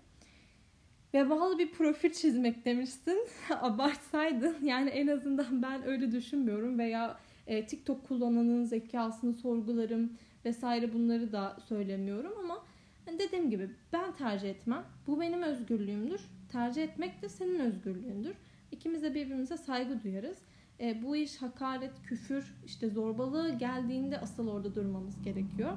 Vebalı 1.15 1.59
bir 1.59 1.73
profil 1.73 2.13
çizmek 2.13 2.65
demişsin. 2.65 3.29
Abartsaydın. 3.61 4.57
Yani 4.65 4.91
en 4.91 5.07
azından 5.07 5.63
ben 5.63 5.87
öyle 5.87 6.13
düşünmüyorum. 6.13 6.79
Veya 6.79 7.19
e, 7.47 7.67
TikTok 7.67 8.09
kullananın 8.09 8.65
zekasını 8.65 9.35
sorgularım 9.35 10.13
vesaire 10.45 10.93
bunları 10.93 11.33
da 11.33 11.57
söylemiyorum 11.69 12.33
ama 12.39 12.65
hani 13.07 13.19
dediğim 13.19 13.51
gibi 13.51 13.71
ben 13.93 14.13
tercih 14.13 14.51
etmem. 14.51 14.85
Bu 15.07 15.21
benim 15.21 15.43
özgürlüğümdür. 15.43 16.21
Tercih 16.53 16.83
etmek 16.83 17.23
de 17.23 17.29
senin 17.29 17.59
özgürlüğündür. 17.59 18.37
İkimiz 18.73 19.03
de 19.03 19.15
birbirimize 19.15 19.57
saygı 19.57 20.03
duyarız. 20.03 20.39
E, 20.81 21.03
bu 21.03 21.17
iş 21.17 21.43
hakaret, 21.43 22.03
küfür, 22.03 22.55
işte 22.67 22.89
zorbalığı 22.91 23.59
geldiğinde 23.59 24.21
asıl 24.21 24.49
orada 24.49 24.75
durmamız 24.75 25.23
gerekiyor. 25.23 25.73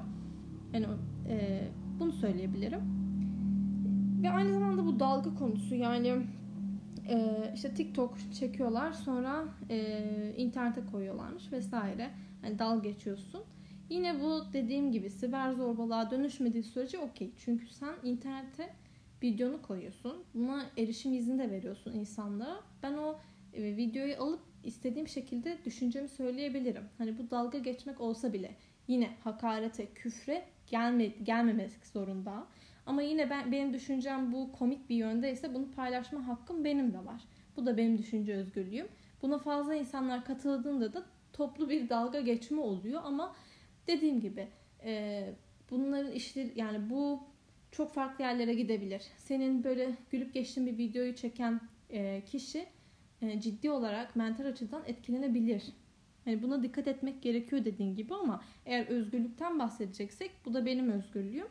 Yani 0.72 0.86
e, 1.28 1.62
bunu 2.00 2.12
söyleyebilirim. 2.12 2.80
Ve 4.22 4.30
aynı 4.30 4.52
zamanda 4.52 4.86
bu 4.86 5.00
dalga 5.00 5.34
konusu 5.34 5.74
yani 5.74 6.12
e, 7.08 7.50
işte 7.54 7.74
TikTok 7.74 8.16
çekiyorlar 8.32 8.92
sonra 8.92 9.44
e, 9.70 10.34
internete 10.36 10.80
koyuyorlarmış 10.92 11.52
vesaire. 11.52 12.10
Yani 12.44 12.58
dal 12.58 12.82
geçiyorsun. 12.82 13.42
Yine 13.90 14.20
bu 14.20 14.42
dediğim 14.52 14.92
gibi 14.92 15.10
siber 15.10 15.52
zorbalığa 15.52 16.10
dönüşmediği 16.10 16.62
sürece 16.62 16.98
okey. 16.98 17.32
Çünkü 17.36 17.66
sen 17.66 17.94
internete 18.04 18.70
videonu 19.22 19.62
koyuyorsun. 19.62 20.24
Buna 20.34 20.66
erişim 20.78 21.14
izni 21.14 21.38
de 21.38 21.50
veriyorsun 21.50 21.92
insanlara. 21.92 22.60
Ben 22.82 22.92
o 22.92 23.16
e, 23.54 23.76
videoyu 23.76 24.22
alıp 24.22 24.40
istediğim 24.64 25.08
şekilde 25.08 25.58
düşüncemi 25.64 26.08
söyleyebilirim. 26.08 26.84
Hani 26.98 27.18
bu 27.18 27.30
dalga 27.30 27.58
geçmek 27.58 28.00
olsa 28.00 28.32
bile 28.32 28.56
yine 28.88 29.10
hakarete, 29.24 29.86
küfre 29.86 30.44
gelme, 30.72 31.06
gelmemek 31.06 31.86
zorunda. 31.86 32.46
Ama 32.86 33.02
yine 33.02 33.30
ben 33.30 33.52
benim 33.52 33.74
düşüncem 33.74 34.32
bu 34.32 34.52
komik 34.52 34.90
bir 34.90 34.96
yöndeyse 34.96 35.54
bunu 35.54 35.70
paylaşma 35.70 36.26
hakkım 36.26 36.64
benim 36.64 36.92
de 36.92 37.04
var. 37.04 37.22
Bu 37.56 37.66
da 37.66 37.76
benim 37.76 37.98
düşünce 37.98 38.34
özgürlüğüm. 38.34 38.88
Buna 39.22 39.38
fazla 39.38 39.74
insanlar 39.74 40.24
katıldığında 40.24 40.92
da 40.92 41.04
toplu 41.32 41.68
bir 41.68 41.88
dalga 41.88 42.20
geçme 42.20 42.60
oluyor 42.60 43.00
ama 43.04 43.36
dediğim 43.86 44.20
gibi 44.20 44.48
e, 44.84 45.24
bunların 45.70 46.12
işleri 46.12 46.52
yani 46.56 46.90
bu 46.90 47.20
çok 47.70 47.94
farklı 47.94 48.24
yerlere 48.24 48.54
gidebilir. 48.54 49.02
Senin 49.16 49.64
böyle 49.64 49.90
gülüp 50.10 50.34
geçtiğin 50.34 50.66
bir 50.66 50.78
videoyu 50.78 51.14
çeken 51.14 51.60
e, 51.90 52.22
kişi 52.24 52.66
e, 53.22 53.40
ciddi 53.40 53.70
olarak 53.70 54.16
mental 54.16 54.46
açıdan 54.46 54.82
etkilenebilir. 54.86 55.64
Yani 56.26 56.42
buna 56.42 56.62
dikkat 56.62 56.88
etmek 56.88 57.22
gerekiyor 57.22 57.64
dediğin 57.64 57.94
gibi 57.94 58.14
ama 58.14 58.44
eğer 58.66 58.86
özgürlükten 58.86 59.58
bahsedeceksek 59.58 60.30
bu 60.44 60.54
da 60.54 60.66
benim 60.66 60.90
özgürlüğüm. 60.90 61.48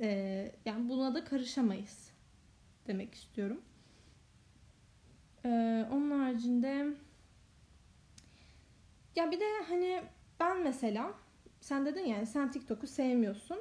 E, 0.00 0.52
yani 0.64 0.88
buna 0.88 1.14
da 1.14 1.24
karışamayız 1.24 2.10
demek 2.86 3.14
istiyorum. 3.14 3.60
E, 5.44 5.48
onun 5.92 6.20
haricinde 6.20 6.86
ya 9.16 9.30
bir 9.30 9.40
de 9.40 9.44
hani 9.68 10.02
ben 10.40 10.62
mesela 10.62 11.14
sen 11.60 11.86
dedin 11.86 12.04
yani 12.04 12.26
sen 12.26 12.50
TikTok'u 12.50 12.86
sevmiyorsun. 12.86 13.58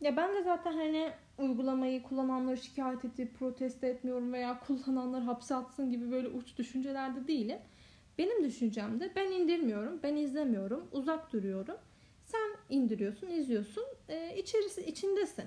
Ya 0.00 0.16
ben 0.16 0.34
de 0.34 0.42
zaten 0.42 0.72
hani 0.72 1.10
uygulamayı 1.38 2.02
kullananları 2.02 2.56
şikayet 2.56 3.04
edip 3.04 3.38
protesto 3.38 3.86
etmiyorum 3.86 4.32
veya 4.32 4.60
kullananlar 4.60 5.22
hapse 5.22 5.54
atsın 5.54 5.90
gibi 5.90 6.10
böyle 6.10 6.28
uç 6.28 6.58
düşüncelerde 6.58 7.28
değilim. 7.28 7.58
Benim 8.18 8.44
düşüncem 8.44 9.00
de 9.00 9.12
ben 9.16 9.30
indirmiyorum, 9.30 10.00
ben 10.02 10.16
izlemiyorum, 10.16 10.88
uzak 10.92 11.32
duruyorum. 11.32 11.76
Sen 12.24 12.56
indiriyorsun, 12.70 13.26
izliyorsun, 13.26 13.84
e, 14.08 14.36
içerisi 14.36 14.80
içindesin. 14.86 15.44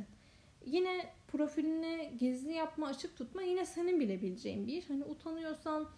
Yine 0.66 1.06
profilini 1.28 2.12
gizli 2.20 2.54
yapma, 2.54 2.88
açık 2.88 3.18
tutma 3.18 3.42
yine 3.42 3.66
senin 3.66 4.00
bilebileceğin 4.00 4.68
bir 4.68 4.74
iş. 4.74 4.90
Hani 4.90 5.04
utanıyorsan 5.04 5.90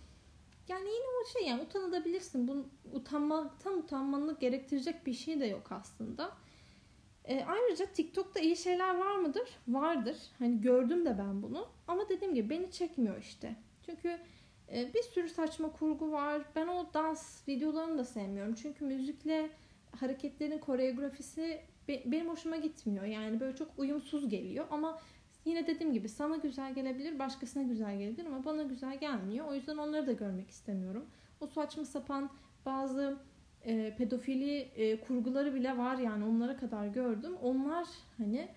yani 0.67 0.89
yine 0.89 1.05
o 1.23 1.39
şey 1.39 1.47
yani 1.47 1.61
utanabilirsin. 1.61 2.47
Bu 2.47 2.65
utanmaktan 2.93 3.77
utanmanı 3.77 4.39
gerektirecek 4.39 5.05
bir 5.05 5.13
şey 5.13 5.39
de 5.39 5.45
yok 5.45 5.71
aslında. 5.71 6.31
E, 7.25 7.43
ayrıca 7.43 7.85
TikTok'ta 7.85 8.39
iyi 8.39 8.57
şeyler 8.57 8.97
var 8.97 9.15
mıdır? 9.15 9.49
Vardır. 9.67 10.17
Hani 10.39 10.61
gördüm 10.61 11.05
de 11.05 11.17
ben 11.17 11.43
bunu. 11.43 11.67
Ama 11.87 12.09
dediğim 12.09 12.33
gibi 12.33 12.49
beni 12.49 12.71
çekmiyor 12.71 13.17
işte. 13.19 13.55
Çünkü 13.85 14.19
bir 14.73 15.01
sürü 15.01 15.29
saçma 15.29 15.71
kurgu 15.71 16.11
var. 16.11 16.41
Ben 16.55 16.67
o 16.67 16.93
dans 16.93 17.47
videolarını 17.47 17.97
da 17.97 18.05
sevmiyorum. 18.05 18.55
Çünkü 18.55 18.85
müzikle 18.85 19.49
hareketlerin 19.99 20.59
koreografisi 20.59 21.61
be, 21.87 22.01
benim 22.05 22.29
hoşuma 22.29 22.55
gitmiyor. 22.55 23.05
Yani 23.05 23.39
böyle 23.39 23.55
çok 23.55 23.67
uyumsuz 23.77 24.29
geliyor. 24.29 24.65
Ama 24.71 24.99
yine 25.45 25.67
dediğim 25.67 25.93
gibi 25.93 26.09
sana 26.09 26.37
güzel 26.37 26.73
gelebilir, 26.73 27.19
başkasına 27.19 27.63
güzel 27.63 27.97
gelebilir 27.97 28.25
ama 28.25 28.45
bana 28.45 28.63
güzel 28.63 28.99
gelmiyor. 28.99 29.47
O 29.47 29.53
yüzden 29.53 29.77
onları 29.77 30.07
da 30.07 30.11
görmek 30.11 30.49
istemiyorum. 30.49 31.05
O 31.41 31.47
saçma 31.47 31.85
sapan 31.85 32.29
bazı 32.65 33.17
e, 33.65 33.95
pedofili 33.97 34.59
e, 34.59 34.99
kurguları 34.99 35.55
bile 35.55 35.77
var 35.77 35.97
yani 35.97 36.25
onlara 36.25 36.57
kadar 36.57 36.87
gördüm. 36.87 37.35
Onlar 37.41 37.87
hani 38.17 38.47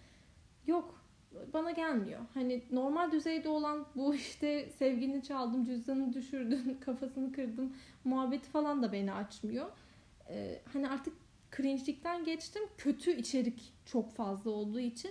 yok 0.67 1.04
bana 1.53 1.71
gelmiyor. 1.71 2.21
Hani 2.35 2.63
normal 2.73 3.13
düzeyde 3.13 3.49
olan 3.49 3.87
bu 3.97 4.15
işte 4.15 4.71
sevgilini 4.79 5.23
çaldım, 5.23 5.65
cüzdanını 5.65 6.13
düşürdüm, 6.13 6.79
kafasını 6.85 7.33
kırdım 7.33 7.73
muhabbeti 8.05 8.49
falan 8.51 8.83
da 8.83 8.93
beni 8.93 9.13
açmıyor. 9.13 9.67
E, 10.29 10.61
hani 10.73 10.89
artık 10.89 11.15
cringe'likten 11.57 12.25
geçtim. 12.25 12.63
Kötü 12.79 13.17
içerik 13.17 13.73
çok 13.85 14.13
fazla 14.13 14.51
olduğu 14.51 14.81
için 14.81 15.11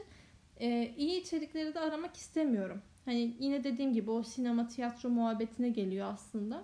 e, 0.59 0.93
iyi 0.97 1.21
içerikleri 1.21 1.73
de 1.73 1.79
aramak 1.79 2.15
istemiyorum. 2.15 2.81
Hani 3.05 3.35
yine 3.39 3.63
dediğim 3.63 3.93
gibi 3.93 4.11
o 4.11 4.23
sinema 4.23 4.67
tiyatro 4.67 5.09
muhabbetine 5.09 5.69
geliyor 5.69 6.07
aslında. 6.13 6.63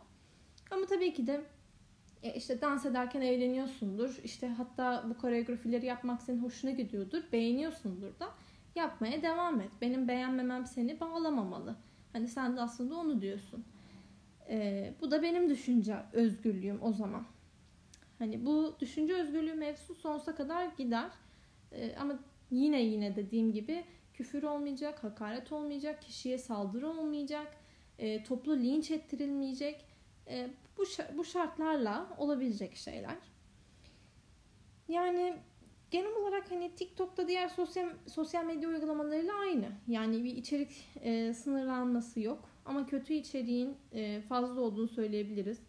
Ama 0.72 0.86
tabii 0.86 1.14
ki 1.14 1.28
de 1.28 1.42
e, 2.24 2.34
işte 2.34 2.62
dans 2.62 2.86
ederken 2.86 3.22
eğleniyorsundur. 3.22 4.20
İşte 4.24 4.48
hatta 4.48 5.06
bu 5.10 5.18
koreografileri 5.18 5.86
yapmak 5.86 6.22
senin 6.22 6.44
hoşuna 6.44 6.72
gidiyordur. 6.72 7.24
Beğeniyorsundur 7.32 8.20
da 8.20 8.30
yapmaya 8.80 9.22
devam 9.22 9.62
et. 9.62 9.72
Benim 9.82 10.08
beğenmemem 10.08 10.66
seni 10.66 11.00
bağlamamalı. 11.00 11.76
Hani 12.14 12.28
sen 12.28 12.58
de 12.58 12.62
aslında 12.62 12.96
onu 12.96 13.22
diyorsun. 13.22 13.66
Ee, 14.50 14.94
bu 15.02 15.12
da 15.12 15.22
benim 15.22 15.50
düşünce 15.50 15.98
özgürlüğüm 16.14 16.84
o 16.84 16.94
zaman. 16.94 17.26
Hani 18.20 18.46
bu 18.46 18.76
düşünce 18.80 19.14
özgürlüğü 19.14 19.54
mevzusu 19.54 19.96
sonsuza 19.96 20.36
kadar 20.36 20.66
gider. 20.66 21.12
Ee, 21.72 21.96
ama 21.96 22.20
yine 22.52 22.82
yine 22.82 23.16
dediğim 23.16 23.54
gibi 23.54 23.84
küfür 24.14 24.44
olmayacak, 24.44 25.04
hakaret 25.04 25.52
olmayacak, 25.52 26.02
kişiye 26.02 26.38
saldırı 26.38 26.90
olmayacak, 26.90 27.58
e, 28.00 28.24
toplu 28.24 28.58
linç 28.58 28.92
ettirilmeyecek. 28.92 29.86
E, 30.28 30.50
bu, 30.78 30.84
bu 31.18 31.26
şartlarla 31.26 32.10
olabilecek 32.18 32.76
şeyler. 32.76 33.18
Yani 34.88 35.36
genel 35.92 36.16
olarak 36.16 36.52
hani 36.52 36.76
TikTok'ta 36.76 37.28
diğer 37.28 37.48
sosyal 37.48 37.90
sosyal 38.08 38.46
medya 38.46 38.70
uygulamalarıyla 38.70 39.34
aynı. 39.36 39.66
Yani 39.88 40.24
bir 40.24 40.36
içerik 40.36 40.72
e, 41.02 41.34
sınırlanması 41.34 42.20
yok. 42.20 42.50
Ama 42.66 42.86
kötü 42.86 43.14
içeriğin 43.14 43.78
e, 43.92 44.22
fazla 44.22 44.62
olduğunu 44.62 44.88
söyleyebiliriz. 44.88 45.60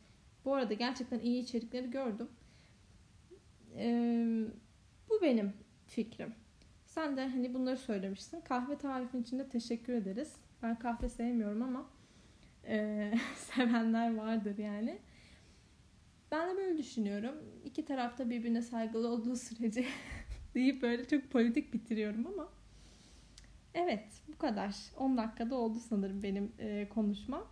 Bu 0.45 0.55
arada 0.55 0.75
gerçekten 0.75 1.18
iyi 1.18 1.43
içerikleri 1.43 1.91
gördüm. 1.91 2.29
E, 3.77 3.87
bu 5.11 5.23
benim 5.23 5.53
fikrim. 5.87 6.35
Sen 6.85 7.16
de 7.16 7.29
hani 7.29 7.55
bunları 7.55 7.77
söylemişsin. 7.77 8.41
Kahve 8.41 8.79
tarifin 8.79 9.23
için 9.23 9.39
de 9.39 9.49
teşekkür 9.49 9.93
ederiz. 9.93 10.37
Ben 10.62 10.79
kahve 10.79 11.09
sevmiyorum 11.09 11.62
ama 11.62 11.87
e, 12.66 13.12
sevenler 13.37 14.16
vardır 14.16 14.59
yani. 14.59 14.99
Ben 16.31 16.51
de 16.51 16.57
böyle 16.57 16.78
düşünüyorum. 16.78 17.35
İki 17.64 17.85
tarafta 17.85 18.31
birbirine 18.31 18.62
saygılı 18.62 19.09
olduğu 19.09 19.37
sürece 19.37 19.85
deyip 20.55 20.83
böyle 20.83 21.09
çok 21.09 21.31
politik 21.31 21.72
bitiriyorum 21.74 22.26
ama 22.26 22.49
evet 23.74 24.05
bu 24.28 24.39
kadar. 24.39 24.76
10 24.97 25.16
dakikada 25.16 25.55
oldu 25.55 25.78
sanırım 25.89 26.22
benim 26.22 26.53
e, 26.59 26.89
konuşmam. 26.89 27.47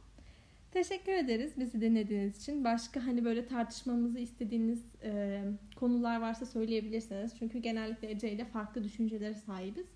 Teşekkür 0.70 1.12
ederiz 1.12 1.52
bizi 1.58 1.80
dinlediğiniz 1.80 2.42
için. 2.42 2.64
Başka 2.64 3.06
hani 3.06 3.24
böyle 3.24 3.46
tartışmamızı 3.46 4.18
istediğiniz 4.18 4.84
e, 5.02 5.42
konular 5.76 6.20
varsa 6.20 6.46
söyleyebilirsiniz. 6.46 7.34
Çünkü 7.38 7.58
genellikle 7.58 8.10
Ece 8.10 8.32
ile 8.32 8.44
farklı 8.44 8.84
düşüncelere 8.84 9.34
sahibiz. 9.34 9.86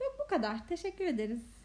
Ve 0.00 0.04
bu 0.24 0.28
kadar. 0.28 0.68
Teşekkür 0.68 1.04
ederiz. 1.04 1.59